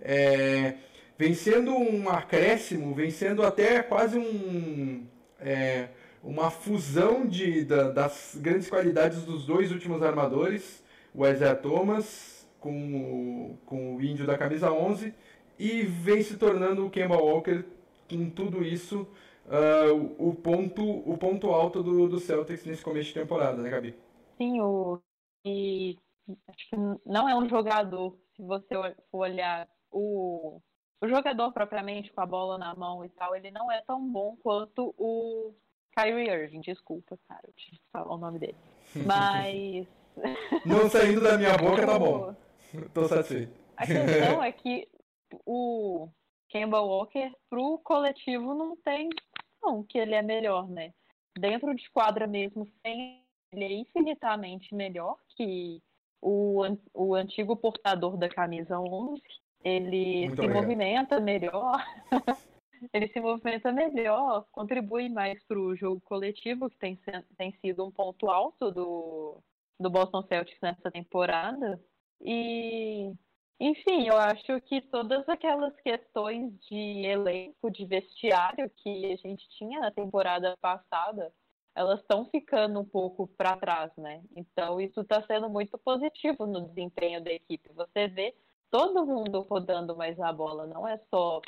é, 0.01 0.75
vencendo 1.19 1.77
um 1.77 2.09
acréscimo, 2.09 2.95
vencendo 2.95 3.43
até 3.43 3.83
quase 3.83 4.19
um, 4.19 5.05
é, 5.41 5.89
uma 6.23 6.51
fusão 6.51 7.27
de, 7.27 7.65
da, 7.65 7.91
das 7.91 8.39
grandes 8.41 8.71
qualidades 8.71 9.23
dos 9.25 9.45
dois 9.45 9.73
últimos 9.73 10.03
armadores, 10.03 10.83
o 11.15 11.27
Isaiah 11.27 11.57
Thomas 11.57 12.49
com 12.61 12.71
o, 12.73 13.59
com 13.67 13.97
o 13.97 14.03
índio 14.03 14.27
da 14.27 14.39
camisa 14.39 14.73
11, 14.73 15.13
e 15.59 15.83
vem 15.83 16.23
se 16.23 16.37
tornando 16.37 16.87
o 16.87 16.91
Kemba 16.91 17.17
Walker 17.17 17.63
com 18.09 18.31
tudo 18.31 18.65
isso 18.65 19.07
uh, 19.47 20.15
o, 20.19 20.35
ponto, 20.35 20.83
o 20.83 21.17
ponto 21.19 21.49
alto 21.49 21.83
do, 21.83 22.09
do 22.09 22.19
Celtics 22.19 22.65
nesse 22.65 22.83
começo 22.83 23.09
de 23.09 23.15
temporada, 23.15 23.61
né, 23.61 23.71
Gabi? 23.71 23.95
Sim, 24.37 24.61
o, 24.61 25.01
e 25.45 25.99
acho 26.49 26.71
que 26.71 26.77
não 27.07 27.29
é 27.29 27.37
um 27.37 27.49
jogador, 27.49 28.17
se 28.35 28.43
você 28.43 28.75
for 29.11 29.19
olhar 29.19 29.69
o, 29.91 30.61
o 31.01 31.09
jogador 31.09 31.53
propriamente 31.53 32.13
com 32.13 32.21
a 32.21 32.27
bola 32.27 32.59
na 32.59 32.75
mão 32.75 33.05
e 33.05 33.09
tal, 33.11 33.35
ele 33.35 33.51
não 33.51 33.71
é 33.71 33.81
tão 33.83 34.07
bom 34.11 34.37
quanto 34.43 34.95
o 34.99 35.55
Kyrie 35.97 36.29
Irving, 36.29 36.61
desculpa, 36.61 37.19
cara, 37.29 37.43
eu 37.47 37.53
tinha 37.55 37.79
que 37.79 37.91
falar 37.93 38.13
o 38.13 38.19
nome 38.19 38.39
dele. 38.39 38.57
Mas. 39.07 39.87
Não 40.65 40.89
saindo 40.89 41.21
da 41.21 41.37
minha 41.37 41.57
boca, 41.59 41.85
tá 41.85 41.99
bom. 41.99 42.35
Tô 42.95 43.09
satisfeito. 43.09 43.53
A 43.77 43.85
questão 43.85 44.43
é 44.43 44.53
que 44.53 44.89
o 45.45 46.09
Kemba 46.49 46.81
Walker, 46.81 47.33
pro 47.51 47.79
coletivo, 47.79 48.55
não 48.55 48.77
tem 48.77 49.09
não 49.61 49.83
que 49.83 49.99
ele 49.99 50.15
é 50.15 50.23
melhor, 50.23 50.69
né? 50.69 50.93
Dentro 51.37 51.75
de 51.75 51.91
quadra 51.91 52.27
mesmo, 52.27 52.69
sem 52.83 53.24
ele 53.55 53.75
é 53.75 53.79
infinitamente 53.79 54.75
melhor 54.75 55.17
que 55.37 55.83
o, 56.21 56.63
o 56.93 57.15
antigo 57.15 57.57
portador 57.57 58.17
da 58.17 58.29
camisa 58.29 58.79
11. 58.79 59.23
Ele 59.63 60.27
Muito 60.27 60.37
se 60.37 60.43
obrigado. 60.43 60.63
movimenta 60.63 61.21
melhor. 61.21 61.85
ele 62.93 63.09
se 63.09 63.21
movimenta 63.21 63.73
melhor, 63.73 64.47
contribui 64.53 65.09
mais 65.09 65.43
para 65.45 65.59
o 65.59 65.77
jogo 65.77 66.01
coletivo, 66.03 66.69
que 66.69 66.77
tem, 66.79 66.99
tem 67.37 67.53
sido 67.61 67.85
um 67.85 67.91
ponto 67.91 68.29
alto 68.29 68.71
do, 68.71 69.39
do 69.79 69.91
Boston 69.91 70.23
Celtics 70.25 70.61
nessa 70.61 70.91
temporada. 70.91 71.81
E, 72.21 73.13
enfim, 73.61 74.09
eu 74.09 74.17
acho 74.17 74.61
que 74.63 74.81
todas 74.83 75.29
aquelas 75.29 75.75
questões 75.81 76.53
de 76.69 77.05
elenco, 77.07 77.71
de 77.71 77.87
vestiário 77.87 78.71
que 78.77 79.13
a 79.13 79.17
gente 79.17 79.49
tinha 79.51 79.81
na 79.81 79.91
temporada 79.91 80.57
passada, 80.61 81.33
elas 81.75 82.01
estão 82.01 82.25
ficando 82.27 82.81
um 82.81 82.85
pouco 82.85 83.27
para 83.27 83.57
trás, 83.57 83.91
né? 83.97 84.23
Então, 84.37 84.81
isso 84.81 85.01
está 85.01 85.23
sendo 85.27 85.49
muito 85.51 85.77
positivo 85.79 86.47
no 86.47 86.69
desempenho 86.69 87.23
da 87.23 87.33
equipe. 87.33 87.73
Você 87.73 88.07
vê 88.07 88.35
todo 88.71 89.07
mundo 89.07 89.41
rodando 89.43 89.97
mais 89.97 90.19
a 90.21 90.33
bola, 90.33 90.67
não 90.67 90.87
é 90.87 90.99
só 91.11 91.41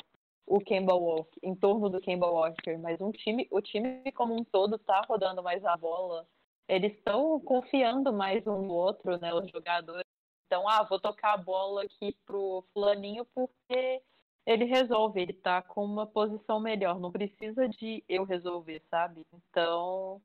o 0.45 0.59
Kemba 0.59 0.93
Walker, 0.93 1.39
em 1.43 1.55
torno 1.55 1.89
do 1.89 1.99
Kemba 1.99 2.27
Walker, 2.27 2.77
mas 2.77 2.99
um 3.01 3.11
time, 3.11 3.47
o 3.51 3.61
time 3.61 4.11
como 4.13 4.33
um 4.33 4.43
todo 4.43 4.75
está 4.75 5.01
rodando 5.01 5.43
mais 5.43 5.63
a 5.65 5.75
bola. 5.75 6.27
Eles 6.67 6.93
estão 6.93 7.39
confiando 7.39 8.11
mais 8.11 8.45
um 8.47 8.61
no 8.61 8.73
outro, 8.73 9.17
né? 9.17 9.33
Os 9.33 9.49
jogadores. 9.49 10.05
Então, 10.45 10.67
ah, 10.67 10.83
vou 10.83 10.99
tocar 10.99 11.33
a 11.33 11.37
bola 11.37 11.83
aqui 11.83 12.15
pro 12.25 12.65
fulaninho 12.73 13.25
porque 13.33 14.01
ele 14.47 14.63
resolve, 14.63 15.21
ele 15.21 15.33
tá 15.33 15.61
com 15.61 15.83
uma 15.83 16.07
posição 16.07 16.57
melhor, 16.57 16.97
não 17.01 17.11
precisa 17.11 17.67
de 17.67 18.01
eu 18.07 18.23
resolver, 18.23 18.81
sabe? 18.89 19.27
Então, 19.33 20.21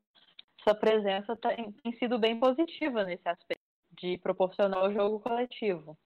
essa 0.61 0.73
presença 0.73 1.35
tá, 1.35 1.49
tem 1.53 1.91
sido 1.99 2.17
bem 2.17 2.39
positiva 2.39 3.03
nesse 3.03 3.27
aspecto, 3.27 3.61
de 3.91 4.17
proporcionar 4.19 4.81
o 4.85 4.93
jogo 4.93 5.19
coletivo. 5.19 5.97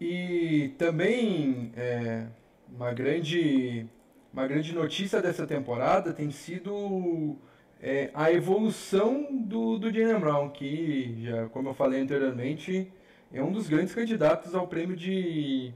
E 0.00 0.74
também 0.78 1.70
é, 1.76 2.28
uma, 2.66 2.92
grande, 2.94 3.86
uma 4.32 4.46
grande 4.46 4.74
notícia 4.74 5.20
dessa 5.20 5.46
temporada 5.46 6.14
tem 6.14 6.30
sido 6.30 7.36
é, 7.78 8.10
a 8.14 8.32
evolução 8.32 9.28
do, 9.30 9.78
do 9.78 9.92
Jalen 9.92 10.18
Brown, 10.18 10.48
que, 10.48 11.22
já, 11.24 11.46
como 11.50 11.68
eu 11.68 11.74
falei 11.74 12.00
anteriormente, 12.00 12.90
é 13.34 13.42
um 13.42 13.50
dos 13.50 13.68
grandes 13.68 13.92
candidatos 13.92 14.54
ao 14.54 14.68
prêmio 14.68 14.96
de 14.96 15.72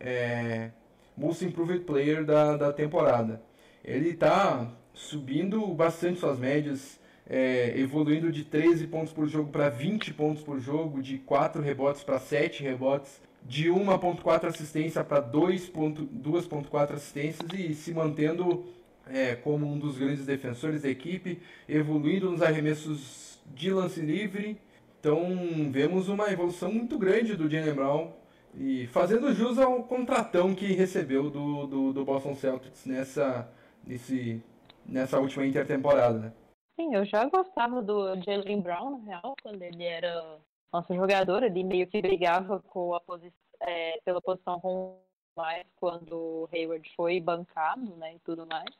é, 0.00 0.70
Most 1.14 1.44
Improved 1.44 1.84
Player 1.84 2.24
da, 2.24 2.56
da 2.56 2.72
temporada. 2.72 3.42
Ele 3.84 4.08
está 4.10 4.72
subindo 4.94 5.66
bastante 5.74 6.18
suas 6.18 6.38
médias, 6.38 6.98
é, 7.28 7.78
evoluindo 7.78 8.32
de 8.32 8.42
13 8.42 8.86
pontos 8.86 9.12
por 9.12 9.28
jogo 9.28 9.52
para 9.52 9.68
20 9.68 10.14
pontos 10.14 10.42
por 10.42 10.58
jogo, 10.58 11.02
de 11.02 11.18
4 11.18 11.60
rebotes 11.60 12.02
para 12.02 12.18
7 12.18 12.62
rebotes, 12.62 13.20
de 13.42 13.68
1.4 13.68 14.46
assistência 14.46 15.04
para 15.04 15.22
2.4 15.22 16.94
assistências 16.94 17.50
e 17.52 17.74
se 17.74 17.92
mantendo 17.92 18.64
é, 19.06 19.34
como 19.34 19.66
um 19.66 19.78
dos 19.78 19.98
grandes 19.98 20.24
defensores 20.24 20.80
da 20.80 20.88
equipe, 20.88 21.42
evoluindo 21.68 22.30
nos 22.30 22.40
arremessos 22.40 23.38
de 23.54 23.70
lance 23.70 24.00
livre 24.00 24.58
então 25.04 25.70
vemos 25.70 26.08
uma 26.08 26.30
evolução 26.30 26.72
muito 26.72 26.98
grande 26.98 27.36
do 27.36 27.46
Jalen 27.46 27.74
Brown 27.74 28.12
e 28.54 28.86
fazendo 28.86 29.34
jus 29.34 29.58
ao 29.58 29.84
contratão 29.84 30.54
que 30.54 30.72
recebeu 30.72 31.28
do, 31.28 31.66
do, 31.66 31.92
do 31.92 32.04
Boston 32.06 32.34
Celtics 32.34 32.86
nessa, 32.86 33.46
nesse, 33.86 34.42
nessa 34.86 35.20
última 35.20 35.44
intertemporada. 35.44 36.18
Né? 36.18 36.32
Sim, 36.80 36.94
eu 36.94 37.04
já 37.04 37.26
gostava 37.26 37.82
do 37.82 38.16
Jalen 38.22 38.62
Brown, 38.62 38.98
na 38.98 39.04
real, 39.04 39.34
quando 39.42 39.60
ele 39.60 39.84
era 39.84 40.38
nosso 40.72 40.94
jogador, 40.94 41.42
ele 41.42 41.62
meio 41.62 41.86
que 41.86 42.00
brigava 42.00 42.60
com 42.60 42.94
a 42.94 43.00
posi 43.00 43.30
é, 43.60 44.00
pela 44.06 44.22
posição 44.22 44.58
com 44.58 44.98
mais 45.36 45.66
quando 45.76 46.16
o 46.16 46.48
Hayward 46.50 46.90
foi 46.96 47.20
bancado, 47.20 47.94
né, 47.96 48.14
e 48.14 48.18
tudo 48.20 48.46
mais. 48.46 48.74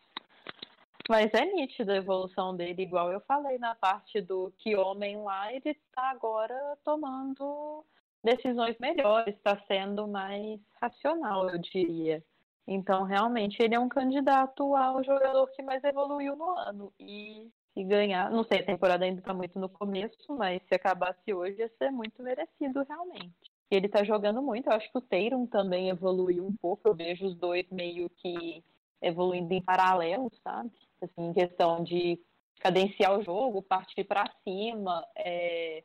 Mas 1.08 1.30
é 1.34 1.44
nítida 1.44 1.92
a 1.92 1.96
evolução 1.96 2.56
dele, 2.56 2.82
igual 2.82 3.12
eu 3.12 3.20
falei 3.20 3.58
na 3.58 3.74
parte 3.74 4.20
do 4.22 4.52
que 4.58 4.74
homem 4.74 5.22
lá, 5.22 5.52
ele 5.52 5.70
está 5.70 6.10
agora 6.10 6.78
tomando 6.82 7.84
decisões 8.22 8.76
melhores, 8.78 9.34
está 9.36 9.60
sendo 9.68 10.08
mais 10.08 10.58
racional, 10.80 11.50
eu 11.50 11.58
diria. 11.58 12.24
Então, 12.66 13.02
realmente, 13.04 13.62
ele 13.62 13.74
é 13.74 13.78
um 13.78 13.88
candidato 13.88 14.74
ao 14.74 15.04
jogador 15.04 15.46
que 15.48 15.62
mais 15.62 15.84
evoluiu 15.84 16.34
no 16.34 16.50
ano. 16.58 16.90
E 16.98 17.50
se 17.74 17.84
ganhar, 17.84 18.30
não 18.30 18.42
sei, 18.44 18.60
a 18.60 18.66
temporada 18.66 19.04
ainda 19.04 19.20
está 19.20 19.34
muito 19.34 19.58
no 19.58 19.68
começo, 19.68 20.34
mas 20.34 20.62
se 20.66 20.74
acabasse 20.74 21.34
hoje 21.34 21.58
ia 21.58 21.70
ser 21.76 21.90
muito 21.90 22.22
merecido, 22.22 22.82
realmente. 22.88 23.52
Ele 23.70 23.86
está 23.86 24.02
jogando 24.04 24.40
muito, 24.40 24.68
eu 24.68 24.72
acho 24.72 24.90
que 24.90 24.96
o 24.96 25.02
Tatum 25.02 25.46
também 25.46 25.90
evoluiu 25.90 26.46
um 26.46 26.56
pouco, 26.56 26.88
eu 26.88 26.94
vejo 26.94 27.26
os 27.26 27.34
dois 27.34 27.68
meio 27.70 28.08
que 28.08 28.64
evoluindo 29.02 29.52
em 29.52 29.60
paralelo, 29.62 30.30
sabe? 30.42 30.70
Assim, 31.04 31.28
em 31.28 31.32
questão 31.32 31.82
de 31.82 32.18
cadenciar 32.60 33.18
o 33.18 33.22
jogo, 33.22 33.62
partir 33.62 34.04
para 34.04 34.30
cima, 34.42 35.06
é, 35.16 35.84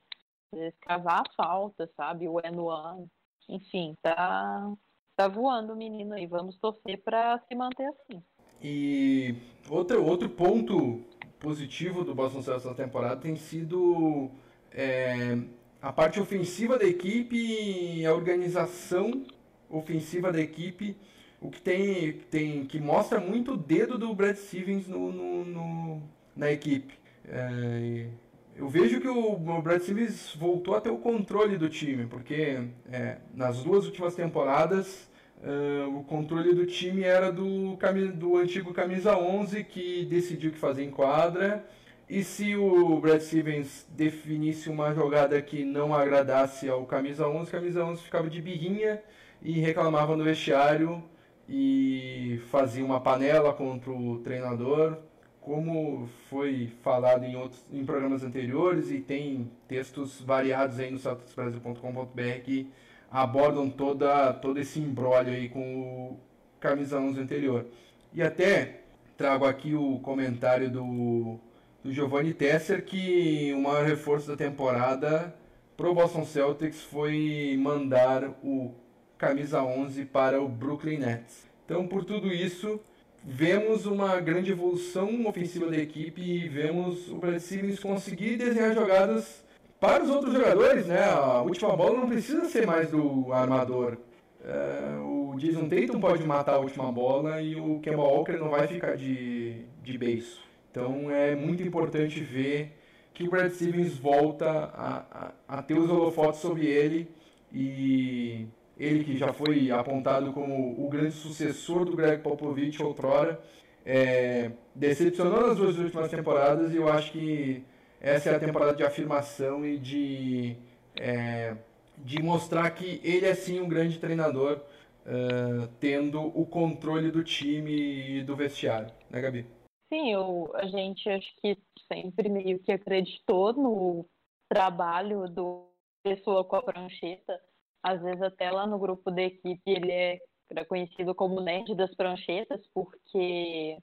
escavar 0.53 1.21
a 1.21 1.33
falta, 1.35 1.89
sabe? 1.95 2.27
O 2.27 2.39
n 2.39 2.57
one 2.57 3.09
enfim, 3.49 3.97
tá, 4.01 4.71
tá 5.15 5.27
voando 5.27 5.73
o 5.73 5.75
menino 5.75 6.13
aí. 6.13 6.27
Vamos 6.27 6.57
torcer 6.59 7.01
para 7.03 7.39
se 7.47 7.55
manter 7.55 7.87
assim. 7.87 8.23
E 8.61 9.35
outro, 9.69 10.05
outro 10.05 10.29
ponto 10.29 11.03
positivo 11.39 12.03
do 12.03 12.13
Boston 12.13 12.41
Celtics 12.41 12.69
na 12.69 12.75
temporada 12.75 13.19
tem 13.19 13.35
sido 13.35 14.29
é, 14.71 15.37
a 15.81 15.91
parte 15.91 16.19
ofensiva 16.19 16.77
da 16.77 16.85
equipe 16.85 17.35
e 17.35 18.05
a 18.05 18.13
organização 18.13 19.25
ofensiva 19.69 20.31
da 20.31 20.39
equipe 20.39 20.95
o 21.41 21.49
que 21.49 21.61
tem, 21.61 22.13
tem 22.29 22.65
que 22.65 22.79
mostra 22.79 23.19
muito 23.19 23.53
o 23.53 23.57
dedo 23.57 23.97
do 23.97 24.13
Brad 24.13 24.35
Stevens 24.35 24.87
no, 24.87 25.11
no, 25.11 25.45
no 25.45 26.03
na 26.35 26.51
equipe. 26.51 26.93
É, 27.27 28.07
eu 28.55 28.67
vejo 28.67 28.99
que 28.99 29.07
o, 29.07 29.33
o, 29.33 29.61
Brad 29.61 29.81
Stevens 29.81 30.35
voltou 30.35 30.75
a 30.75 30.81
ter 30.81 30.89
o 30.89 30.97
controle 30.97 31.57
do 31.57 31.69
time, 31.69 32.05
porque 32.05 32.61
é, 32.91 33.17
nas 33.33 33.63
duas 33.63 33.85
últimas 33.85 34.15
temporadas 34.15 35.09
é, 35.41 35.85
o 35.85 36.03
controle 36.03 36.53
do 36.53 36.65
time 36.65 37.03
era 37.03 37.31
do, 37.31 37.77
do 38.15 38.37
antigo 38.37 38.73
camisa 38.73 39.17
11 39.17 39.63
que 39.63 40.05
decidiu 40.05 40.49
o 40.49 40.53
que 40.53 40.59
fazer 40.59 40.83
em 40.83 40.91
quadra. 40.91 41.65
E 42.09 42.23
se 42.23 42.55
o 42.55 42.99
Brad 42.99 43.21
Stevens 43.21 43.87
definisse 43.91 44.67
uma 44.67 44.93
jogada 44.93 45.39
que 45.41 45.63
não 45.63 45.93
agradasse 45.93 46.67
ao 46.67 46.85
camisa 46.85 47.27
11, 47.27 47.51
camisa 47.51 47.85
11 47.85 48.01
ficava 48.01 48.29
de 48.29 48.41
birrinha 48.41 49.01
e 49.41 49.59
reclamava 49.59 50.17
no 50.17 50.23
vestiário 50.23 51.03
e 51.49 52.39
fazia 52.51 52.85
uma 52.85 53.01
panela 53.01 53.51
contra 53.51 53.91
o 53.91 54.19
treinador, 54.19 54.97
como 55.41 56.07
foi 56.29 56.71
falado 56.83 57.23
em 57.23 57.35
outros 57.35 57.65
em 57.73 57.83
programas 57.83 58.23
anteriores 58.23 58.91
e 58.91 58.99
tem 58.99 59.49
textos 59.67 60.21
variados 60.21 60.79
aí 60.79 60.91
no 60.91 60.99
saltosbrasil.com.br 60.99 62.41
que 62.43 62.71
abordam 63.09 63.67
toda 63.67 64.31
todo 64.33 64.59
esse 64.59 64.79
embrólio 64.79 65.33
aí 65.33 65.49
com 65.49 65.59
o 65.59 66.19
camisa 66.59 66.99
11 66.99 67.19
anterior. 67.19 67.65
E 68.13 68.21
até 68.21 68.81
trago 69.17 69.45
aqui 69.45 69.73
o 69.73 69.97
comentário 69.99 70.69
do, 70.69 71.39
do 71.83 71.91
Giovanni 71.91 72.33
Tesser 72.33 72.85
que 72.85 73.51
o 73.55 73.61
maior 73.61 73.85
reforço 73.85 74.27
da 74.27 74.37
temporada 74.37 75.33
pro 75.75 75.95
Boston 75.95 76.25
Celtics 76.25 76.83
foi 76.83 77.57
mandar 77.59 78.29
o 78.43 78.71
camisa 79.19 79.61
11 79.61 80.05
para 80.05 80.41
o 80.41 80.47
Brooklyn 80.47 80.97
Nets. 80.97 81.45
Então, 81.65 81.85
por 81.85 82.05
tudo 82.05 82.29
isso, 82.29 82.79
vemos 83.23 83.85
uma 83.85 84.19
grande 84.21 84.51
evolução 84.51 85.27
ofensiva 85.27 85.67
da 85.67 85.77
equipe 85.77 86.21
e 86.21 86.47
vemos 86.47 87.11
o 87.11 87.17
Brad 87.17 87.37
Stevens 87.37 87.79
conseguir 87.79 88.37
desenhar 88.37 88.73
jogadas 88.73 89.43
para 89.77 90.03
os 90.03 90.09
outros 90.09 90.33
jogadores, 90.33 90.87
né? 90.87 91.03
A 91.03 91.41
última 91.41 91.75
bola 91.75 91.99
não 91.99 92.07
precisa 92.07 92.45
ser 92.45 92.65
mais 92.65 92.89
do 92.89 93.31
armador. 93.33 93.97
É, 94.41 94.97
o 95.01 95.35
Jason 95.37 95.67
Tatum 95.67 95.99
pode 95.99 96.23
matar 96.25 96.55
a 96.55 96.59
última 96.59 96.89
bola 96.89 97.41
e 97.41 97.57
o 97.57 97.79
Kemba 97.81 98.03
Walker 98.03 98.37
não 98.37 98.49
vai 98.49 98.67
ficar 98.67 98.95
de, 98.95 99.65
de 99.83 99.97
beiço. 99.97 100.41
Então 100.71 101.11
é 101.11 101.35
muito 101.35 101.61
importante 101.61 102.21
ver 102.21 102.71
que 103.13 103.27
o 103.27 103.29
Brad 103.29 103.51
Stevens 103.51 103.97
volta 103.97 104.49
a, 104.49 105.33
a, 105.47 105.57
a 105.59 105.61
ter 105.61 105.77
os 105.77 105.89
holofotes 105.89 106.39
sobre 106.39 106.65
ele 106.65 107.11
e 107.51 108.47
ele 108.79 109.03
que 109.03 109.17
já 109.17 109.33
foi 109.33 109.69
apontado 109.71 110.31
como 110.31 110.83
o 110.83 110.89
grande 110.89 111.11
sucessor 111.11 111.83
do 111.85 111.95
Greg 111.95 112.23
Popovich 112.23 112.81
outrora, 112.81 113.39
é, 113.85 114.51
decepcionou 114.73 115.47
nas 115.47 115.57
duas 115.57 115.77
últimas 115.77 116.09
temporadas 116.09 116.73
e 116.73 116.77
eu 116.77 116.87
acho 116.87 117.11
que 117.11 117.63
essa 117.99 118.29
é 118.29 118.35
a 118.35 118.39
temporada 118.39 118.73
de 118.73 118.83
afirmação 118.83 119.65
e 119.65 119.77
de, 119.77 120.55
é, 120.95 121.55
de 121.97 122.21
mostrar 122.21 122.69
que 122.71 123.01
ele 123.03 123.25
é 123.25 123.35
sim 123.35 123.59
um 123.59 123.67
grande 123.67 123.99
treinador, 123.99 124.61
uh, 125.05 125.67
tendo 125.79 126.21
o 126.21 126.45
controle 126.45 127.11
do 127.11 127.23
time 127.23 128.19
e 128.19 128.23
do 128.23 128.35
vestiário, 128.35 128.91
né, 129.09 129.19
Gabi? 129.19 129.45
Sim, 129.91 130.13
eu, 130.13 130.51
a 130.55 130.65
gente 130.67 131.09
acho 131.09 131.27
que 131.41 131.57
sempre 131.91 132.29
meio 132.29 132.59
que 132.59 132.71
acreditou 132.71 133.53
no 133.53 134.05
trabalho 134.47 135.27
do 135.27 135.67
pessoa 136.03 136.43
com 136.43 136.55
a 136.55 136.61
prancheta. 136.61 137.39
Às 137.81 138.01
vezes 138.01 138.21
até 138.21 138.51
lá 138.51 138.67
no 138.67 138.79
grupo 138.79 139.09
da 139.09 139.21
equipe 139.21 139.61
ele 139.65 139.91
é 139.91 140.19
conhecido 140.67 141.13
como 141.15 141.41
nerd 141.41 141.75
das 141.75 141.93
pranchetas, 141.95 142.61
porque 142.73 143.77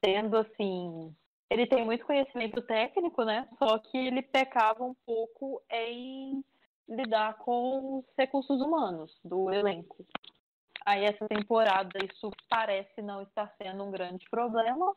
tendo 0.00 0.36
assim 0.36 1.14
ele 1.50 1.66
tem 1.66 1.84
muito 1.84 2.04
conhecimento 2.04 2.60
técnico, 2.62 3.24
né? 3.24 3.48
Só 3.58 3.78
que 3.78 3.96
ele 3.96 4.22
pecava 4.22 4.84
um 4.84 4.94
pouco 5.06 5.62
em 5.70 6.44
lidar 6.88 7.38
com 7.38 7.98
os 7.98 8.04
recursos 8.16 8.60
humanos 8.60 9.18
do 9.24 9.50
elenco. 9.50 10.04
Aí 10.84 11.04
essa 11.04 11.26
temporada 11.28 11.98
isso 12.04 12.30
parece 12.48 13.02
não 13.02 13.22
estar 13.22 13.52
sendo 13.60 13.84
um 13.84 13.90
grande 13.90 14.28
problema. 14.30 14.94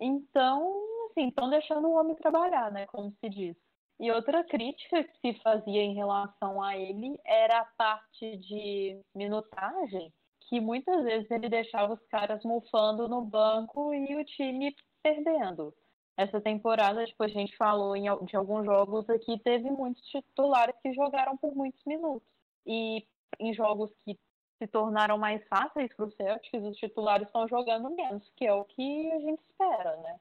Então, 0.00 0.72
assim, 1.10 1.28
estão 1.28 1.48
deixando 1.48 1.88
o 1.88 1.98
homem 1.98 2.16
trabalhar, 2.16 2.70
né? 2.70 2.86
Como 2.86 3.12
se 3.20 3.28
diz. 3.28 3.56
E 3.98 4.10
outra 4.10 4.44
crítica 4.44 5.04
que 5.04 5.32
se 5.32 5.40
fazia 5.40 5.82
em 5.82 5.94
relação 5.94 6.62
a 6.62 6.76
ele 6.76 7.18
era 7.24 7.60
a 7.60 7.64
parte 7.64 8.36
de 8.36 9.00
minutagem, 9.14 10.12
que 10.40 10.60
muitas 10.60 11.02
vezes 11.04 11.30
ele 11.30 11.48
deixava 11.48 11.94
os 11.94 12.06
caras 12.08 12.44
mufando 12.44 13.08
no 13.08 13.22
banco 13.22 13.94
e 13.94 14.14
o 14.16 14.24
time 14.24 14.76
perdendo. 15.02 15.74
Essa 16.16 16.40
temporada, 16.40 17.04
tipo, 17.06 17.22
a 17.22 17.28
gente 17.28 17.56
falou 17.56 17.96
em, 17.96 18.04
de 18.24 18.36
alguns 18.36 18.64
jogos 18.64 19.08
aqui, 19.08 19.38
teve 19.38 19.70
muitos 19.70 20.02
titulares 20.08 20.74
que 20.82 20.92
jogaram 20.94 21.36
por 21.36 21.54
muitos 21.54 21.82
minutos. 21.84 22.28
E 22.66 23.06
em 23.38 23.52
jogos 23.54 23.90
que 24.04 24.18
se 24.58 24.66
tornaram 24.66 25.18
mais 25.18 25.46
fáceis 25.48 25.94
para 25.94 26.06
os 26.06 26.14
Celtics, 26.16 26.64
os 26.64 26.76
titulares 26.76 27.26
estão 27.26 27.46
jogando 27.48 27.90
menos, 27.90 28.30
que 28.36 28.46
é 28.46 28.52
o 28.52 28.64
que 28.64 29.12
a 29.12 29.20
gente 29.20 29.42
espera, 29.50 29.96
né? 29.98 30.18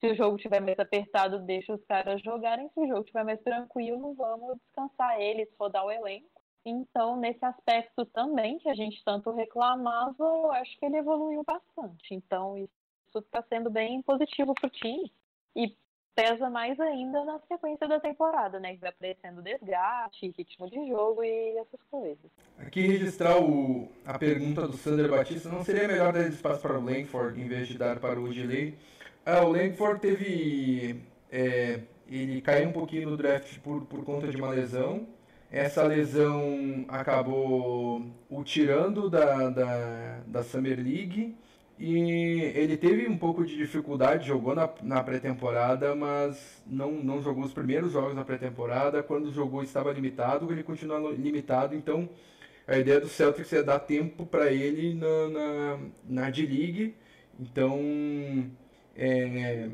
Se 0.00 0.12
o 0.12 0.14
jogo 0.14 0.36
estiver 0.36 0.60
mais 0.60 0.78
apertado, 0.78 1.40
deixa 1.40 1.74
os 1.74 1.84
caras 1.84 2.22
jogarem. 2.22 2.68
Se 2.72 2.80
o 2.80 2.86
jogo 2.86 3.00
estiver 3.00 3.24
mais 3.24 3.40
tranquilo, 3.42 4.14
vamos 4.14 4.56
descansar 4.58 5.20
eles, 5.20 5.48
rodar 5.58 5.84
o 5.84 5.90
elenco. 5.90 6.28
Então, 6.64 7.16
nesse 7.16 7.44
aspecto 7.44 8.04
também, 8.06 8.58
que 8.58 8.68
a 8.68 8.74
gente 8.74 9.02
tanto 9.04 9.30
reclamava, 9.32 10.14
eu 10.18 10.52
acho 10.52 10.78
que 10.78 10.86
ele 10.86 10.98
evoluiu 10.98 11.42
bastante. 11.42 12.14
Então, 12.14 12.56
isso 12.58 13.18
está 13.18 13.42
sendo 13.48 13.70
bem 13.70 14.02
positivo 14.02 14.54
para 14.54 14.66
o 14.66 14.70
time 14.70 15.10
e 15.56 15.74
pesa 16.14 16.50
mais 16.50 16.78
ainda 16.80 17.24
na 17.24 17.38
sequência 17.46 17.86
da 17.88 18.00
temporada, 18.00 18.58
né? 18.58 18.74
Que 18.74 18.80
vai 18.80 18.90
aparecendo 18.90 19.40
desgaste, 19.40 20.34
ritmo 20.36 20.68
de 20.68 20.88
jogo 20.88 21.22
e 21.22 21.56
essas 21.58 21.80
coisas. 21.90 22.30
Aqui 22.58 22.86
registrar 22.86 23.40
o, 23.40 23.88
a 24.04 24.18
pergunta 24.18 24.66
do 24.66 24.76
Sander 24.76 25.08
Batista, 25.08 25.48
não 25.48 25.64
seria 25.64 25.86
melhor 25.86 26.12
dar 26.12 26.26
espaço 26.26 26.60
para 26.60 26.76
o 26.76 26.84
Langford 26.84 27.40
em 27.40 27.48
vez 27.48 27.68
de 27.68 27.78
dar 27.78 28.00
para 28.00 28.20
o 28.20 28.32
Gilei? 28.32 28.76
Ah, 29.24 29.42
o 29.44 29.52
Langford 29.52 30.00
teve... 30.00 31.02
É, 31.30 31.80
ele 32.10 32.40
caiu 32.40 32.68
um 32.68 32.72
pouquinho 32.72 33.10
no 33.10 33.16
draft 33.16 33.58
por, 33.58 33.82
por 33.84 34.04
conta 34.04 34.28
de 34.28 34.36
uma 34.36 34.48
lesão. 34.48 35.06
Essa 35.50 35.82
lesão 35.82 36.84
acabou 36.88 38.04
o 38.28 38.44
tirando 38.44 39.08
da, 39.10 39.50
da, 39.50 40.20
da 40.26 40.42
Summer 40.42 40.76
League 40.78 41.36
e 41.78 42.40
ele 42.54 42.76
teve 42.76 43.08
um 43.08 43.16
pouco 43.16 43.44
de 43.46 43.56
dificuldade, 43.56 44.26
jogou 44.26 44.54
na, 44.54 44.68
na 44.82 45.02
pré-temporada, 45.02 45.94
mas 45.94 46.62
não, 46.66 46.92
não 46.92 47.22
jogou 47.22 47.44
os 47.44 47.52
primeiros 47.52 47.92
jogos 47.92 48.14
na 48.14 48.24
pré-temporada. 48.24 49.02
Quando 49.02 49.32
jogou 49.32 49.62
estava 49.62 49.92
limitado, 49.92 50.50
ele 50.52 50.62
continua 50.62 50.98
limitado. 51.12 51.74
Então 51.74 52.08
a 52.66 52.76
ideia 52.78 53.00
do 53.00 53.08
Celtics 53.08 53.52
é 53.52 53.62
dar 53.62 53.78
tempo 53.80 54.26
para 54.26 54.52
ele 54.52 54.94
na, 54.94 55.28
na, 55.28 55.78
na 56.04 56.30
D-League. 56.30 56.94
Então 57.38 57.80
é, 58.98 59.70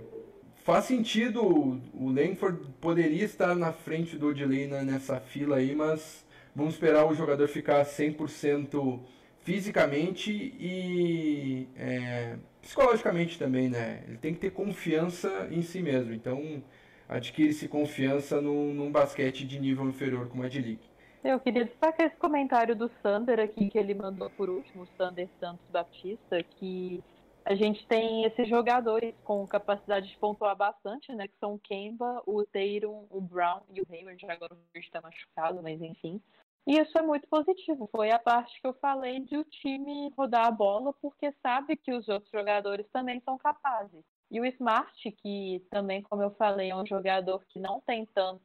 faz 0.62 0.84
sentido, 0.84 1.80
o 1.94 2.10
Langford 2.10 2.60
poderia 2.80 3.24
estar 3.24 3.54
na 3.54 3.72
frente 3.72 4.18
do 4.18 4.28
Odilei 4.28 4.66
nessa 4.66 5.18
fila 5.18 5.56
aí, 5.56 5.74
mas 5.74 6.26
vamos 6.54 6.74
esperar 6.74 7.06
o 7.06 7.14
jogador 7.14 7.48
ficar 7.48 7.82
100% 7.84 9.00
fisicamente 9.40 10.30
e 10.30 11.68
é, 11.76 12.36
psicologicamente 12.60 13.38
também, 13.38 13.68
né? 13.68 14.04
Ele 14.06 14.18
tem 14.18 14.34
que 14.34 14.40
ter 14.40 14.50
confiança 14.50 15.48
em 15.50 15.62
si 15.62 15.80
mesmo. 15.80 16.12
Então, 16.12 16.62
adquire-se 17.08 17.66
confiança 17.66 18.40
num, 18.40 18.72
num, 18.74 18.90
basquete 18.90 19.46
de 19.46 19.58
nível 19.58 19.88
inferior 19.88 20.28
como 20.28 20.42
a 20.42 20.48
de 20.48 20.60
League. 20.60 20.94
Eu 21.22 21.40
queria 21.40 21.64
destacar 21.64 22.06
esse 22.06 22.16
comentário 22.16 22.76
do 22.76 22.90
Sander 23.02 23.40
aqui 23.40 23.70
que 23.70 23.78
ele 23.78 23.94
mandou 23.94 24.28
por 24.30 24.50
último, 24.50 24.82
o 24.82 24.88
Sander 24.98 25.28
Santos 25.40 25.64
Baptista, 25.70 26.42
que 26.42 27.02
a 27.44 27.54
gente 27.54 27.86
tem 27.86 28.24
esses 28.24 28.48
jogadores 28.48 29.14
com 29.22 29.46
capacidade 29.46 30.08
de 30.08 30.16
pontuar 30.16 30.56
bastante, 30.56 31.14
né? 31.14 31.28
Que 31.28 31.36
são 31.38 31.54
o 31.54 31.58
Kemba, 31.58 32.22
o 32.26 32.42
Tatum, 32.44 33.06
o 33.10 33.20
Brown 33.20 33.60
e 33.70 33.82
o 33.82 33.86
Hayward. 33.90 34.24
Agora 34.26 34.54
o 34.54 34.56
Hayward 34.56 34.86
está 34.86 35.02
machucado, 35.02 35.62
mas 35.62 35.80
enfim. 35.82 36.20
E 36.66 36.78
isso 36.78 36.96
é 36.96 37.02
muito 37.02 37.28
positivo. 37.28 37.86
Foi 37.92 38.10
a 38.10 38.18
parte 38.18 38.58
que 38.58 38.66
eu 38.66 38.72
falei 38.74 39.20
de 39.20 39.36
o 39.36 39.44
time 39.44 40.10
rodar 40.16 40.46
a 40.46 40.50
bola, 40.50 40.94
porque 40.94 41.30
sabe 41.42 41.76
que 41.76 41.92
os 41.92 42.08
outros 42.08 42.30
jogadores 42.32 42.88
também 42.90 43.20
são 43.20 43.36
capazes. 43.36 44.02
E 44.30 44.40
o 44.40 44.46
Smart, 44.46 45.12
que 45.12 45.62
também, 45.70 46.00
como 46.02 46.22
eu 46.22 46.30
falei, 46.32 46.70
é 46.70 46.76
um 46.76 46.86
jogador 46.86 47.44
que 47.46 47.58
não 47.58 47.80
tem 47.82 48.06
tanta. 48.06 48.40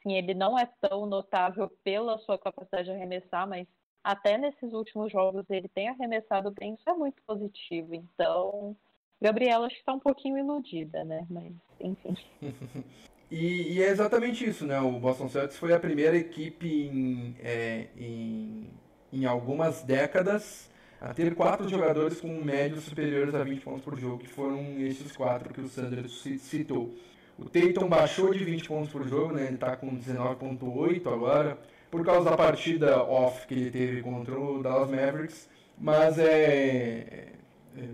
Assim, 0.00 0.14
ele 0.14 0.34
não 0.34 0.58
é 0.58 0.66
tão 0.80 1.06
notável 1.06 1.70
pela 1.84 2.18
sua 2.18 2.36
capacidade 2.36 2.86
de 2.86 2.90
arremessar, 2.90 3.48
mas 3.48 3.68
até 4.04 4.36
nesses 4.36 4.72
últimos 4.74 5.10
jogos 5.10 5.44
ele 5.48 5.68
tem 5.68 5.88
arremessado 5.88 6.50
bem, 6.50 6.74
isso 6.74 6.88
é 6.88 6.92
muito 6.92 7.22
positivo. 7.26 7.94
Então, 7.94 8.76
Gabriela 9.20 9.66
acho 9.66 9.76
que 9.76 9.80
está 9.80 9.94
um 9.94 9.98
pouquinho 9.98 10.38
iludida, 10.38 11.02
né? 11.02 11.26
Mas, 11.30 11.52
enfim. 11.80 12.14
E, 13.30 13.72
e, 13.72 13.82
é 13.82 13.88
exatamente 13.88 14.48
isso, 14.48 14.66
né? 14.66 14.78
O 14.80 14.92
Boston 14.92 15.28
Celtics 15.28 15.56
foi 15.56 15.72
a 15.72 15.80
primeira 15.80 16.16
equipe 16.16 16.68
em, 16.68 17.34
é, 17.42 17.88
em, 17.96 18.68
em 19.12 19.24
algumas 19.24 19.82
décadas 19.82 20.70
a 21.00 21.12
ter 21.12 21.34
quatro 21.34 21.68
jogadores 21.68 22.20
com 22.20 22.28
médios 22.28 22.84
superiores 22.84 23.34
a 23.34 23.42
20 23.42 23.62
pontos 23.62 23.82
por 23.82 23.98
jogo, 23.98 24.18
que 24.18 24.28
foram 24.28 24.78
esses 24.78 25.16
quatro 25.16 25.52
que 25.52 25.60
o 25.60 25.68
Sanders 25.68 26.22
citou. 26.38 26.94
O 27.38 27.46
Tatum 27.46 27.88
baixou 27.88 28.32
de 28.32 28.44
20 28.44 28.68
pontos 28.68 28.92
por 28.92 29.08
jogo, 29.08 29.32
né? 29.32 29.46
Ele 29.46 29.54
está 29.54 29.76
com 29.76 29.88
19.8 29.88 31.12
agora, 31.12 31.58
por 31.94 32.04
causa 32.04 32.28
da 32.28 32.36
partida 32.36 33.00
off 33.04 33.46
que 33.46 33.54
ele 33.54 33.70
teve 33.70 34.02
contra 34.02 34.36
o 34.36 34.60
Dallas 34.60 34.90
Mavericks. 34.90 35.48
Mas 35.78 36.18
é, 36.18 37.28
é 37.76 37.86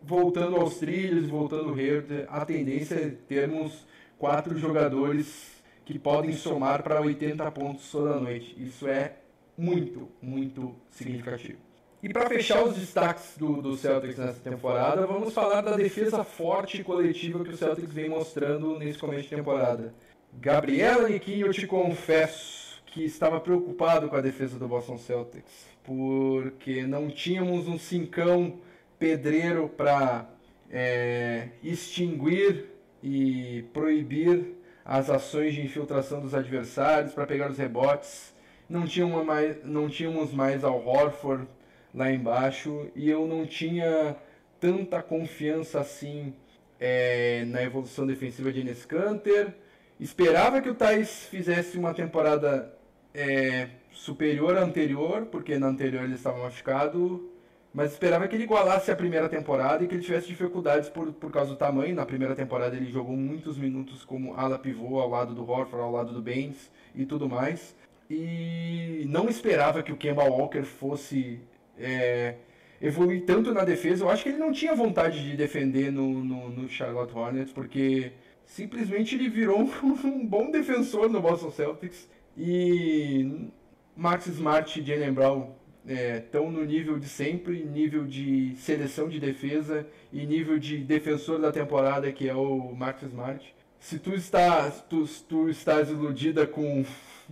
voltando 0.00 0.54
aos 0.54 0.76
trilhos, 0.76 1.28
voltando 1.28 1.70
ao 1.70 1.74
Hayward, 1.74 2.26
a 2.28 2.44
tendência 2.44 2.94
é 2.94 3.08
termos 3.26 3.84
quatro 4.16 4.56
jogadores 4.56 5.60
que 5.84 5.98
podem 5.98 6.32
somar 6.32 6.84
para 6.84 7.00
80 7.00 7.50
pontos 7.50 7.90
toda 7.90 8.20
noite. 8.20 8.54
Isso 8.56 8.86
é 8.86 9.16
muito, 9.58 10.08
muito 10.22 10.76
significativo. 10.88 11.58
E 12.00 12.08
para 12.08 12.28
fechar 12.28 12.62
os 12.62 12.76
destaques 12.76 13.36
do, 13.36 13.60
do, 13.60 13.76
Celtics 13.76 14.16
nessa 14.16 14.38
temporada, 14.38 15.04
vamos 15.08 15.34
falar 15.34 15.60
da 15.60 15.74
defesa 15.74 16.22
forte 16.22 16.82
e 16.82 16.84
coletiva 16.84 17.42
que 17.42 17.50
o 17.50 17.56
Celtics 17.56 17.92
vem 17.92 18.08
mostrando 18.08 18.78
nesse 18.78 18.96
começo 18.96 19.24
de 19.24 19.34
temporada. 19.34 19.92
Gabriela 20.34 21.08
Niquinho, 21.08 21.48
eu 21.48 21.52
te 21.52 21.66
confesso 21.66 22.59
que 22.90 23.04
estava 23.04 23.40
preocupado 23.40 24.08
com 24.08 24.16
a 24.16 24.20
defesa 24.20 24.58
do 24.58 24.66
Boston 24.66 24.98
Celtics, 24.98 25.68
porque 25.84 26.82
não 26.82 27.08
tínhamos 27.08 27.68
um 27.68 27.78
cincão 27.78 28.58
pedreiro 28.98 29.68
para 29.68 30.28
é, 30.70 31.48
extinguir 31.62 32.66
e 33.02 33.64
proibir 33.72 34.56
as 34.84 35.08
ações 35.08 35.54
de 35.54 35.62
infiltração 35.62 36.20
dos 36.20 36.34
adversários 36.34 37.12
para 37.12 37.26
pegar 37.26 37.50
os 37.50 37.56
rebotes. 37.56 38.34
Não, 38.68 38.86
tinha 38.86 39.06
mais, 39.06 39.64
não 39.64 39.88
tínhamos 39.88 40.32
mais 40.32 40.64
ao 40.64 40.84
Horford 40.84 41.46
lá 41.94 42.10
embaixo 42.10 42.88
e 42.94 43.08
eu 43.08 43.26
não 43.26 43.46
tinha 43.46 44.16
tanta 44.58 45.02
confiança 45.02 45.80
assim 45.80 46.34
é, 46.78 47.44
na 47.46 47.62
evolução 47.62 48.06
defensiva 48.06 48.52
de 48.52 48.60
Enes 48.60 48.84
Kanter. 48.84 49.54
Esperava 49.98 50.60
que 50.60 50.68
o 50.68 50.74
Thais 50.74 51.26
fizesse 51.26 51.78
uma 51.78 51.94
temporada 51.94 52.79
é, 53.14 53.68
superior 53.92 54.56
à 54.56 54.62
anterior, 54.62 55.26
porque 55.26 55.58
na 55.58 55.68
anterior 55.68 56.04
ele 56.04 56.14
estava 56.14 56.38
machucado 56.42 57.30
mas 57.72 57.92
esperava 57.92 58.26
que 58.26 58.34
ele 58.34 58.44
igualasse 58.44 58.90
a 58.90 58.96
primeira 58.96 59.28
temporada 59.28 59.84
e 59.84 59.86
que 59.86 59.94
ele 59.94 60.02
tivesse 60.02 60.26
dificuldades 60.26 60.88
por, 60.88 61.12
por 61.12 61.30
causa 61.30 61.50
do 61.50 61.56
tamanho. 61.56 61.94
Na 61.94 62.04
primeira 62.04 62.34
temporada 62.34 62.76
ele 62.76 62.90
jogou 62.90 63.16
muitos 63.16 63.56
minutos 63.56 64.04
como 64.04 64.34
ala 64.34 64.58
pivô 64.58 64.98
ao 64.98 65.08
lado 65.08 65.34
do 65.34 65.48
Horford, 65.48 65.84
ao 65.84 65.92
lado 65.92 66.12
do 66.12 66.20
Baines 66.20 66.70
e 66.94 67.06
tudo 67.06 67.28
mais. 67.28 67.76
E 68.10 69.04
não 69.08 69.28
esperava 69.28 69.84
que 69.84 69.92
o 69.92 69.96
Kemba 69.96 70.24
Walker 70.24 70.64
fosse 70.64 71.38
é, 71.78 72.34
evoluir 72.82 73.24
tanto 73.24 73.54
na 73.54 73.64
defesa. 73.64 74.02
Eu 74.02 74.10
acho 74.10 74.24
que 74.24 74.30
ele 74.30 74.38
não 74.38 74.50
tinha 74.50 74.74
vontade 74.74 75.22
de 75.22 75.36
defender 75.36 75.92
no, 75.92 76.24
no, 76.24 76.50
no 76.50 76.68
Charlotte 76.68 77.14
Hornets, 77.14 77.52
porque 77.52 78.10
simplesmente 78.44 79.14
ele 79.14 79.28
virou 79.28 79.60
um, 80.04 80.26
bom 80.26 80.50
defensor 80.50 81.08
no 81.08 81.20
Boston 81.20 81.52
Celtics. 81.52 82.08
E 82.36 83.48
Max 83.96 84.26
Smart 84.26 84.80
e 84.80 84.84
Jalen 84.84 85.12
Brown 85.12 85.50
estão 85.86 86.46
é, 86.46 86.50
no 86.50 86.64
nível 86.64 86.98
de 86.98 87.08
sempre, 87.08 87.64
nível 87.64 88.06
de 88.06 88.54
seleção 88.56 89.08
de 89.08 89.18
defesa 89.18 89.86
e 90.12 90.26
nível 90.26 90.58
de 90.58 90.78
defensor 90.78 91.40
da 91.40 91.50
temporada, 91.50 92.10
que 92.12 92.28
é 92.28 92.34
o 92.34 92.74
Max 92.74 93.02
Smart. 93.02 93.54
Se 93.78 93.98
tu 93.98 94.14
estás, 94.14 94.84
tu, 94.88 95.04
tu 95.28 95.48
estás 95.48 95.88
iludida 95.88 96.46
com, 96.46 96.84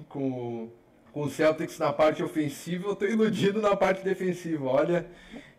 com 0.08 0.70
com 1.12 1.22
o 1.22 1.30
Celtics 1.30 1.78
na 1.78 1.92
parte 1.92 2.22
ofensiva, 2.22 2.86
eu 2.86 2.92
estou 2.92 3.08
iludido 3.08 3.60
na 3.60 3.74
parte 3.74 4.04
defensiva. 4.04 4.64
Olha, 4.66 5.06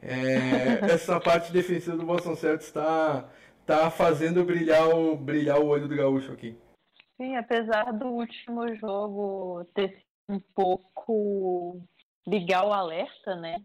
é, 0.01 0.79
essa 0.89 1.19
parte 1.19 1.51
defensiva 1.51 1.97
do 1.97 2.05
Boston 2.05 2.35
Celtics 2.35 2.67
está 2.67 3.27
tá 3.65 3.91
fazendo 3.91 4.43
brilhar 4.43 4.87
o, 4.89 5.17
brilhar 5.17 5.59
o 5.59 5.67
olho 5.67 5.87
do 5.87 5.95
gaúcho 5.95 6.31
aqui. 6.31 6.55
Sim, 7.19 7.35
apesar 7.35 7.91
do 7.91 8.07
último 8.07 8.73
jogo 8.75 9.65
ter 9.73 9.89
sido 9.89 10.37
um 10.37 10.39
pouco 10.55 11.81
ligar 12.25 12.65
o 12.65 12.71
alerta, 12.71 13.35
né? 13.35 13.57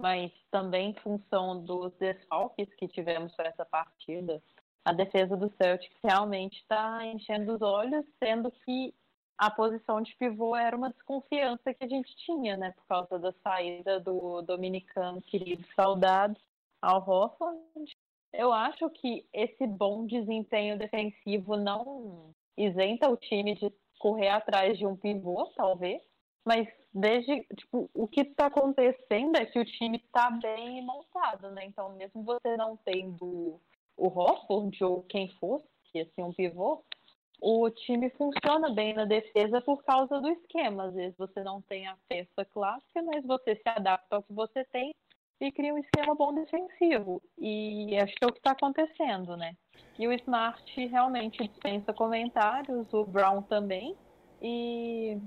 Mas 0.00 0.32
também 0.50 0.90
em 0.90 0.94
função 0.94 1.62
dos 1.62 1.92
desfalques 1.98 2.74
que 2.74 2.88
tivemos 2.88 3.34
para 3.36 3.50
essa 3.50 3.66
partida, 3.66 4.42
a 4.82 4.94
defesa 4.94 5.36
do 5.36 5.52
Celtics 5.56 5.98
realmente 6.02 6.58
está 6.60 7.04
enchendo 7.04 7.54
os 7.54 7.60
olhos, 7.60 8.02
sendo 8.18 8.50
que 8.50 8.94
a 9.36 9.50
posição 9.50 10.00
de 10.00 10.16
pivô 10.16 10.56
era 10.56 10.74
uma 10.74 10.90
desconfiança 10.90 11.74
que 11.74 11.84
a 11.84 11.88
gente 11.88 12.16
tinha, 12.16 12.56
né? 12.56 12.72
Por 12.72 12.86
causa 12.86 13.18
da 13.18 13.32
saída 13.42 14.00
do 14.00 14.40
dominicano 14.40 15.20
querido 15.20 15.66
saudado 15.76 16.40
ao 16.80 17.06
Hoffland. 17.06 17.94
Eu 18.32 18.54
acho 18.54 18.88
que 18.88 19.28
esse 19.34 19.66
bom 19.66 20.06
desempenho 20.06 20.78
defensivo 20.78 21.58
não 21.58 22.32
isenta 22.56 23.08
o 23.08 23.16
time 23.16 23.54
de 23.54 23.72
correr 23.98 24.28
atrás 24.28 24.76
de 24.78 24.86
um 24.86 24.96
pivô, 24.96 25.46
talvez. 25.56 26.02
Mas 26.44 26.68
desde 26.92 27.44
tipo, 27.56 27.88
o 27.94 28.08
que 28.08 28.22
está 28.22 28.46
acontecendo 28.46 29.36
é 29.36 29.46
que 29.46 29.58
o 29.58 29.64
time 29.64 29.98
está 29.98 30.30
bem 30.30 30.82
montado, 30.84 31.50
né? 31.50 31.64
Então, 31.64 31.94
mesmo 31.96 32.22
você 32.22 32.56
não 32.56 32.76
tendo 32.78 33.60
o 33.96 34.08
Hofford 34.08 34.82
ou 34.82 35.02
quem 35.04 35.28
fosse, 35.38 35.66
ser 35.92 36.22
um 36.22 36.32
pivô, 36.32 36.82
o 37.40 37.68
time 37.70 38.08
funciona 38.10 38.72
bem 38.72 38.94
na 38.94 39.04
defesa 39.04 39.60
por 39.60 39.82
causa 39.84 40.20
do 40.20 40.30
esquema. 40.30 40.84
Às 40.84 40.94
vezes 40.94 41.16
você 41.18 41.42
não 41.42 41.60
tem 41.62 41.86
a 41.86 41.96
peça 42.08 42.44
clássica, 42.44 43.02
mas 43.02 43.24
você 43.24 43.56
se 43.56 43.68
adapta 43.68 44.16
ao 44.16 44.22
que 44.22 44.32
você 44.32 44.64
tem 44.66 44.94
e 45.42 45.50
cria 45.50 45.74
um 45.74 45.78
esquema 45.78 46.14
bom 46.14 46.32
defensivo. 46.32 47.20
E 47.36 47.98
acho 47.98 48.14
que 48.14 48.24
é 48.24 48.28
o 48.28 48.32
que 48.32 48.38
está 48.38 48.52
acontecendo, 48.52 49.36
né? 49.36 49.56
E 49.98 50.06
o 50.06 50.12
Smart 50.12 50.86
realmente 50.86 51.46
dispensa 51.46 51.92
comentários, 51.92 52.86
o 52.92 53.04
Brown 53.04 53.42
também. 53.42 53.96
E. 54.40 55.18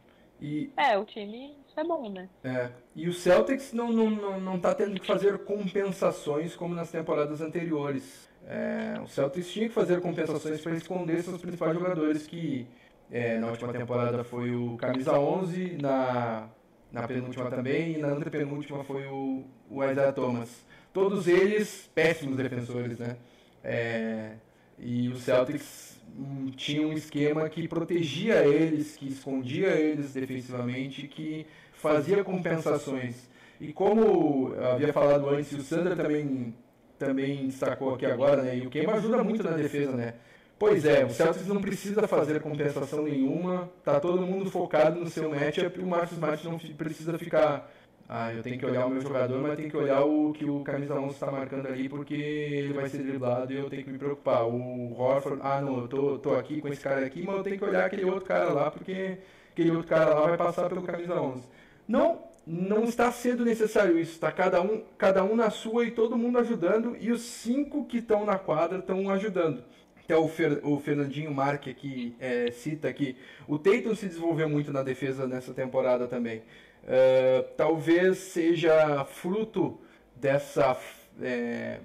e... 0.41 0.71
É, 0.77 0.97
o 0.97 1.03
time 1.03 1.57
é 1.75 1.83
bom, 1.83 2.09
né? 2.09 2.29
É. 2.45 2.71
E 2.95 3.09
o 3.09 3.13
Celtics 3.13 3.73
não, 3.73 3.91
não, 3.91 4.09
não, 4.09 4.39
não 4.39 4.59
tá 4.59 4.73
tendo 4.73 4.97
que 4.97 5.05
fazer 5.05 5.39
compensações 5.39 6.55
como 6.55 6.73
nas 6.73 6.89
temporadas 6.89 7.41
anteriores. 7.41 8.29
É, 8.47 8.97
o 9.03 9.07
Celtics 9.07 9.51
tinha 9.51 9.67
que 9.67 9.73
fazer 9.73 9.99
compensações 9.99 10.61
para 10.61 10.75
esconder 10.75 11.21
seus 11.23 11.41
principais 11.41 11.73
jogadores, 11.73 12.25
que 12.25 12.65
é, 13.11 13.37
na 13.37 13.47
última 13.47 13.73
temporada 13.73 14.23
foi 14.23 14.55
o 14.55 14.77
Camisa 14.77 15.19
11, 15.19 15.77
na, 15.81 16.47
na 16.89 17.05
penúltima 17.05 17.49
também, 17.49 17.95
e 17.95 17.97
na 17.97 18.09
antepenúltima 18.09 18.83
foi 18.83 19.07
o, 19.07 19.43
o 19.69 19.83
Isaiah 19.83 20.11
Thomas. 20.11 20.49
Todos 20.93 21.27
eles 21.27 21.89
péssimos 21.93 22.37
defensores, 22.37 22.97
né? 22.99 23.17
É, 23.63 24.33
e 24.77 25.09
o 25.09 25.17
Celtics 25.17 25.99
hum, 26.17 26.51
tinha 26.55 26.87
um 26.87 26.93
esquema 26.93 27.49
que 27.49 27.67
protegia 27.67 28.45
eles, 28.45 28.95
que 28.95 29.07
escondia 29.07 29.69
eles 29.69 30.13
defensivamente, 30.13 31.07
que 31.07 31.45
fazia 31.73 32.23
compensações. 32.23 33.29
E 33.59 33.73
como 33.73 34.53
havia 34.55 34.91
falado 34.93 35.29
antes, 35.29 35.51
o 35.53 35.61
Sandra 35.61 35.95
também 35.95 36.53
também 36.97 37.47
destacou 37.47 37.93
aqui 37.93 38.05
agora, 38.05 38.41
né? 38.41 38.57
E 38.57 38.65
o 38.65 38.69
Kemba 38.69 38.93
ajuda 38.93 39.23
muito 39.23 39.43
na 39.43 39.51
defesa, 39.51 39.91
né? 39.91 40.13
Pois 40.57 40.85
é, 40.85 41.03
o 41.03 41.09
Celtics 41.09 41.47
não 41.47 41.59
precisa 41.59 42.07
fazer 42.07 42.41
compensação 42.41 43.03
nenhuma, 43.03 43.69
tá 43.83 43.99
todo 43.99 44.25
mundo 44.25 44.49
focado 44.49 44.99
no 45.01 45.09
seu 45.09 45.29
matchup 45.29 45.77
e 45.77 45.83
o 45.83 45.87
Marcus 45.87 46.13
Smart 46.13 46.45
não 46.45 46.57
precisa 46.57 47.17
ficar. 47.17 47.69
Ah, 48.07 48.31
eu 48.31 48.43
tenho 48.43 48.59
que 48.59 48.65
olhar 48.65 48.85
o 48.85 48.89
meu 48.89 49.01
jogador, 49.01 49.41
mas 49.41 49.55
tenho 49.55 49.69
que 49.69 49.77
olhar 49.77 50.03
o 50.03 50.31
que 50.31 50.45
o 50.45 50.63
camisa 50.63 50.93
11 50.93 51.13
está 51.15 51.31
marcando 51.31 51.67
ali 51.67 51.89
porque 51.89 52.13
ele 52.13 52.73
vai 52.73 52.87
ser 52.87 52.99
driblado 52.99 53.51
e 53.51 53.57
eu 53.57 53.67
tenho 53.67 53.83
que 53.83 53.89
me 53.91 53.97
preocupar. 53.97 54.45
O 54.47 54.93
Horford, 54.93 55.41
ah 55.43 55.59
não, 55.59 55.79
eu 55.79 55.87
tô, 55.87 56.19
tô 56.19 56.35
aqui 56.35 56.61
com 56.61 56.67
esse 56.67 56.81
cara 56.81 57.03
aqui, 57.03 57.23
mas 57.25 57.35
eu 57.35 57.43
tenho 57.43 57.57
que 57.57 57.65
olhar 57.65 57.85
aquele 57.85 58.05
outro 58.05 58.25
cara 58.25 58.51
lá 58.51 58.69
porque 58.69 59.17
aquele 59.51 59.71
outro 59.71 59.87
cara 59.87 60.13
lá 60.13 60.27
vai 60.27 60.37
passar 60.37 60.69
pelo 60.69 60.83
camisa 60.83 61.19
11. 61.19 61.43
Não, 61.87 62.19
não 62.45 62.83
está 62.83 63.11
sendo 63.11 63.43
necessário 63.43 63.97
isso, 63.99 64.11
está 64.13 64.31
cada 64.31 64.61
um, 64.61 64.83
cada 64.97 65.23
um 65.23 65.35
na 65.35 65.49
sua 65.49 65.85
e 65.85 65.91
todo 65.91 66.17
mundo 66.17 66.37
ajudando, 66.37 66.95
e 66.99 67.11
os 67.11 67.21
cinco 67.21 67.85
que 67.85 67.97
estão 67.97 68.23
na 68.23 68.37
quadra 68.37 68.79
estão 68.79 69.09
ajudando. 69.09 69.63
Até 70.03 70.15
o, 70.15 70.27
Fer, 70.27 70.59
o 70.63 70.79
Fernandinho 70.79 71.33
Marque 71.33 71.71
aqui 71.71 72.15
é, 72.19 72.51
cita 72.51 72.93
que 72.93 73.15
o 73.47 73.57
Tatum 73.57 73.95
se 73.95 74.05
desenvolveu 74.05 74.47
muito 74.47 74.71
na 74.71 74.83
defesa 74.83 75.25
nessa 75.25 75.51
temporada 75.51 76.07
também. 76.07 76.43
Uh, 76.85 77.43
talvez 77.57 78.17
seja 78.17 79.03
fruto 79.05 79.79
dessa 80.15 80.77
é, 81.21 81.79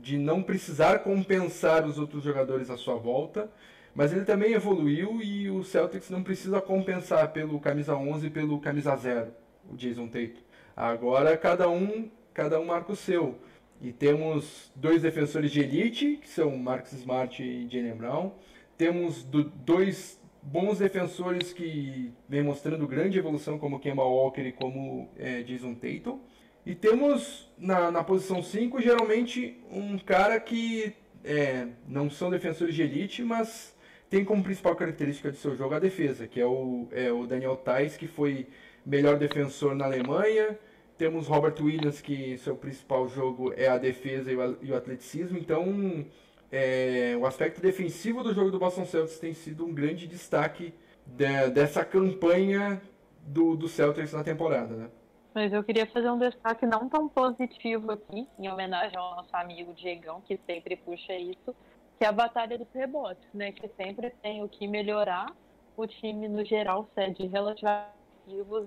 de 0.00 0.16
não 0.16 0.42
precisar 0.42 1.00
compensar 1.00 1.84
os 1.84 1.98
outros 1.98 2.22
jogadores 2.22 2.70
à 2.70 2.76
sua 2.76 2.94
volta, 2.94 3.50
mas 3.94 4.12
ele 4.12 4.24
também 4.24 4.52
evoluiu 4.52 5.20
e 5.20 5.50
o 5.50 5.64
Celtics 5.64 6.10
não 6.10 6.22
precisa 6.22 6.60
compensar 6.60 7.32
pelo 7.32 7.58
camisa 7.58 7.96
11 7.96 8.26
e 8.26 8.30
pelo 8.30 8.60
camisa 8.60 8.94
0 8.94 9.32
o 9.68 9.76
Jason 9.76 10.06
Tatum. 10.06 10.40
Agora 10.76 11.36
cada 11.36 11.68
um, 11.68 12.08
cada 12.32 12.60
um 12.60 12.66
marca 12.66 12.92
o 12.92 12.96
seu. 12.96 13.38
E 13.82 13.92
temos 13.92 14.70
dois 14.76 15.02
defensores 15.02 15.50
de 15.50 15.60
elite, 15.60 16.18
que 16.20 16.28
são 16.28 16.56
Marcus 16.56 16.92
Smart 16.92 17.42
e 17.42 17.66
Jalen 17.68 17.96
Brown. 17.96 18.32
Temos 18.76 19.22
do, 19.22 19.44
dois 19.44 20.19
bons 20.42 20.78
defensores 20.78 21.52
que 21.52 22.12
vem 22.28 22.42
mostrando 22.42 22.86
grande 22.86 23.18
evolução, 23.18 23.58
como 23.58 23.80
Kemba 23.80 24.02
Walker 24.02 24.42
e 24.42 24.52
como 24.52 25.08
é, 25.16 25.42
Jason 25.42 25.74
Tatum. 25.74 26.20
E 26.64 26.74
temos 26.74 27.50
na, 27.58 27.90
na 27.90 28.04
posição 28.04 28.42
5, 28.42 28.80
geralmente, 28.80 29.58
um 29.70 29.98
cara 29.98 30.38
que 30.38 30.94
é, 31.24 31.68
não 31.88 32.10
são 32.10 32.30
defensores 32.30 32.74
de 32.74 32.82
elite, 32.82 33.22
mas 33.22 33.74
tem 34.08 34.24
como 34.24 34.42
principal 34.42 34.74
característica 34.74 35.30
de 35.30 35.38
seu 35.38 35.56
jogo 35.56 35.74
a 35.74 35.78
defesa, 35.78 36.26
que 36.26 36.40
é 36.40 36.46
o, 36.46 36.88
é 36.90 37.12
o 37.12 37.26
Daniel 37.26 37.56
Tais, 37.56 37.96
que 37.96 38.06
foi 38.06 38.46
melhor 38.84 39.18
defensor 39.18 39.74
na 39.74 39.84
Alemanha. 39.84 40.58
Temos 40.98 41.28
Robert 41.28 41.54
Williams, 41.60 42.00
que 42.00 42.36
seu 42.38 42.56
principal 42.56 43.08
jogo 43.08 43.54
é 43.56 43.68
a 43.68 43.78
defesa 43.78 44.30
e 44.30 44.70
o 44.70 44.76
atleticismo. 44.76 45.38
Então, 45.38 46.04
é, 46.50 47.16
o 47.18 47.26
aspecto 47.26 47.60
defensivo 47.60 48.22
do 48.22 48.34
jogo 48.34 48.50
do 48.50 48.58
Boston 48.58 48.84
Celtics 48.84 49.18
tem 49.18 49.34
sido 49.34 49.64
um 49.64 49.72
grande 49.72 50.06
destaque 50.06 50.74
de, 51.06 51.50
dessa 51.50 51.84
campanha 51.84 52.80
do, 53.20 53.56
do 53.56 53.68
Celtics 53.68 54.12
na 54.12 54.24
temporada. 54.24 54.74
Né? 54.74 54.90
Mas 55.34 55.52
eu 55.52 55.62
queria 55.62 55.86
fazer 55.86 56.10
um 56.10 56.18
destaque 56.18 56.66
não 56.66 56.88
tão 56.88 57.08
positivo 57.08 57.92
aqui, 57.92 58.26
em 58.38 58.48
homenagem 58.48 58.96
ao 58.96 59.16
nosso 59.16 59.34
amigo 59.34 59.72
Diegão, 59.74 60.20
que 60.22 60.38
sempre 60.46 60.76
puxa 60.76 61.14
isso, 61.14 61.54
que 61.98 62.04
é 62.04 62.08
a 62.08 62.12
batalha 62.12 62.58
dos 62.58 62.68
rebotes, 62.74 63.26
né? 63.32 63.52
Que 63.52 63.68
sempre 63.76 64.10
tem 64.22 64.42
o 64.42 64.48
que 64.48 64.66
melhorar. 64.66 65.32
O 65.76 65.86
time, 65.86 66.28
no 66.28 66.44
geral, 66.44 66.88
cede 66.94 67.26
relativamente 67.26 68.00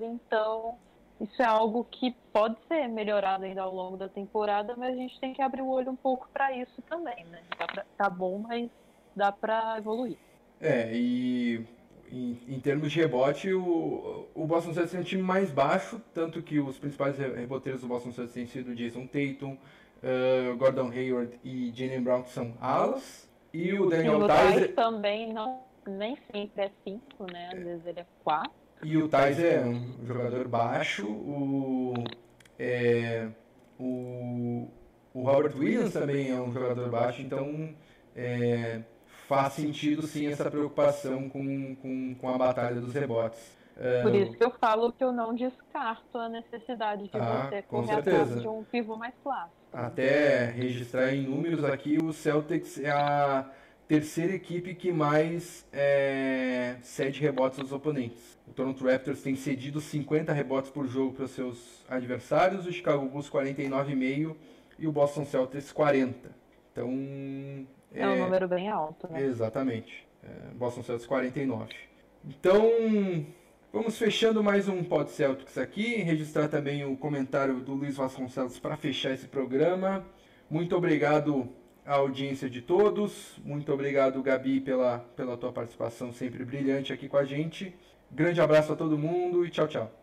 então 0.04 0.78
isso 1.22 1.42
é 1.42 1.46
algo 1.46 1.86
que 1.90 2.16
pode 2.32 2.58
ser 2.68 2.88
melhorado 2.88 3.46
ainda 3.46 3.62
ao 3.62 3.74
longo 3.74 3.98
da 3.98 4.10
temporada, 4.10 4.74
mas 4.78 4.94
a 4.94 4.98
gente 4.98 5.20
tem 5.20 5.34
que 5.34 5.42
abrir 5.42 5.62
o 5.62 5.70
olho 5.70 5.92
um 5.92 5.96
pouco 5.96 6.28
para 6.34 6.56
isso 6.56 6.82
também, 6.90 7.26
né? 7.26 7.42
Tá, 7.58 7.68
pra, 7.68 7.86
tá 7.98 8.10
bom, 8.10 8.40
mas 8.40 8.70
dá 9.16 9.32
para 9.32 9.78
evoluir. 9.78 10.18
É, 10.60 10.92
e 10.94 11.66
em, 12.12 12.38
em, 12.48 12.60
termos 12.60 12.92
de 12.92 13.00
rebote, 13.00 13.54
o, 13.54 14.28
o 14.34 14.46
Boston 14.46 14.74
Celtics 14.74 14.96
é 14.96 15.00
um 15.00 15.04
time 15.04 15.24
mais 15.24 15.52
baixo, 15.52 16.02
tanto 16.14 16.42
que 16.42 16.60
os 16.60 16.78
principais 16.78 17.18
reboteiros 17.18 17.82
do 17.82 17.88
Boston 17.88 18.12
Celtics 18.12 18.34
têm 18.34 18.48
sido 18.48 18.76
Jason 18.76 19.08
Tatum, 19.08 19.54
uh, 19.54 20.56
Gordon 20.58 20.90
Hayward 20.90 21.40
e 21.44 21.72
Jalen 21.76 22.02
Brown, 22.02 22.24
que 22.24 22.30
são 22.30 22.54
alas, 22.60 23.30
e 23.54 23.74
o 23.74 23.88
Daniel 23.88 24.22
Tice... 24.28 24.70
também 24.70 25.32
não, 25.32 25.62
nem 25.88 26.18
sempre 26.32 26.64
é 26.64 26.72
5, 26.84 27.32
né? 27.32 27.50
Às 27.54 27.64
vezes 27.64 27.86
ele 27.86 28.00
é 28.00 28.06
4. 28.24 28.63
E 28.84 28.98
o 28.98 29.08
Tais 29.08 29.40
é 29.40 29.62
um 29.62 30.06
jogador 30.06 30.48
baixo, 30.48 31.08
o, 31.08 31.94
é, 32.60 33.30
o, 33.80 34.68
o 35.14 35.24
Robert 35.24 35.58
Williams 35.58 35.94
também 35.94 36.32
é 36.32 36.36
um 36.36 36.52
jogador 36.52 36.90
baixo, 36.90 37.22
então 37.22 37.74
é, 38.16 38.82
faz 39.28 39.54
sentido 39.54 40.04
sim 40.04 40.28
essa 40.28 40.50
preocupação 40.52 41.30
com, 41.30 41.76
com, 41.76 42.16
com 42.16 42.30
a 42.30 42.38
batalha 42.38 42.82
dos 42.82 42.94
rebotes. 42.94 43.58
Por 44.04 44.14
isso 44.14 44.38
que 44.38 44.44
eu 44.44 44.52
falo 44.52 44.92
que 44.92 45.04
eu 45.04 45.12
não 45.12 45.34
descarto 45.34 46.18
a 46.18 46.30
necessidade 46.30 47.08
de 47.08 47.18
ah, 47.18 47.48
você 47.50 47.62
correr 47.64 47.94
atrás 47.94 48.40
de 48.40 48.48
um 48.48 48.64
pivô 48.64 48.96
mais 48.96 49.16
clássico. 49.24 49.56
Até 49.72 50.46
registrar 50.52 51.14
em 51.14 51.24
números 51.24 51.64
aqui, 51.64 51.98
o 51.98 52.14
Celtics 52.14 52.80
é 52.80 52.92
a 52.92 53.50
terceira 53.94 54.34
equipe 54.34 54.74
que 54.74 54.92
mais 54.92 55.68
é, 55.72 56.78
cede 56.82 57.22
rebotes 57.22 57.60
aos 57.60 57.72
oponentes. 57.72 58.40
O 58.48 58.52
Toronto 58.52 58.84
Raptors 58.84 59.22
tem 59.22 59.36
cedido 59.36 59.80
50 59.80 60.34
rebotes 60.34 60.72
por 60.72 60.88
jogo 60.88 61.14
para 61.14 61.28
seus 61.28 61.86
adversários, 61.88 62.66
o 62.66 62.72
Chicago 62.72 63.06
Bulls 63.08 63.30
49,5 63.30 64.36
e 64.80 64.88
o 64.88 64.92
Boston 64.92 65.26
Celtics 65.26 65.72
40. 65.72 66.32
Então 66.72 66.90
é, 67.94 68.02
é 68.02 68.08
um 68.08 68.24
número 68.24 68.48
bem 68.48 68.68
alto, 68.68 69.08
né? 69.12 69.22
Exatamente. 69.22 70.08
É, 70.24 70.56
Boston 70.56 70.82
Celtics 70.82 71.06
49. 71.06 71.72
Então 72.26 72.64
vamos 73.72 73.96
fechando 73.96 74.44
mais 74.44 74.68
um 74.68 74.84
Pod 74.84 75.12
Celtics 75.12 75.56
aqui, 75.60 75.98
registrar 75.98 76.48
também 76.48 76.84
o 76.84 76.98
comentário 76.98 77.60
do 77.60 77.76
Luiz 77.76 77.98
Vasconcelos 77.98 78.58
para 78.58 78.76
fechar 78.76 79.12
esse 79.12 79.28
programa. 79.28 80.04
Muito 80.50 80.76
obrigado 80.76 81.48
à 81.86 81.96
audiência 81.96 82.50
de 82.50 82.62
todos. 82.62 83.34
Muito 83.44 83.72
obrigado, 83.72 84.22
Gabi, 84.22 84.60
pela, 84.60 85.00
pela 85.16 85.38
tua 85.38 85.52
participação 85.52 86.12
sempre 86.12 86.44
brilhante 86.44 86.94
aqui 86.94 87.08
com 87.08 87.18
a 87.18 87.26
gente. 87.26 87.76
Grande 88.12 88.42
abraço 88.42 88.74
a 88.74 88.76
todo 88.76 88.98
mundo 88.98 89.46
e 89.46 89.50
tchau, 89.50 89.68
tchau. 89.68 90.03